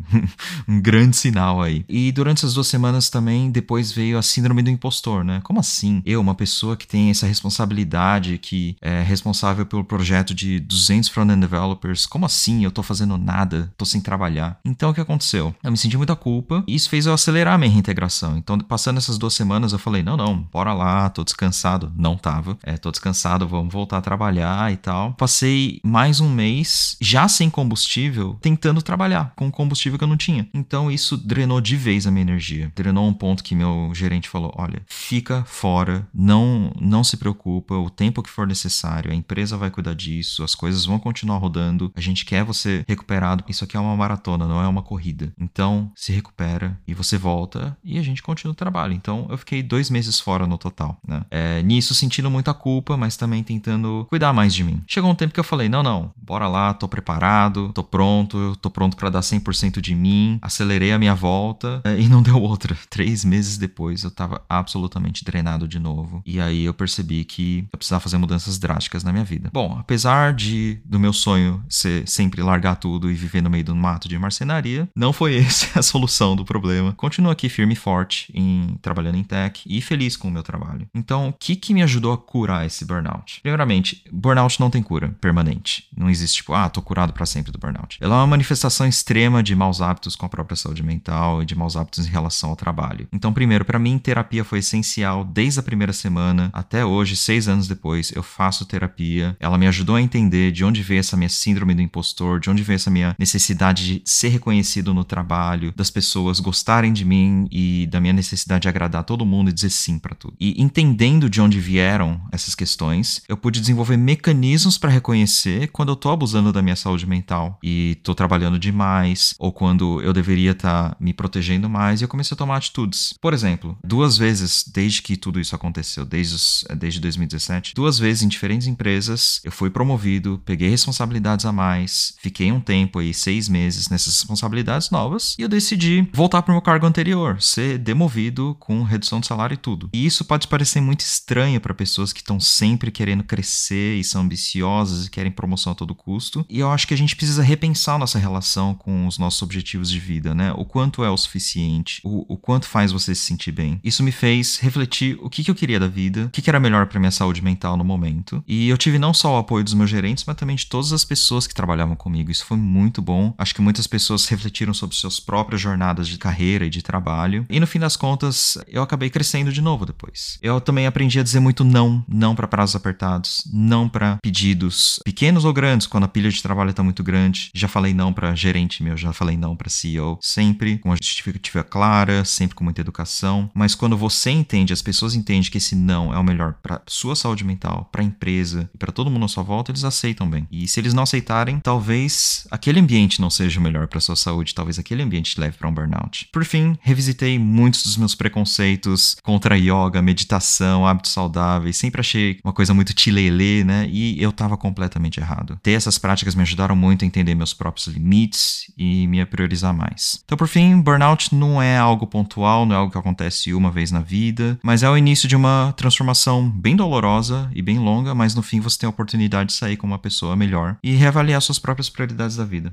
um 0.76 0.80
grande 0.80 1.16
sinal 1.16 1.60
aí. 1.60 1.84
E 1.88 2.10
durante 2.10 2.38
essas 2.38 2.54
duas 2.54 2.66
semanas 2.66 3.10
também, 3.10 3.50
depois 3.50 3.92
veio 3.92 4.16
a 4.16 4.22
síndrome 4.22 4.62
do 4.62 4.70
impostor, 4.70 5.22
né? 5.22 5.40
Como 5.44 5.60
assim? 5.60 6.02
Eu, 6.06 6.20
uma 6.20 6.34
pessoa 6.34 6.76
que 6.76 6.86
tem 6.86 7.10
essa 7.10 7.26
responsabilidade, 7.26 8.38
que 8.38 8.76
é 8.80 9.02
responsável 9.02 9.66
pelo 9.66 9.84
projeto 9.84 10.34
de 10.34 10.58
200 10.60 11.10
front-end 11.10 11.40
developers, 11.40 12.06
como 12.06 12.24
assim 12.24 12.64
eu 12.64 12.70
tô 12.70 12.82
fazendo 12.82 13.18
nada, 13.18 13.72
tô 13.76 13.84
sem 13.84 14.00
trabalhar? 14.00 14.58
Então 14.64 14.90
o 14.90 14.94
que 14.94 15.00
aconteceu? 15.00 15.54
Eu 15.62 15.70
me 15.70 15.76
senti 15.76 15.96
muita 15.96 16.16
culpa 16.16 16.64
e 16.66 16.74
isso 16.74 16.88
fez 16.88 17.04
eu 17.04 17.12
acelerar 17.12 17.58
minha 17.58 17.70
reintegração. 17.70 18.36
Então, 18.38 18.58
passando 18.58 18.98
essas 18.98 19.18
duas 19.18 19.34
semanas, 19.34 19.72
eu 19.72 19.78
falei: 19.78 20.02
não, 20.02 20.16
não, 20.16 20.38
bora 20.38 20.72
lá, 20.72 21.10
tô 21.10 21.22
descansado. 21.22 21.92
Não 21.96 22.16
tava. 22.16 22.56
É, 22.62 22.76
tô 22.76 22.90
descansado, 22.90 23.46
vamos 23.46 23.72
voltar 23.72 23.98
a 23.98 24.02
trabalhar 24.02 24.72
e 24.72 24.76
tal. 24.76 25.12
Passei 25.14 25.80
mais 25.82 26.20
um 26.20 26.28
mês 26.28 26.96
já 27.00 27.28
sem 27.28 27.50
combustível, 27.50 28.38
tentando 28.40 28.82
trabalhar 28.82 29.32
com 29.36 29.50
combustível 29.50 29.98
que 29.98 30.04
eu 30.04 30.08
não 30.08 30.16
tinha. 30.16 30.48
Então 30.54 30.90
isso 30.90 31.16
drenou 31.16 31.60
de 31.60 31.76
vez 31.76 32.06
a 32.06 32.10
minha 32.10 32.22
energia. 32.22 32.72
Drenou 32.74 33.06
um 33.06 33.12
ponto 33.12 33.42
que 33.42 33.54
meu 33.54 33.90
gerente 33.94 34.28
falou: 34.28 34.52
olha, 34.56 34.82
fica 34.86 35.44
fora, 35.44 36.06
não, 36.14 36.72
não 36.80 37.02
se 37.02 37.16
preocupa, 37.16 37.74
o 37.74 37.90
tempo 37.90 38.22
que 38.22 38.30
for 38.30 38.46
necessário, 38.46 39.10
a 39.10 39.14
empresa 39.14 39.56
vai 39.56 39.70
cuidar 39.70 39.94
disso, 39.94 40.44
as 40.44 40.54
coisas 40.54 40.84
vão 40.84 40.98
continuar 40.98 41.38
rodando, 41.38 41.92
a 41.94 42.00
gente 42.00 42.24
quer 42.24 42.44
você 42.44 42.84
recuperado. 42.86 43.44
Isso 43.48 43.64
aqui 43.64 43.76
é 43.76 43.80
uma 43.80 43.96
maratona, 43.96 44.46
não 44.46 44.62
é 44.62 44.68
uma 44.68 44.82
corrida. 44.82 45.32
Então 45.38 45.90
se 45.94 46.12
recupera 46.12 46.78
e 46.86 46.94
você 46.94 47.18
volta 47.18 47.76
e 47.84 47.98
a 47.98 48.02
gente 48.02 48.22
continua 48.22 48.52
o 48.52 48.56
trabalho. 48.56 48.92
Então 48.92 49.26
eu 49.30 49.38
fiquei 49.38 49.62
dois 49.62 49.90
meses 49.90 50.20
fora 50.20 50.46
no 50.46 50.58
total, 50.58 50.98
né? 51.06 51.24
É, 51.30 51.62
nisso 51.62 51.94
sentindo 51.94 52.30
muita 52.30 52.51
culpa, 52.54 52.96
mas 52.96 53.16
também 53.16 53.42
tentando 53.42 54.06
cuidar 54.08 54.32
mais 54.32 54.54
de 54.54 54.64
mim. 54.64 54.82
Chegou 54.86 55.10
um 55.10 55.14
tempo 55.14 55.34
que 55.34 55.40
eu 55.40 55.44
falei: 55.44 55.68
não, 55.68 55.82
não, 55.82 56.10
bora 56.16 56.48
lá, 56.48 56.72
tô 56.74 56.88
preparado, 56.88 57.72
tô 57.72 57.82
pronto, 57.82 58.56
tô 58.60 58.70
pronto 58.70 58.96
para 58.96 59.10
dar 59.10 59.20
100% 59.20 59.80
de 59.80 59.94
mim, 59.94 60.38
acelerei 60.42 60.92
a 60.92 60.98
minha 60.98 61.14
volta 61.14 61.80
é, 61.84 62.00
e 62.00 62.08
não 62.08 62.22
deu 62.22 62.40
outra. 62.40 62.76
Três 62.88 63.24
meses 63.24 63.56
depois 63.56 64.02
eu 64.04 64.10
tava 64.10 64.42
absolutamente 64.48 65.24
drenado 65.24 65.66
de 65.66 65.78
novo. 65.78 66.22
E 66.24 66.40
aí 66.40 66.64
eu 66.64 66.74
percebi 66.74 67.24
que 67.24 67.68
eu 67.72 67.78
precisava 67.78 68.00
fazer 68.00 68.18
mudanças 68.18 68.58
drásticas 68.58 69.04
na 69.04 69.12
minha 69.12 69.24
vida. 69.24 69.50
Bom, 69.52 69.76
apesar 69.78 70.32
de 70.32 70.80
do 70.84 70.98
meu 70.98 71.12
sonho 71.12 71.62
ser 71.68 72.08
sempre 72.08 72.42
largar 72.42 72.76
tudo 72.76 73.10
e 73.10 73.14
viver 73.14 73.42
no 73.42 73.50
meio 73.50 73.64
do 73.64 73.74
mato 73.74 74.08
de 74.08 74.18
marcenaria, 74.18 74.88
não 74.96 75.12
foi 75.12 75.36
essa 75.42 75.72
a 75.78 75.82
solução 75.82 76.36
do 76.36 76.44
problema. 76.44 76.92
Continuo 76.92 77.30
aqui 77.30 77.48
firme 77.48 77.74
e 77.74 77.76
forte 77.76 78.32
em 78.34 78.76
trabalhando 78.80 79.16
em 79.16 79.24
tech 79.24 79.62
e 79.66 79.80
feliz 79.80 80.16
com 80.16 80.28
o 80.28 80.30
meu 80.30 80.42
trabalho. 80.42 80.86
Então, 80.94 81.28
o 81.28 81.32
que 81.32 81.56
que 81.56 81.74
me 81.74 81.82
ajudou 81.82 82.12
a 82.12 82.18
curar 82.18 82.41
esse 82.64 82.84
burnout? 82.84 83.40
Primeiramente, 83.42 84.04
burnout 84.10 84.60
não 84.60 84.70
tem 84.70 84.82
cura 84.82 85.14
permanente. 85.20 85.86
Não 85.96 86.10
existe 86.10 86.36
tipo, 86.36 86.54
ah, 86.54 86.68
tô 86.68 86.82
curado 86.82 87.12
para 87.12 87.26
sempre 87.26 87.52
do 87.52 87.58
burnout. 87.58 87.98
Ela 88.00 88.16
é 88.16 88.18
uma 88.18 88.26
manifestação 88.26 88.86
extrema 88.86 89.42
de 89.42 89.54
maus 89.54 89.80
hábitos 89.80 90.16
com 90.16 90.26
a 90.26 90.28
própria 90.28 90.56
saúde 90.56 90.82
mental 90.82 91.42
e 91.42 91.46
de 91.46 91.54
maus 91.54 91.76
hábitos 91.76 92.06
em 92.06 92.10
relação 92.10 92.50
ao 92.50 92.56
trabalho. 92.56 93.06
Então, 93.12 93.32
primeiro, 93.32 93.64
para 93.64 93.78
mim, 93.78 93.98
terapia 93.98 94.44
foi 94.44 94.58
essencial 94.58 95.24
desde 95.24 95.60
a 95.60 95.62
primeira 95.62 95.92
semana 95.92 96.50
até 96.52 96.84
hoje, 96.84 97.16
seis 97.16 97.48
anos 97.48 97.68
depois, 97.68 98.12
eu 98.14 98.22
faço 98.22 98.66
terapia. 98.66 99.36
Ela 99.38 99.58
me 99.58 99.66
ajudou 99.66 99.96
a 99.96 100.02
entender 100.02 100.52
de 100.52 100.64
onde 100.64 100.82
veio 100.82 101.00
essa 101.00 101.16
minha 101.16 101.28
síndrome 101.28 101.74
do 101.74 101.82
impostor, 101.82 102.40
de 102.40 102.50
onde 102.50 102.62
veio 102.62 102.76
essa 102.76 102.90
minha 102.90 103.14
necessidade 103.18 103.84
de 103.84 104.02
ser 104.04 104.28
reconhecido 104.28 104.94
no 104.94 105.04
trabalho, 105.04 105.72
das 105.76 105.90
pessoas 105.90 106.40
gostarem 106.40 106.92
de 106.92 107.04
mim 107.04 107.46
e 107.50 107.86
da 107.90 108.00
minha 108.00 108.12
necessidade 108.12 108.62
de 108.62 108.68
agradar 108.68 109.04
todo 109.04 109.26
mundo 109.26 109.50
e 109.50 109.52
dizer 109.52 109.70
sim 109.70 109.98
para 109.98 110.14
tudo. 110.14 110.34
E 110.40 110.60
entendendo 110.60 111.28
de 111.28 111.40
onde 111.40 111.60
vieram 111.60 112.20
essas 112.32 112.54
questões, 112.54 113.22
eu 113.28 113.36
pude 113.36 113.60
desenvolver 113.60 113.96
mecanismos 113.96 114.78
para 114.78 114.90
reconhecer 114.90 115.68
quando 115.68 115.90
eu 115.90 115.96
tô 115.96 116.10
abusando 116.10 116.52
da 116.52 116.62
minha 116.62 116.74
saúde 116.74 117.06
mental 117.06 117.58
e 117.62 117.98
tô 118.02 118.14
trabalhando 118.14 118.58
demais 118.58 119.34
ou 119.38 119.52
quando 119.52 120.00
eu 120.00 120.12
deveria 120.12 120.52
estar 120.52 120.90
tá 120.90 120.96
me 120.98 121.12
protegendo 121.12 121.68
mais 121.68 122.00
e 122.00 122.04
eu 122.04 122.08
comecei 122.08 122.34
a 122.34 122.38
tomar 122.38 122.56
atitudes. 122.56 123.12
Por 123.20 123.34
exemplo, 123.34 123.76
duas 123.84 124.16
vezes 124.16 124.64
desde 124.66 125.02
que 125.02 125.16
tudo 125.16 125.38
isso 125.38 125.54
aconteceu, 125.54 126.04
desde, 126.04 126.34
os, 126.34 126.64
desde 126.76 127.00
2017, 127.00 127.74
duas 127.74 127.98
vezes 127.98 128.22
em 128.22 128.28
diferentes 128.28 128.66
empresas 128.66 129.40
eu 129.44 129.52
fui 129.52 129.68
promovido, 129.68 130.40
peguei 130.44 130.70
responsabilidades 130.70 131.44
a 131.44 131.52
mais, 131.52 132.14
fiquei 132.20 132.50
um 132.50 132.60
tempo 132.60 132.98
aí, 132.98 133.12
seis 133.12 133.48
meses 133.48 133.88
nessas 133.88 134.14
responsabilidades 134.18 134.90
novas 134.90 135.36
e 135.38 135.42
eu 135.42 135.48
decidi 135.48 136.08
voltar 136.12 136.40
para 136.42 136.52
o 136.52 136.54
meu 136.54 136.62
cargo 136.62 136.86
anterior, 136.86 137.42
ser 137.42 137.78
demovido 137.78 138.56
com 138.58 138.82
redução 138.82 139.20
de 139.20 139.26
salário 139.26 139.54
e 139.54 139.58
tudo. 139.58 139.90
E 139.92 140.06
isso 140.06 140.24
pode 140.24 140.48
parecer 140.48 140.80
muito 140.80 141.00
estranho 141.00 141.60
para 141.60 141.74
pessoas 141.74 142.12
que 142.12 142.21
estão 142.22 142.40
sempre 142.40 142.90
querendo 142.90 143.24
crescer 143.24 143.96
e 143.96 144.04
são 144.04 144.22
ambiciosas 144.22 145.06
e 145.06 145.10
querem 145.10 145.30
promoção 145.30 145.72
a 145.72 145.74
todo 145.74 145.94
custo. 145.94 146.44
E 146.48 146.58
eu 146.58 146.70
acho 146.70 146.86
que 146.86 146.94
a 146.94 146.96
gente 146.96 147.16
precisa 147.16 147.42
repensar 147.42 147.98
nossa 147.98 148.18
relação 148.18 148.74
com 148.74 149.06
os 149.06 149.18
nossos 149.18 149.42
objetivos 149.42 149.90
de 149.90 149.98
vida, 149.98 150.34
né? 150.34 150.52
O 150.56 150.64
quanto 150.64 151.04
é 151.04 151.10
o 151.10 151.16
suficiente, 151.16 152.00
o, 152.04 152.32
o 152.32 152.36
quanto 152.36 152.66
faz 152.66 152.92
você 152.92 153.14
se 153.14 153.22
sentir 153.22 153.52
bem. 153.52 153.80
Isso 153.84 154.02
me 154.02 154.12
fez 154.12 154.58
refletir 154.58 155.18
o 155.20 155.28
que, 155.28 155.44
que 155.44 155.50
eu 155.50 155.54
queria 155.54 155.78
da 155.78 155.88
vida, 155.88 156.26
o 156.26 156.30
que, 156.30 156.42
que 156.42 156.50
era 156.50 156.60
melhor 156.60 156.86
para 156.86 156.98
minha 156.98 157.10
saúde 157.10 157.42
mental 157.42 157.76
no 157.76 157.84
momento. 157.84 158.42
E 158.46 158.68
eu 158.68 158.78
tive 158.78 158.98
não 158.98 159.12
só 159.12 159.34
o 159.34 159.38
apoio 159.38 159.64
dos 159.64 159.74
meus 159.74 159.90
gerentes, 159.90 160.24
mas 160.26 160.36
também 160.36 160.56
de 160.56 160.66
todas 160.66 160.92
as 160.92 161.04
pessoas 161.04 161.46
que 161.46 161.54
trabalhavam 161.54 161.96
comigo. 161.96 162.30
Isso 162.30 162.44
foi 162.44 162.56
muito 162.56 163.02
bom. 163.02 163.34
Acho 163.38 163.54
que 163.54 163.60
muitas 163.60 163.86
pessoas 163.86 164.26
refletiram 164.26 164.72
sobre 164.72 164.96
suas 164.96 165.20
próprias 165.20 165.60
jornadas 165.60 166.08
de 166.08 166.18
carreira 166.18 166.64
e 166.66 166.70
de 166.70 166.82
trabalho. 166.82 167.46
E 167.50 167.60
no 167.60 167.66
fim 167.66 167.78
das 167.78 167.96
contas, 167.96 168.58
eu 168.68 168.82
acabei 168.82 169.10
crescendo 169.10 169.52
de 169.52 169.60
novo 169.60 169.86
depois. 169.86 170.38
Eu 170.42 170.60
também 170.60 170.86
aprendi 170.86 171.18
a 171.18 171.22
dizer 171.22 171.40
muito 171.40 171.64
não, 171.64 172.04
não 172.12 172.34
para 172.34 172.48
prazos 172.48 172.76
apertados, 172.76 173.42
não 173.52 173.88
para 173.88 174.18
pedidos 174.22 175.00
pequenos 175.04 175.44
ou 175.44 175.52
grandes, 175.52 175.86
quando 175.86 176.04
a 176.04 176.08
pilha 176.08 176.30
de 176.30 176.42
trabalho 176.42 176.70
está 176.70 176.82
muito 176.82 177.02
grande. 177.02 177.50
Já 177.54 177.68
falei 177.68 177.94
não 177.94 178.12
para 178.12 178.34
gerente 178.34 178.82
meu, 178.82 178.96
já 178.96 179.12
falei 179.12 179.36
não 179.36 179.56
para 179.56 179.68
CEO, 179.68 180.18
sempre 180.20 180.78
com 180.78 180.92
a 180.92 180.96
justificativa 180.96 181.64
clara, 181.64 182.24
sempre 182.24 182.54
com 182.54 182.64
muita 182.64 182.80
educação. 182.80 183.50
Mas 183.54 183.74
quando 183.74 183.96
você 183.96 184.30
entende, 184.30 184.72
as 184.72 184.82
pessoas 184.82 185.14
entendem 185.14 185.42
que 185.50 185.58
esse 185.58 185.74
não 185.74 186.12
é 186.12 186.18
o 186.18 186.24
melhor 186.24 186.54
para 186.62 186.82
sua 186.86 187.16
saúde 187.16 187.44
mental, 187.44 187.88
para 187.90 188.02
a 188.02 188.04
empresa 188.04 188.68
e 188.74 188.78
para 188.78 188.92
todo 188.92 189.10
mundo 189.10 189.24
à 189.24 189.28
sua 189.28 189.42
volta, 189.42 189.70
eles 189.70 189.84
aceitam 189.84 190.28
bem. 190.28 190.46
E 190.50 190.68
se 190.68 190.78
eles 190.78 190.94
não 190.94 191.02
aceitarem, 191.02 191.60
talvez 191.60 192.46
aquele 192.50 192.80
ambiente 192.80 193.20
não 193.20 193.30
seja 193.30 193.58
o 193.58 193.62
melhor 193.62 193.88
para 193.88 194.00
sua 194.00 194.16
saúde, 194.16 194.54
talvez 194.54 194.78
aquele 194.78 195.02
ambiente 195.02 195.34
te 195.34 195.40
leve 195.40 195.56
para 195.56 195.68
um 195.68 195.74
burnout. 195.74 196.28
Por 196.32 196.44
fim, 196.44 196.76
revisitei 196.82 197.38
muitos 197.38 197.82
dos 197.82 197.96
meus 197.96 198.14
preconceitos 198.14 199.16
contra 199.22 199.56
yoga, 199.56 200.02
meditação, 200.02 200.86
hábitos 200.86 201.12
saudáveis. 201.12 201.76
Sempre 201.76 202.01
achei 202.02 202.38
uma 202.44 202.52
coisa 202.52 202.74
muito 202.74 202.92
tilelê, 202.92 203.64
né? 203.64 203.88
E 203.90 204.22
eu 204.22 204.30
tava 204.30 204.56
completamente 204.56 205.18
errado. 205.18 205.58
Ter 205.62 205.72
essas 205.72 205.98
práticas 205.98 206.34
me 206.34 206.42
ajudaram 206.42 206.76
muito 206.76 207.04
a 207.04 207.06
entender 207.06 207.34
meus 207.34 207.54
próprios 207.54 207.86
limites 207.86 208.70
e 208.76 209.06
me 209.06 209.24
priorizar 209.24 209.72
mais. 209.72 210.20
Então, 210.24 210.36
por 210.36 210.46
fim, 210.46 210.80
burnout 210.80 211.34
não 211.34 211.62
é 211.62 211.78
algo 211.78 212.06
pontual, 212.06 212.66
não 212.66 212.74
é 212.74 212.78
algo 212.78 212.92
que 212.92 212.98
acontece 212.98 213.54
uma 213.54 213.70
vez 213.70 213.90
na 213.90 214.00
vida, 214.00 214.58
mas 214.62 214.82
é 214.82 214.90
o 214.90 214.96
início 214.96 215.28
de 215.28 215.36
uma 215.36 215.72
transformação 215.76 216.48
bem 216.48 216.76
dolorosa 216.76 217.50
e 217.54 217.62
bem 217.62 217.78
longa, 217.78 218.14
mas 218.14 218.34
no 218.34 218.42
fim 218.42 218.60
você 218.60 218.78
tem 218.78 218.86
a 218.86 218.90
oportunidade 218.90 219.48
de 219.48 219.54
sair 219.54 219.76
como 219.76 219.92
uma 219.92 219.98
pessoa 219.98 220.36
melhor 220.36 220.76
e 220.82 220.92
reavaliar 220.92 221.40
suas 221.40 221.58
próprias 221.58 221.88
prioridades 221.88 222.36
da 222.36 222.44
vida. 222.44 222.72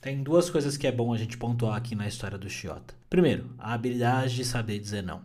Tem 0.00 0.22
duas 0.22 0.48
coisas 0.48 0.76
que 0.76 0.86
é 0.86 0.92
bom 0.92 1.12
a 1.12 1.18
gente 1.18 1.36
pontuar 1.36 1.76
aqui 1.76 1.94
na 1.94 2.06
história 2.06 2.38
do 2.38 2.48
Chiota. 2.48 2.94
Primeiro, 3.10 3.50
a 3.58 3.74
habilidade 3.74 4.36
de 4.36 4.44
saber 4.44 4.78
dizer 4.78 5.02
não. 5.02 5.22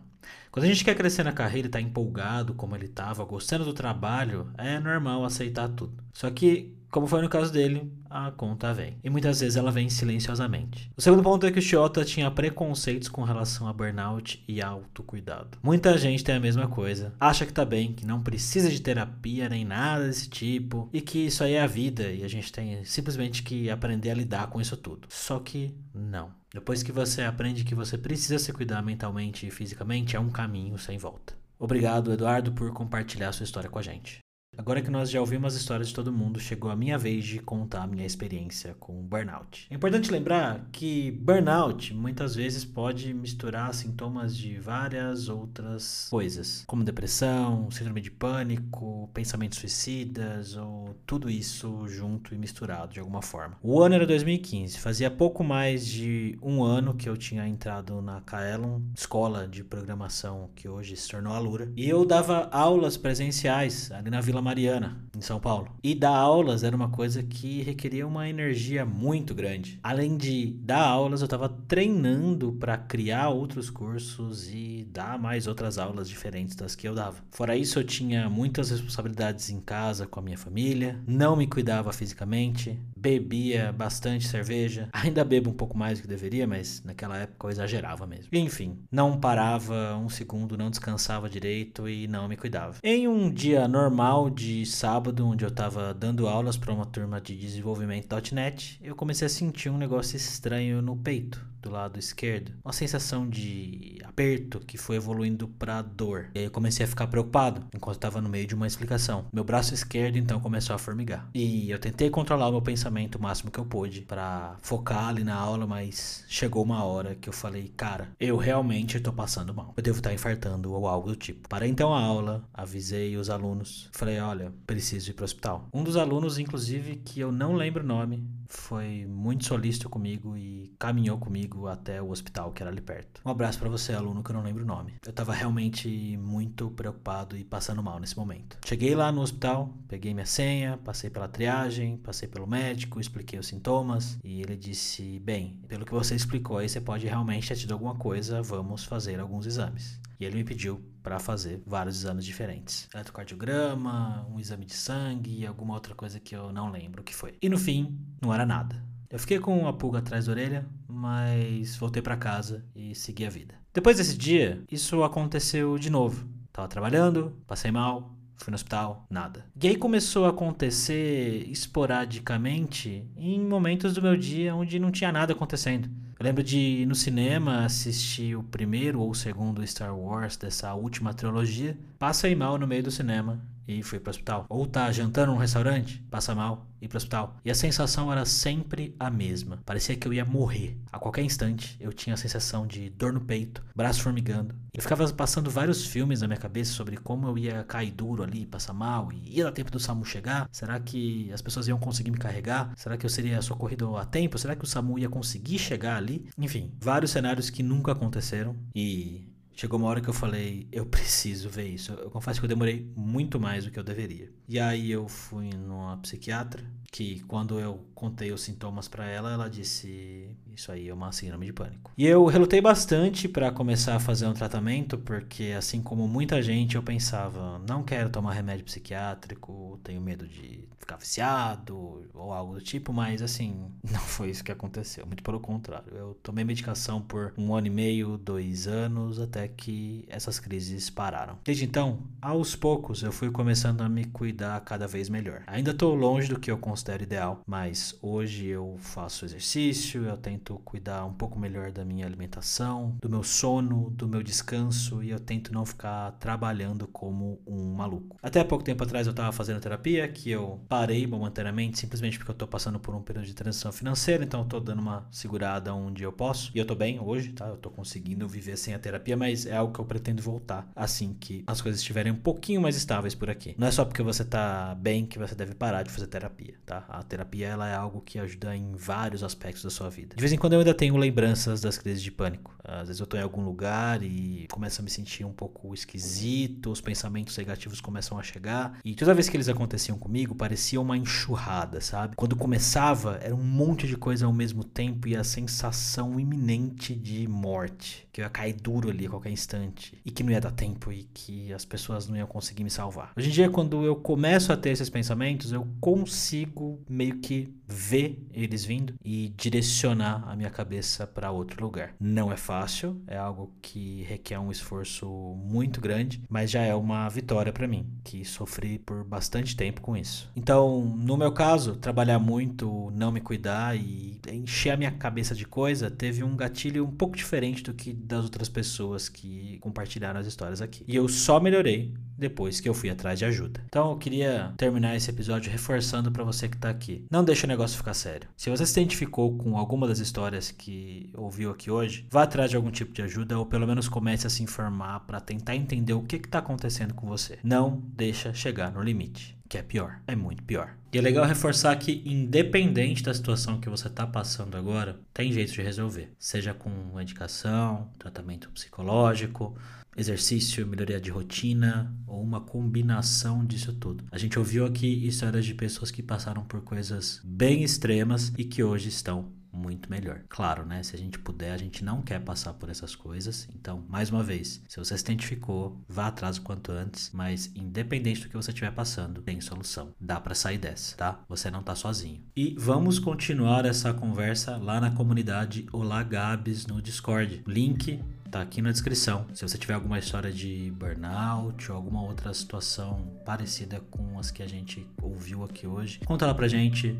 Quando 0.54 0.66
a 0.66 0.68
gente 0.68 0.84
quer 0.84 0.94
crescer 0.94 1.24
na 1.24 1.32
carreira 1.32 1.66
e 1.66 1.70
tá 1.72 1.80
empolgado 1.80 2.54
como 2.54 2.76
ele 2.76 2.84
estava, 2.84 3.24
gostando 3.24 3.64
do 3.64 3.72
trabalho, 3.72 4.52
é 4.56 4.78
normal 4.78 5.24
aceitar 5.24 5.68
tudo. 5.68 6.00
Só 6.12 6.30
que 6.30 6.72
como 6.94 7.08
foi 7.08 7.20
no 7.20 7.28
caso 7.28 7.52
dele, 7.52 7.92
a 8.08 8.30
conta 8.30 8.72
vem. 8.72 9.00
E 9.02 9.10
muitas 9.10 9.40
vezes 9.40 9.56
ela 9.56 9.72
vem 9.72 9.88
silenciosamente. 9.90 10.92
O 10.96 11.02
segundo 11.02 11.24
ponto 11.24 11.44
é 11.44 11.50
que 11.50 11.58
o 11.58 11.62
Chiota 11.62 12.04
tinha 12.04 12.30
preconceitos 12.30 13.08
com 13.08 13.24
relação 13.24 13.66
a 13.66 13.72
burnout 13.72 14.44
e 14.46 14.62
autocuidado. 14.62 15.58
Muita 15.60 15.98
gente 15.98 16.22
tem 16.22 16.36
a 16.36 16.40
mesma 16.40 16.68
coisa. 16.68 17.12
Acha 17.18 17.44
que 17.44 17.52
tá 17.52 17.64
bem, 17.64 17.92
que 17.92 18.06
não 18.06 18.22
precisa 18.22 18.70
de 18.70 18.80
terapia 18.80 19.48
nem 19.48 19.64
nada 19.64 20.06
desse 20.06 20.28
tipo. 20.28 20.88
E 20.92 21.00
que 21.00 21.18
isso 21.26 21.42
aí 21.42 21.54
é 21.54 21.62
a 21.62 21.66
vida 21.66 22.12
e 22.12 22.22
a 22.22 22.28
gente 22.28 22.52
tem 22.52 22.84
simplesmente 22.84 23.42
que 23.42 23.68
aprender 23.68 24.12
a 24.12 24.14
lidar 24.14 24.46
com 24.46 24.60
isso 24.60 24.76
tudo. 24.76 25.08
Só 25.10 25.40
que 25.40 25.76
não. 25.92 26.30
Depois 26.52 26.84
que 26.84 26.92
você 26.92 27.22
aprende 27.22 27.64
que 27.64 27.74
você 27.74 27.98
precisa 27.98 28.38
se 28.38 28.52
cuidar 28.52 28.80
mentalmente 28.82 29.48
e 29.48 29.50
fisicamente, 29.50 30.14
é 30.14 30.20
um 30.20 30.30
caminho 30.30 30.78
sem 30.78 30.96
volta. 30.96 31.34
Obrigado, 31.58 32.12
Eduardo, 32.12 32.52
por 32.52 32.72
compartilhar 32.72 33.32
sua 33.32 33.42
história 33.42 33.68
com 33.68 33.80
a 33.80 33.82
gente. 33.82 34.23
Agora 34.56 34.80
que 34.80 34.90
nós 34.90 35.10
já 35.10 35.20
ouvimos 35.20 35.54
as 35.54 35.60
histórias 35.60 35.88
de 35.88 35.94
todo 35.94 36.12
mundo, 36.12 36.38
chegou 36.38 36.70
a 36.70 36.76
minha 36.76 36.96
vez 36.96 37.24
de 37.24 37.38
contar 37.38 37.82
a 37.82 37.86
minha 37.86 38.06
experiência 38.06 38.74
com 38.78 39.02
burnout. 39.02 39.66
É 39.70 39.74
importante 39.74 40.10
lembrar 40.10 40.68
que 40.72 41.10
burnout 41.10 41.92
muitas 41.94 42.34
vezes 42.34 42.64
pode 42.64 43.12
misturar 43.12 43.72
sintomas 43.74 44.36
de 44.36 44.58
várias 44.58 45.28
outras 45.28 46.08
coisas, 46.10 46.64
como 46.66 46.84
depressão, 46.84 47.70
síndrome 47.70 48.00
de 48.00 48.10
pânico, 48.10 49.10
pensamentos 49.12 49.58
suicidas 49.58 50.56
ou 50.56 50.94
tudo 51.06 51.28
isso 51.28 51.86
junto 51.88 52.34
e 52.34 52.38
misturado 52.38 52.92
de 52.92 53.00
alguma 53.00 53.22
forma. 53.22 53.56
O 53.62 53.80
ano 53.82 53.94
era 53.94 54.06
2015, 54.06 54.78
fazia 54.78 55.10
pouco 55.10 55.42
mais 55.42 55.86
de 55.86 56.38
um 56.42 56.62
ano 56.62 56.94
que 56.94 57.08
eu 57.08 57.16
tinha 57.16 57.46
entrado 57.46 58.00
na 58.00 58.20
Kaelon, 58.20 58.80
escola 58.94 59.48
de 59.48 59.64
programação 59.64 60.50
que 60.54 60.68
hoje 60.68 60.96
se 60.96 61.08
tornou 61.08 61.32
a 61.32 61.38
Lura, 61.38 61.72
e 61.76 61.88
eu 61.88 62.04
dava 62.04 62.48
aulas 62.50 62.96
presenciais 62.96 63.90
ali 63.90 64.10
na 64.10 64.20
Vila 64.20 64.42
Mariana, 64.44 65.04
em 65.16 65.20
São 65.20 65.40
Paulo. 65.40 65.68
E 65.82 65.94
dar 65.94 66.16
aulas 66.16 66.62
era 66.62 66.76
uma 66.76 66.90
coisa 66.90 67.22
que 67.22 67.62
requeria 67.62 68.06
uma 68.06 68.28
energia 68.28 68.84
muito 68.84 69.34
grande. 69.34 69.80
Além 69.82 70.16
de 70.16 70.52
dar 70.60 70.86
aulas, 70.86 71.20
eu 71.20 71.24
estava 71.24 71.48
treinando 71.48 72.52
para 72.52 72.76
criar 72.76 73.30
outros 73.30 73.70
cursos 73.70 74.48
e 74.52 74.86
dar 74.90 75.18
mais 75.18 75.46
outras 75.46 75.78
aulas 75.78 76.08
diferentes 76.08 76.54
das 76.54 76.74
que 76.74 76.86
eu 76.86 76.94
dava. 76.94 77.16
Fora 77.30 77.56
isso, 77.56 77.78
eu 77.78 77.84
tinha 77.84 78.28
muitas 78.28 78.70
responsabilidades 78.70 79.50
em 79.50 79.60
casa 79.60 80.06
com 80.06 80.20
a 80.20 80.22
minha 80.22 80.38
família, 80.38 81.00
não 81.06 81.34
me 81.34 81.46
cuidava 81.46 81.92
fisicamente, 81.92 82.78
bebia 82.96 83.72
bastante 83.72 84.26
cerveja. 84.26 84.88
Ainda 84.92 85.24
bebo 85.24 85.50
um 85.50 85.54
pouco 85.54 85.76
mais 85.76 85.98
do 85.98 86.02
que 86.02 86.08
deveria, 86.08 86.46
mas 86.46 86.82
naquela 86.84 87.16
época 87.18 87.46
eu 87.46 87.50
exagerava 87.50 88.06
mesmo. 88.06 88.28
Enfim, 88.32 88.78
não 88.90 89.18
parava 89.18 89.96
um 89.96 90.08
segundo, 90.08 90.56
não 90.56 90.70
descansava 90.70 91.28
direito 91.28 91.88
e 91.88 92.06
não 92.06 92.28
me 92.28 92.36
cuidava. 92.36 92.78
Em 92.82 93.08
um 93.08 93.30
dia 93.30 93.66
normal 93.68 94.30
de 94.34 94.66
sábado, 94.66 95.26
onde 95.26 95.44
eu 95.44 95.48
estava 95.48 95.94
dando 95.94 96.26
aulas 96.26 96.56
para 96.56 96.72
uma 96.72 96.84
turma 96.84 97.20
de 97.20 97.36
desenvolvimento.net, 97.36 98.78
eu 98.82 98.96
comecei 98.96 99.26
a 99.26 99.30
sentir 99.30 99.70
um 99.70 99.78
negócio 99.78 100.16
estranho 100.16 100.82
no 100.82 100.96
peito 100.96 101.53
do 101.64 101.70
lado 101.70 101.98
esquerdo, 101.98 102.52
uma 102.62 102.72
sensação 102.72 103.28
de 103.28 103.98
aperto 104.04 104.60
que 104.60 104.76
foi 104.76 104.96
evoluindo 104.96 105.48
para 105.48 105.80
dor. 105.80 106.30
E 106.34 106.40
aí 106.40 106.44
eu 106.44 106.50
comecei 106.50 106.84
a 106.84 106.88
ficar 106.88 107.06
preocupado 107.06 107.66
enquanto 107.74 107.96
estava 107.96 108.20
no 108.20 108.28
meio 108.28 108.46
de 108.46 108.54
uma 108.54 108.66
explicação. 108.66 109.26
Meu 109.32 109.42
braço 109.42 109.72
esquerdo 109.72 110.16
então 110.16 110.38
começou 110.40 110.76
a 110.76 110.78
formigar. 110.78 111.28
E 111.34 111.70
eu 111.70 111.78
tentei 111.78 112.10
controlar 112.10 112.48
o 112.48 112.52
meu 112.52 112.62
pensamento 112.62 113.16
o 113.16 113.22
máximo 113.22 113.50
que 113.50 113.58
eu 113.58 113.64
pude 113.64 114.02
para 114.02 114.56
focar 114.60 115.08
ali 115.08 115.24
na 115.24 115.34
aula, 115.34 115.66
mas 115.66 116.24
chegou 116.28 116.62
uma 116.62 116.84
hora 116.84 117.14
que 117.14 117.28
eu 117.28 117.32
falei, 117.32 117.72
cara, 117.76 118.08
eu 118.20 118.36
realmente 118.36 118.98
estou 118.98 119.12
passando 119.12 119.54
mal. 119.54 119.72
Eu 119.76 119.82
devo 119.82 119.98
estar 119.98 120.12
infartando 120.12 120.72
ou 120.72 120.86
algo 120.86 121.08
do 121.08 121.16
tipo. 121.16 121.48
Parei 121.48 121.70
então 121.70 121.94
a 121.94 122.00
aula, 122.00 122.44
avisei 122.52 123.16
os 123.16 123.30
alunos, 123.30 123.88
falei, 123.92 124.20
olha, 124.20 124.52
preciso 124.66 125.10
ir 125.10 125.14
para 125.14 125.22
o 125.22 125.24
hospital. 125.24 125.68
Um 125.72 125.82
dos 125.82 125.96
alunos, 125.96 126.38
inclusive, 126.38 126.96
que 126.96 127.20
eu 127.20 127.32
não 127.32 127.54
lembro 127.54 127.82
o 127.82 127.86
nome, 127.86 128.28
foi 128.48 129.06
muito 129.06 129.44
solícito 129.44 129.88
comigo 129.88 130.36
e 130.36 130.74
caminhou 130.78 131.18
comigo 131.18 131.53
até 131.66 132.00
o 132.00 132.10
hospital 132.10 132.52
que 132.52 132.62
era 132.62 132.70
ali 132.70 132.80
perto. 132.80 133.20
Um 133.24 133.30
abraço 133.30 133.58
para 133.58 133.68
você, 133.68 133.92
aluno, 133.92 134.22
que 134.22 134.30
eu 134.30 134.34
não 134.34 134.42
lembro 134.42 134.64
o 134.64 134.66
nome. 134.66 134.94
Eu 135.06 135.12
tava 135.12 135.32
realmente 135.32 136.16
muito 136.16 136.70
preocupado 136.70 137.36
e 137.36 137.44
passando 137.44 137.82
mal 137.82 137.98
nesse 137.98 138.16
momento. 138.16 138.58
Cheguei 138.64 138.94
lá 138.94 139.10
no 139.10 139.20
hospital, 139.20 139.72
peguei 139.88 140.12
minha 140.12 140.26
senha, 140.26 140.78
passei 140.78 141.10
pela 141.10 141.28
triagem, 141.28 141.96
passei 141.98 142.28
pelo 142.28 142.46
médico, 142.46 143.00
expliquei 143.00 143.38
os 143.38 143.46
sintomas 143.46 144.18
e 144.22 144.40
ele 144.40 144.56
disse: 144.56 145.18
Bem, 145.20 145.60
pelo 145.68 145.84
que 145.84 145.92
você 145.92 146.14
explicou 146.14 146.58
aí, 146.58 146.68
você 146.68 146.80
pode 146.80 147.06
realmente 147.06 147.48
ter 147.48 147.56
tido 147.56 147.72
alguma 147.72 147.94
coisa, 147.94 148.42
vamos 148.42 148.84
fazer 148.84 149.20
alguns 149.20 149.46
exames. 149.46 150.00
E 150.18 150.24
ele 150.24 150.36
me 150.36 150.44
pediu 150.44 150.80
para 151.02 151.18
fazer 151.18 151.62
vários 151.66 151.96
exames 151.96 152.24
diferentes. 152.24 152.88
Eletrocardiograma, 152.94 154.26
um 154.30 154.40
exame 154.40 154.64
de 154.64 154.74
sangue 154.74 155.40
e 155.40 155.46
alguma 155.46 155.74
outra 155.74 155.94
coisa 155.94 156.18
que 156.18 156.34
eu 156.34 156.52
não 156.52 156.70
lembro 156.70 157.02
o 157.02 157.04
que 157.04 157.14
foi. 157.14 157.36
E 157.42 157.48
no 157.48 157.58
fim, 157.58 157.98
não 158.22 158.32
era 158.32 158.46
nada. 158.46 158.82
Eu 159.14 159.20
fiquei 159.20 159.38
com 159.38 159.56
uma 159.56 159.72
pulga 159.72 160.00
atrás 160.00 160.26
da 160.26 160.32
orelha, 160.32 160.66
mas 160.88 161.76
voltei 161.76 162.02
para 162.02 162.16
casa 162.16 162.64
e 162.74 162.96
segui 162.96 163.24
a 163.24 163.30
vida. 163.30 163.54
Depois 163.72 163.96
desse 163.96 164.18
dia, 164.18 164.64
isso 164.68 165.04
aconteceu 165.04 165.78
de 165.78 165.88
novo. 165.88 166.26
Tava 166.52 166.66
trabalhando, 166.66 167.32
passei 167.46 167.70
mal, 167.70 168.12
fui 168.36 168.50
no 168.50 168.56
hospital, 168.56 169.06
nada. 169.08 169.46
E 169.62 169.68
aí 169.68 169.76
começou 169.76 170.24
a 170.24 170.30
acontecer 170.30 171.48
esporadicamente 171.48 173.08
em 173.16 173.38
momentos 173.38 173.94
do 173.94 174.02
meu 174.02 174.16
dia 174.16 174.52
onde 174.52 174.80
não 174.80 174.90
tinha 174.90 175.12
nada 175.12 175.32
acontecendo. 175.32 175.88
Eu 176.18 176.24
lembro 176.24 176.42
de 176.42 176.58
ir 176.58 176.86
no 176.86 176.96
cinema 176.96 177.64
assistir 177.64 178.34
o 178.34 178.42
primeiro 178.42 179.00
ou 179.00 179.10
o 179.10 179.14
segundo 179.14 179.64
Star 179.64 179.96
Wars 179.96 180.36
dessa 180.36 180.74
última 180.74 181.14
trilogia. 181.14 181.78
Passei 182.00 182.34
mal 182.34 182.58
no 182.58 182.66
meio 182.66 182.82
do 182.82 182.90
cinema 182.90 183.40
e 183.66 183.82
fui 183.82 183.98
para 183.98 184.10
o 184.10 184.12
hospital. 184.12 184.46
Ou 184.48 184.66
tá 184.66 184.90
jantando 184.92 185.32
num 185.32 185.38
restaurante, 185.38 186.04
passa 186.10 186.34
mal, 186.34 186.66
ir 186.80 186.88
para 186.88 186.96
o 186.96 186.98
hospital. 186.98 187.36
E 187.44 187.50
a 187.50 187.54
sensação 187.54 188.12
era 188.12 188.24
sempre 188.24 188.94
a 188.98 189.10
mesma. 189.10 189.60
Parecia 189.64 189.96
que 189.96 190.06
eu 190.06 190.12
ia 190.12 190.24
morrer. 190.24 190.78
A 190.92 190.98
qualquer 190.98 191.22
instante 191.22 191.76
eu 191.80 191.92
tinha 191.92 192.14
a 192.14 192.16
sensação 192.16 192.66
de 192.66 192.90
dor 192.90 193.12
no 193.12 193.20
peito, 193.20 193.62
braço 193.74 194.02
formigando. 194.02 194.54
Eu 194.72 194.82
ficava 194.82 195.10
passando 195.12 195.50
vários 195.50 195.86
filmes 195.86 196.20
na 196.20 196.26
minha 196.26 196.38
cabeça 196.38 196.72
sobre 196.72 196.96
como 196.96 197.28
eu 197.28 197.38
ia 197.38 197.62
cair 197.64 197.92
duro 197.92 198.22
ali, 198.22 198.44
passar 198.44 198.72
mal, 198.72 199.12
e 199.12 199.36
ia 199.36 199.44
dar 199.44 199.52
tempo 199.52 199.70
do 199.70 199.78
SAMU 199.78 200.04
chegar. 200.04 200.48
Será 200.50 200.78
que 200.80 201.32
as 201.32 201.40
pessoas 201.40 201.68
iam 201.68 201.78
conseguir 201.78 202.10
me 202.10 202.18
carregar? 202.18 202.72
Será 202.76 202.96
que 202.96 203.06
eu 203.06 203.10
seria 203.10 203.40
socorrido 203.40 203.96
a 203.96 204.04
tempo? 204.04 204.38
Será 204.38 204.56
que 204.56 204.64
o 204.64 204.66
SAMU 204.66 204.98
ia 204.98 205.08
conseguir 205.08 205.58
chegar 205.58 205.96
ali? 205.96 206.28
Enfim, 206.36 206.72
vários 206.80 207.12
cenários 207.12 207.50
que 207.50 207.62
nunca 207.62 207.92
aconteceram 207.92 208.56
e 208.74 209.33
Chegou 209.56 209.78
uma 209.78 209.88
hora 209.88 210.00
que 210.00 210.08
eu 210.08 210.14
falei, 210.14 210.66
eu 210.72 210.84
preciso 210.84 211.48
ver 211.48 211.68
isso. 211.68 211.92
Eu 211.92 212.10
confesso 212.10 212.40
que 212.40 212.44
eu 212.44 212.48
demorei 212.48 212.90
muito 212.96 213.38
mais 213.38 213.64
do 213.64 213.70
que 213.70 213.78
eu 213.78 213.84
deveria. 213.84 214.28
E 214.48 214.58
aí 214.58 214.90
eu 214.90 215.08
fui 215.08 215.50
numa 215.50 215.96
psiquiatra, 215.98 216.64
que 216.90 217.20
quando 217.22 217.58
eu 217.58 217.84
contei 217.94 218.30
os 218.30 218.42
sintomas 218.42 218.86
para 218.86 219.06
ela, 219.06 219.32
ela 219.32 219.48
disse: 219.48 220.28
Isso 220.54 220.70
aí 220.70 220.88
é 220.88 220.94
uma 220.94 221.10
síndrome 221.12 221.46
de 221.46 221.52
pânico. 221.52 221.90
E 221.96 222.06
eu 222.06 222.24
relutei 222.26 222.60
bastante 222.60 223.28
para 223.28 223.50
começar 223.50 223.96
a 223.96 224.00
fazer 224.00 224.26
um 224.26 224.32
tratamento, 224.32 224.98
porque 224.98 225.54
assim 225.56 225.82
como 225.82 226.06
muita 226.06 226.42
gente, 226.42 226.76
eu 226.76 226.82
pensava: 226.82 227.58
Não 227.68 227.82
quero 227.82 228.10
tomar 228.10 228.32
remédio 228.32 228.64
psiquiátrico, 228.64 229.80
tenho 229.82 230.00
medo 230.00 230.26
de 230.26 230.68
ficar 230.78 230.96
viciado 230.96 232.06
ou 232.12 232.32
algo 232.32 232.54
do 232.54 232.60
tipo, 232.60 232.92
mas 232.92 233.22
assim, 233.22 233.72
não 233.90 234.00
foi 234.00 234.30
isso 234.30 234.44
que 234.44 234.52
aconteceu. 234.52 235.06
Muito 235.06 235.22
pelo 235.22 235.40
contrário. 235.40 235.92
Eu 235.92 236.14
tomei 236.22 236.44
medicação 236.44 237.00
por 237.00 237.32
um 237.36 237.54
ano 237.54 237.66
e 237.66 237.70
meio, 237.70 238.16
dois 238.18 238.68
anos, 238.68 239.18
até 239.18 239.43
que 239.48 240.04
essas 240.08 240.38
crises 240.38 240.90
pararam. 240.90 241.38
Desde 241.44 241.64
então, 241.64 241.98
aos 242.20 242.56
poucos, 242.56 243.02
eu 243.02 243.12
fui 243.12 243.30
começando 243.30 243.80
a 243.82 243.88
me 243.88 244.04
cuidar 244.04 244.60
cada 244.60 244.86
vez 244.86 245.08
melhor. 245.08 245.42
Ainda 245.46 245.70
estou 245.70 245.94
longe 245.94 246.28
do 246.28 246.38
que 246.38 246.50
eu 246.50 246.58
considero 246.58 247.02
ideal, 247.02 247.42
mas 247.46 247.96
hoje 248.00 248.46
eu 248.46 248.76
faço 248.78 249.24
exercício, 249.24 250.04
eu 250.04 250.16
tento 250.16 250.58
cuidar 250.64 251.04
um 251.04 251.12
pouco 251.12 251.38
melhor 251.38 251.70
da 251.70 251.84
minha 251.84 252.06
alimentação, 252.06 252.96
do 253.00 253.08
meu 253.08 253.22
sono, 253.22 253.90
do 253.90 254.08
meu 254.08 254.22
descanso 254.22 255.02
e 255.02 255.10
eu 255.10 255.18
tento 255.18 255.52
não 255.52 255.64
ficar 255.64 256.12
trabalhando 256.12 256.86
como 256.86 257.40
um 257.46 257.74
maluco. 257.74 258.16
Até 258.22 258.42
pouco 258.44 258.64
tempo 258.64 258.82
atrás 258.82 259.06
eu 259.06 259.10
estava 259.10 259.32
fazendo 259.32 259.60
terapia, 259.60 260.06
que 260.08 260.30
eu 260.30 260.60
parei 260.68 261.06
momentaneamente 261.06 261.78
simplesmente 261.78 262.18
porque 262.18 262.30
eu 262.30 262.34
estou 262.34 262.48
passando 262.48 262.78
por 262.78 262.94
um 262.94 263.02
período 263.02 263.26
de 263.26 263.34
transição 263.34 263.72
financeira, 263.72 264.24
então 264.24 264.40
eu 264.40 264.46
tô 264.46 264.60
dando 264.60 264.80
uma 264.80 265.06
segurada 265.10 265.74
onde 265.74 266.02
eu 266.02 266.12
posso. 266.12 266.50
E 266.54 266.58
eu 266.58 266.66
tô 266.66 266.74
bem 266.74 267.00
hoje, 267.00 267.32
tá? 267.32 267.46
Eu 267.46 267.56
tô 267.56 267.70
conseguindo 267.70 268.28
viver 268.28 268.56
sem 268.56 268.74
a 268.74 268.78
terapia, 268.78 269.16
mas 269.16 269.33
é 269.46 269.56
algo 269.56 269.72
que 269.72 269.80
eu 269.80 269.84
pretendo 269.84 270.22
voltar 270.22 270.70
assim 270.74 271.14
que 271.18 271.44
as 271.46 271.60
coisas 271.60 271.80
estiverem 271.80 272.12
um 272.12 272.16
pouquinho 272.16 272.60
mais 272.60 272.76
estáveis 272.76 273.14
por 273.14 273.30
aqui. 273.30 273.54
Não 273.58 273.66
é 273.66 273.70
só 273.70 273.84
porque 273.84 274.02
você 274.02 274.24
tá 274.24 274.74
bem 274.74 275.04
que 275.06 275.18
você 275.18 275.34
deve 275.34 275.54
parar 275.54 275.82
de 275.82 275.90
fazer 275.90 276.06
terapia, 276.06 276.54
tá? 276.64 276.84
A 276.88 277.02
terapia 277.02 277.48
ela 277.48 277.68
é 277.68 277.74
algo 277.74 278.00
que 278.00 278.18
ajuda 278.18 278.56
em 278.56 278.72
vários 278.76 279.22
aspectos 279.22 279.62
da 279.62 279.70
sua 279.70 279.90
vida. 279.90 280.14
De 280.16 280.20
vez 280.20 280.32
em 280.32 280.38
quando 280.38 280.54
eu 280.54 280.60
ainda 280.60 280.74
tenho 280.74 280.96
lembranças 280.96 281.60
das 281.60 281.78
crises 281.78 282.02
de 282.02 282.10
pânico. 282.10 282.54
Às 282.64 282.88
vezes 282.88 283.00
eu 283.00 283.06
tô 283.06 283.16
em 283.16 283.20
algum 283.20 283.44
lugar 283.44 284.02
e 284.02 284.46
começo 284.50 284.80
a 284.80 284.84
me 284.84 284.90
sentir 284.90 285.24
um 285.24 285.32
pouco 285.32 285.74
esquisito, 285.74 286.70
os 286.70 286.80
pensamentos 286.80 287.36
negativos 287.36 287.80
começam 287.80 288.18
a 288.18 288.22
chegar. 288.22 288.78
E 288.84 288.94
toda 288.94 289.12
vez 289.12 289.28
que 289.28 289.36
eles 289.36 289.48
aconteciam 289.48 289.98
comigo, 289.98 290.34
parecia 290.34 290.80
uma 290.80 290.96
enxurrada, 290.96 291.80
sabe? 291.80 292.16
Quando 292.16 292.36
começava, 292.36 293.18
era 293.22 293.34
um 293.34 293.44
monte 293.44 293.86
de 293.86 293.96
coisa 293.96 294.24
ao 294.26 294.32
mesmo 294.32 294.64
tempo 294.64 295.06
e 295.08 295.16
a 295.16 295.22
sensação 295.22 296.18
iminente 296.18 296.94
de 296.94 297.28
morte. 297.28 298.08
Que 298.12 298.20
eu 298.20 298.24
ia 298.24 298.30
cair 298.30 298.54
duro 298.54 298.88
ali 298.88 299.06
a 299.06 299.10
qualquer 299.10 299.23
instante. 299.30 299.98
E 300.04 300.10
que 300.10 300.22
não 300.22 300.32
ia 300.32 300.40
dar 300.40 300.50
tempo 300.50 300.92
e 300.92 301.04
que 301.14 301.52
as 301.52 301.64
pessoas 301.64 302.08
não 302.08 302.16
iam 302.16 302.26
conseguir 302.26 302.64
me 302.64 302.70
salvar. 302.70 303.12
Hoje 303.16 303.28
em 303.28 303.32
dia, 303.32 303.50
quando 303.50 303.84
eu 303.84 303.96
começo 303.96 304.52
a 304.52 304.56
ter 304.56 304.70
esses 304.70 304.90
pensamentos, 304.90 305.52
eu 305.52 305.66
consigo 305.80 306.82
meio 306.88 307.18
que 307.18 307.52
ver 307.66 308.22
eles 308.32 308.64
vindo 308.64 308.94
e 309.04 309.32
direcionar 309.36 310.28
a 310.28 310.36
minha 310.36 310.50
cabeça 310.50 311.06
para 311.06 311.30
outro 311.30 311.64
lugar. 311.64 311.94
Não 311.98 312.32
é 312.32 312.36
fácil, 312.36 313.00
é 313.06 313.16
algo 313.16 313.52
que 313.62 314.02
requer 314.02 314.38
um 314.38 314.50
esforço 314.50 315.06
muito 315.36 315.80
grande, 315.80 316.22
mas 316.28 316.50
já 316.50 316.62
é 316.62 316.74
uma 316.74 317.08
vitória 317.08 317.52
para 317.52 317.66
mim, 317.66 317.86
que 318.04 318.24
sofri 318.24 318.78
por 318.78 319.04
bastante 319.04 319.56
tempo 319.56 319.80
com 319.80 319.96
isso. 319.96 320.30
Então, 320.36 320.84
no 320.84 321.16
meu 321.16 321.32
caso, 321.32 321.76
trabalhar 321.76 322.18
muito, 322.18 322.90
não 322.94 323.10
me 323.10 323.20
cuidar 323.20 323.76
e 323.76 324.20
encher 324.30 324.70
a 324.70 324.76
minha 324.76 324.90
cabeça 324.90 325.34
de 325.34 325.46
coisa 325.46 325.90
teve 325.90 326.22
um 326.22 326.36
gatilho 326.36 326.84
um 326.84 326.90
pouco 326.90 327.16
diferente 327.16 327.62
do 327.62 327.72
que 327.72 327.92
das 327.92 328.24
outras 328.24 328.48
pessoas 328.48 329.08
que 329.14 329.58
compartilharam 329.60 330.20
as 330.20 330.26
histórias 330.26 330.60
aqui. 330.60 330.84
E 330.86 330.94
eu 330.96 331.08
só 331.08 331.40
melhorei 331.40 331.94
depois 332.28 332.60
que 332.60 332.68
eu 332.68 332.74
fui 332.74 332.90
atrás 332.90 333.18
de 333.18 333.24
ajuda. 333.24 333.60
Então, 333.66 333.90
eu 333.90 333.96
queria 333.98 334.52
terminar 334.56 334.96
esse 334.96 335.10
episódio 335.10 335.52
reforçando 335.52 336.10
para 336.10 336.24
você 336.24 336.48
que 336.48 336.56
tá 336.56 336.70
aqui. 336.70 337.04
Não 337.10 337.24
deixa 337.24 337.46
o 337.46 337.48
negócio 337.48 337.76
ficar 337.76 337.94
sério. 337.94 338.28
Se 338.36 338.50
você 338.50 338.64
se 338.64 338.72
identificou 338.72 339.36
com 339.36 339.56
alguma 339.56 339.86
das 339.86 339.98
histórias 339.98 340.50
que 340.50 341.10
ouviu 341.14 341.50
aqui 341.50 341.70
hoje, 341.70 342.06
vá 342.10 342.22
atrás 342.22 342.50
de 342.50 342.56
algum 342.56 342.70
tipo 342.70 342.92
de 342.92 343.02
ajuda 343.02 343.38
ou 343.38 343.46
pelo 343.46 343.66
menos 343.66 343.88
comece 343.88 344.26
a 344.26 344.30
se 344.30 344.42
informar 344.42 345.00
para 345.00 345.20
tentar 345.20 345.54
entender 345.54 345.92
o 345.92 346.02
que 346.02 346.16
está 346.16 346.38
acontecendo 346.38 346.94
com 346.94 347.06
você. 347.06 347.38
Não 347.44 347.82
deixa 347.94 348.32
chegar 348.32 348.72
no 348.72 348.82
limite. 348.82 349.36
que 349.48 349.58
é 349.58 349.62
pior, 349.62 350.00
é 350.06 350.16
muito 350.16 350.42
pior. 350.42 350.74
E 350.92 350.98
é 350.98 351.00
legal 351.00 351.24
reforçar 351.24 351.76
que, 351.76 352.02
independente 352.04 353.02
da 353.02 353.14
situação 353.14 353.60
que 353.60 353.68
você 353.68 353.86
está 353.86 354.04
passando 354.06 354.56
agora, 354.56 354.98
tem 355.12 355.30
jeito 355.32 355.52
de 355.52 355.62
resolver. 355.62 356.12
Seja 356.18 356.52
com 356.54 356.70
medicação, 356.94 357.88
tratamento 357.98 358.48
psicológico, 358.50 359.56
exercício, 359.96 360.66
melhoria 360.66 361.00
de 361.00 361.10
rotina 361.10 361.94
ou 362.06 362.22
uma 362.22 362.40
combinação 362.40 363.44
disso 363.44 363.72
tudo. 363.72 364.04
A 364.10 364.18
gente 364.18 364.38
ouviu 364.38 364.64
aqui 364.66 365.06
histórias 365.06 365.44
de 365.44 365.54
pessoas 365.54 365.90
que 365.90 366.02
passaram 366.02 366.44
por 366.44 366.62
coisas 366.62 367.20
bem 367.24 367.62
extremas 367.62 368.32
e 368.36 368.44
que 368.44 368.62
hoje 368.62 368.88
estão 368.88 369.32
muito 369.54 369.88
melhor. 369.90 370.22
Claro, 370.28 370.66
né? 370.66 370.82
Se 370.82 370.96
a 370.96 370.98
gente 370.98 371.18
puder, 371.18 371.52
a 371.52 371.56
gente 371.56 371.84
não 371.84 372.02
quer 372.02 372.20
passar 372.20 372.52
por 372.54 372.68
essas 372.68 372.94
coisas. 372.94 373.48
Então, 373.54 373.84
mais 373.88 374.10
uma 374.10 374.22
vez, 374.22 374.60
se 374.68 374.78
você 374.78 374.96
se 374.98 375.04
identificou, 375.04 375.80
vá 375.88 376.08
atrás 376.08 376.36
o 376.38 376.42
quanto 376.42 376.72
antes, 376.72 377.10
mas 377.12 377.50
independente 377.54 378.22
do 378.22 378.28
que 378.28 378.36
você 378.36 378.50
estiver 378.50 378.72
passando, 378.72 379.22
tem 379.22 379.40
solução. 379.40 379.94
Dá 380.00 380.20
para 380.20 380.34
sair 380.34 380.58
dessa, 380.58 380.96
tá? 380.96 381.20
Você 381.28 381.50
não 381.50 381.62
tá 381.62 381.74
sozinho. 381.74 382.20
E 382.36 382.56
vamos 382.58 382.98
continuar 382.98 383.64
essa 383.64 383.94
conversa 383.94 384.56
lá 384.56 384.80
na 384.80 384.90
comunidade 384.90 385.66
Olá 385.72 386.02
Gabs 386.02 386.66
no 386.66 386.82
Discord. 386.82 387.42
Link 387.46 388.02
tá 388.30 388.40
aqui 388.40 388.60
na 388.60 388.70
descrição. 388.70 389.26
Se 389.34 389.42
você 389.42 389.56
tiver 389.56 389.74
alguma 389.74 389.98
história 389.98 390.32
de 390.32 390.72
burnout 390.76 391.70
ou 391.70 391.76
alguma 391.76 392.02
outra 392.02 392.32
situação 392.34 393.20
parecida 393.24 393.80
com 393.90 394.18
as 394.18 394.30
que 394.30 394.42
a 394.42 394.46
gente 394.46 394.86
ouviu 395.00 395.44
aqui 395.44 395.66
hoje, 395.66 396.00
conta 396.04 396.26
lá 396.26 396.34
pra 396.34 396.48
gente. 396.48 396.98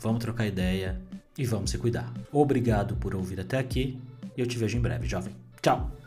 Vamos 0.00 0.20
trocar 0.20 0.46
ideia 0.46 1.00
e 1.36 1.44
vamos 1.44 1.70
se 1.70 1.78
cuidar. 1.78 2.12
Obrigado 2.32 2.96
por 2.96 3.14
ouvir 3.14 3.40
até 3.40 3.58
aqui 3.58 4.00
e 4.36 4.40
eu 4.40 4.46
te 4.46 4.58
vejo 4.58 4.76
em 4.76 4.80
breve, 4.80 5.06
jovem. 5.06 5.34
Tchau! 5.60 6.05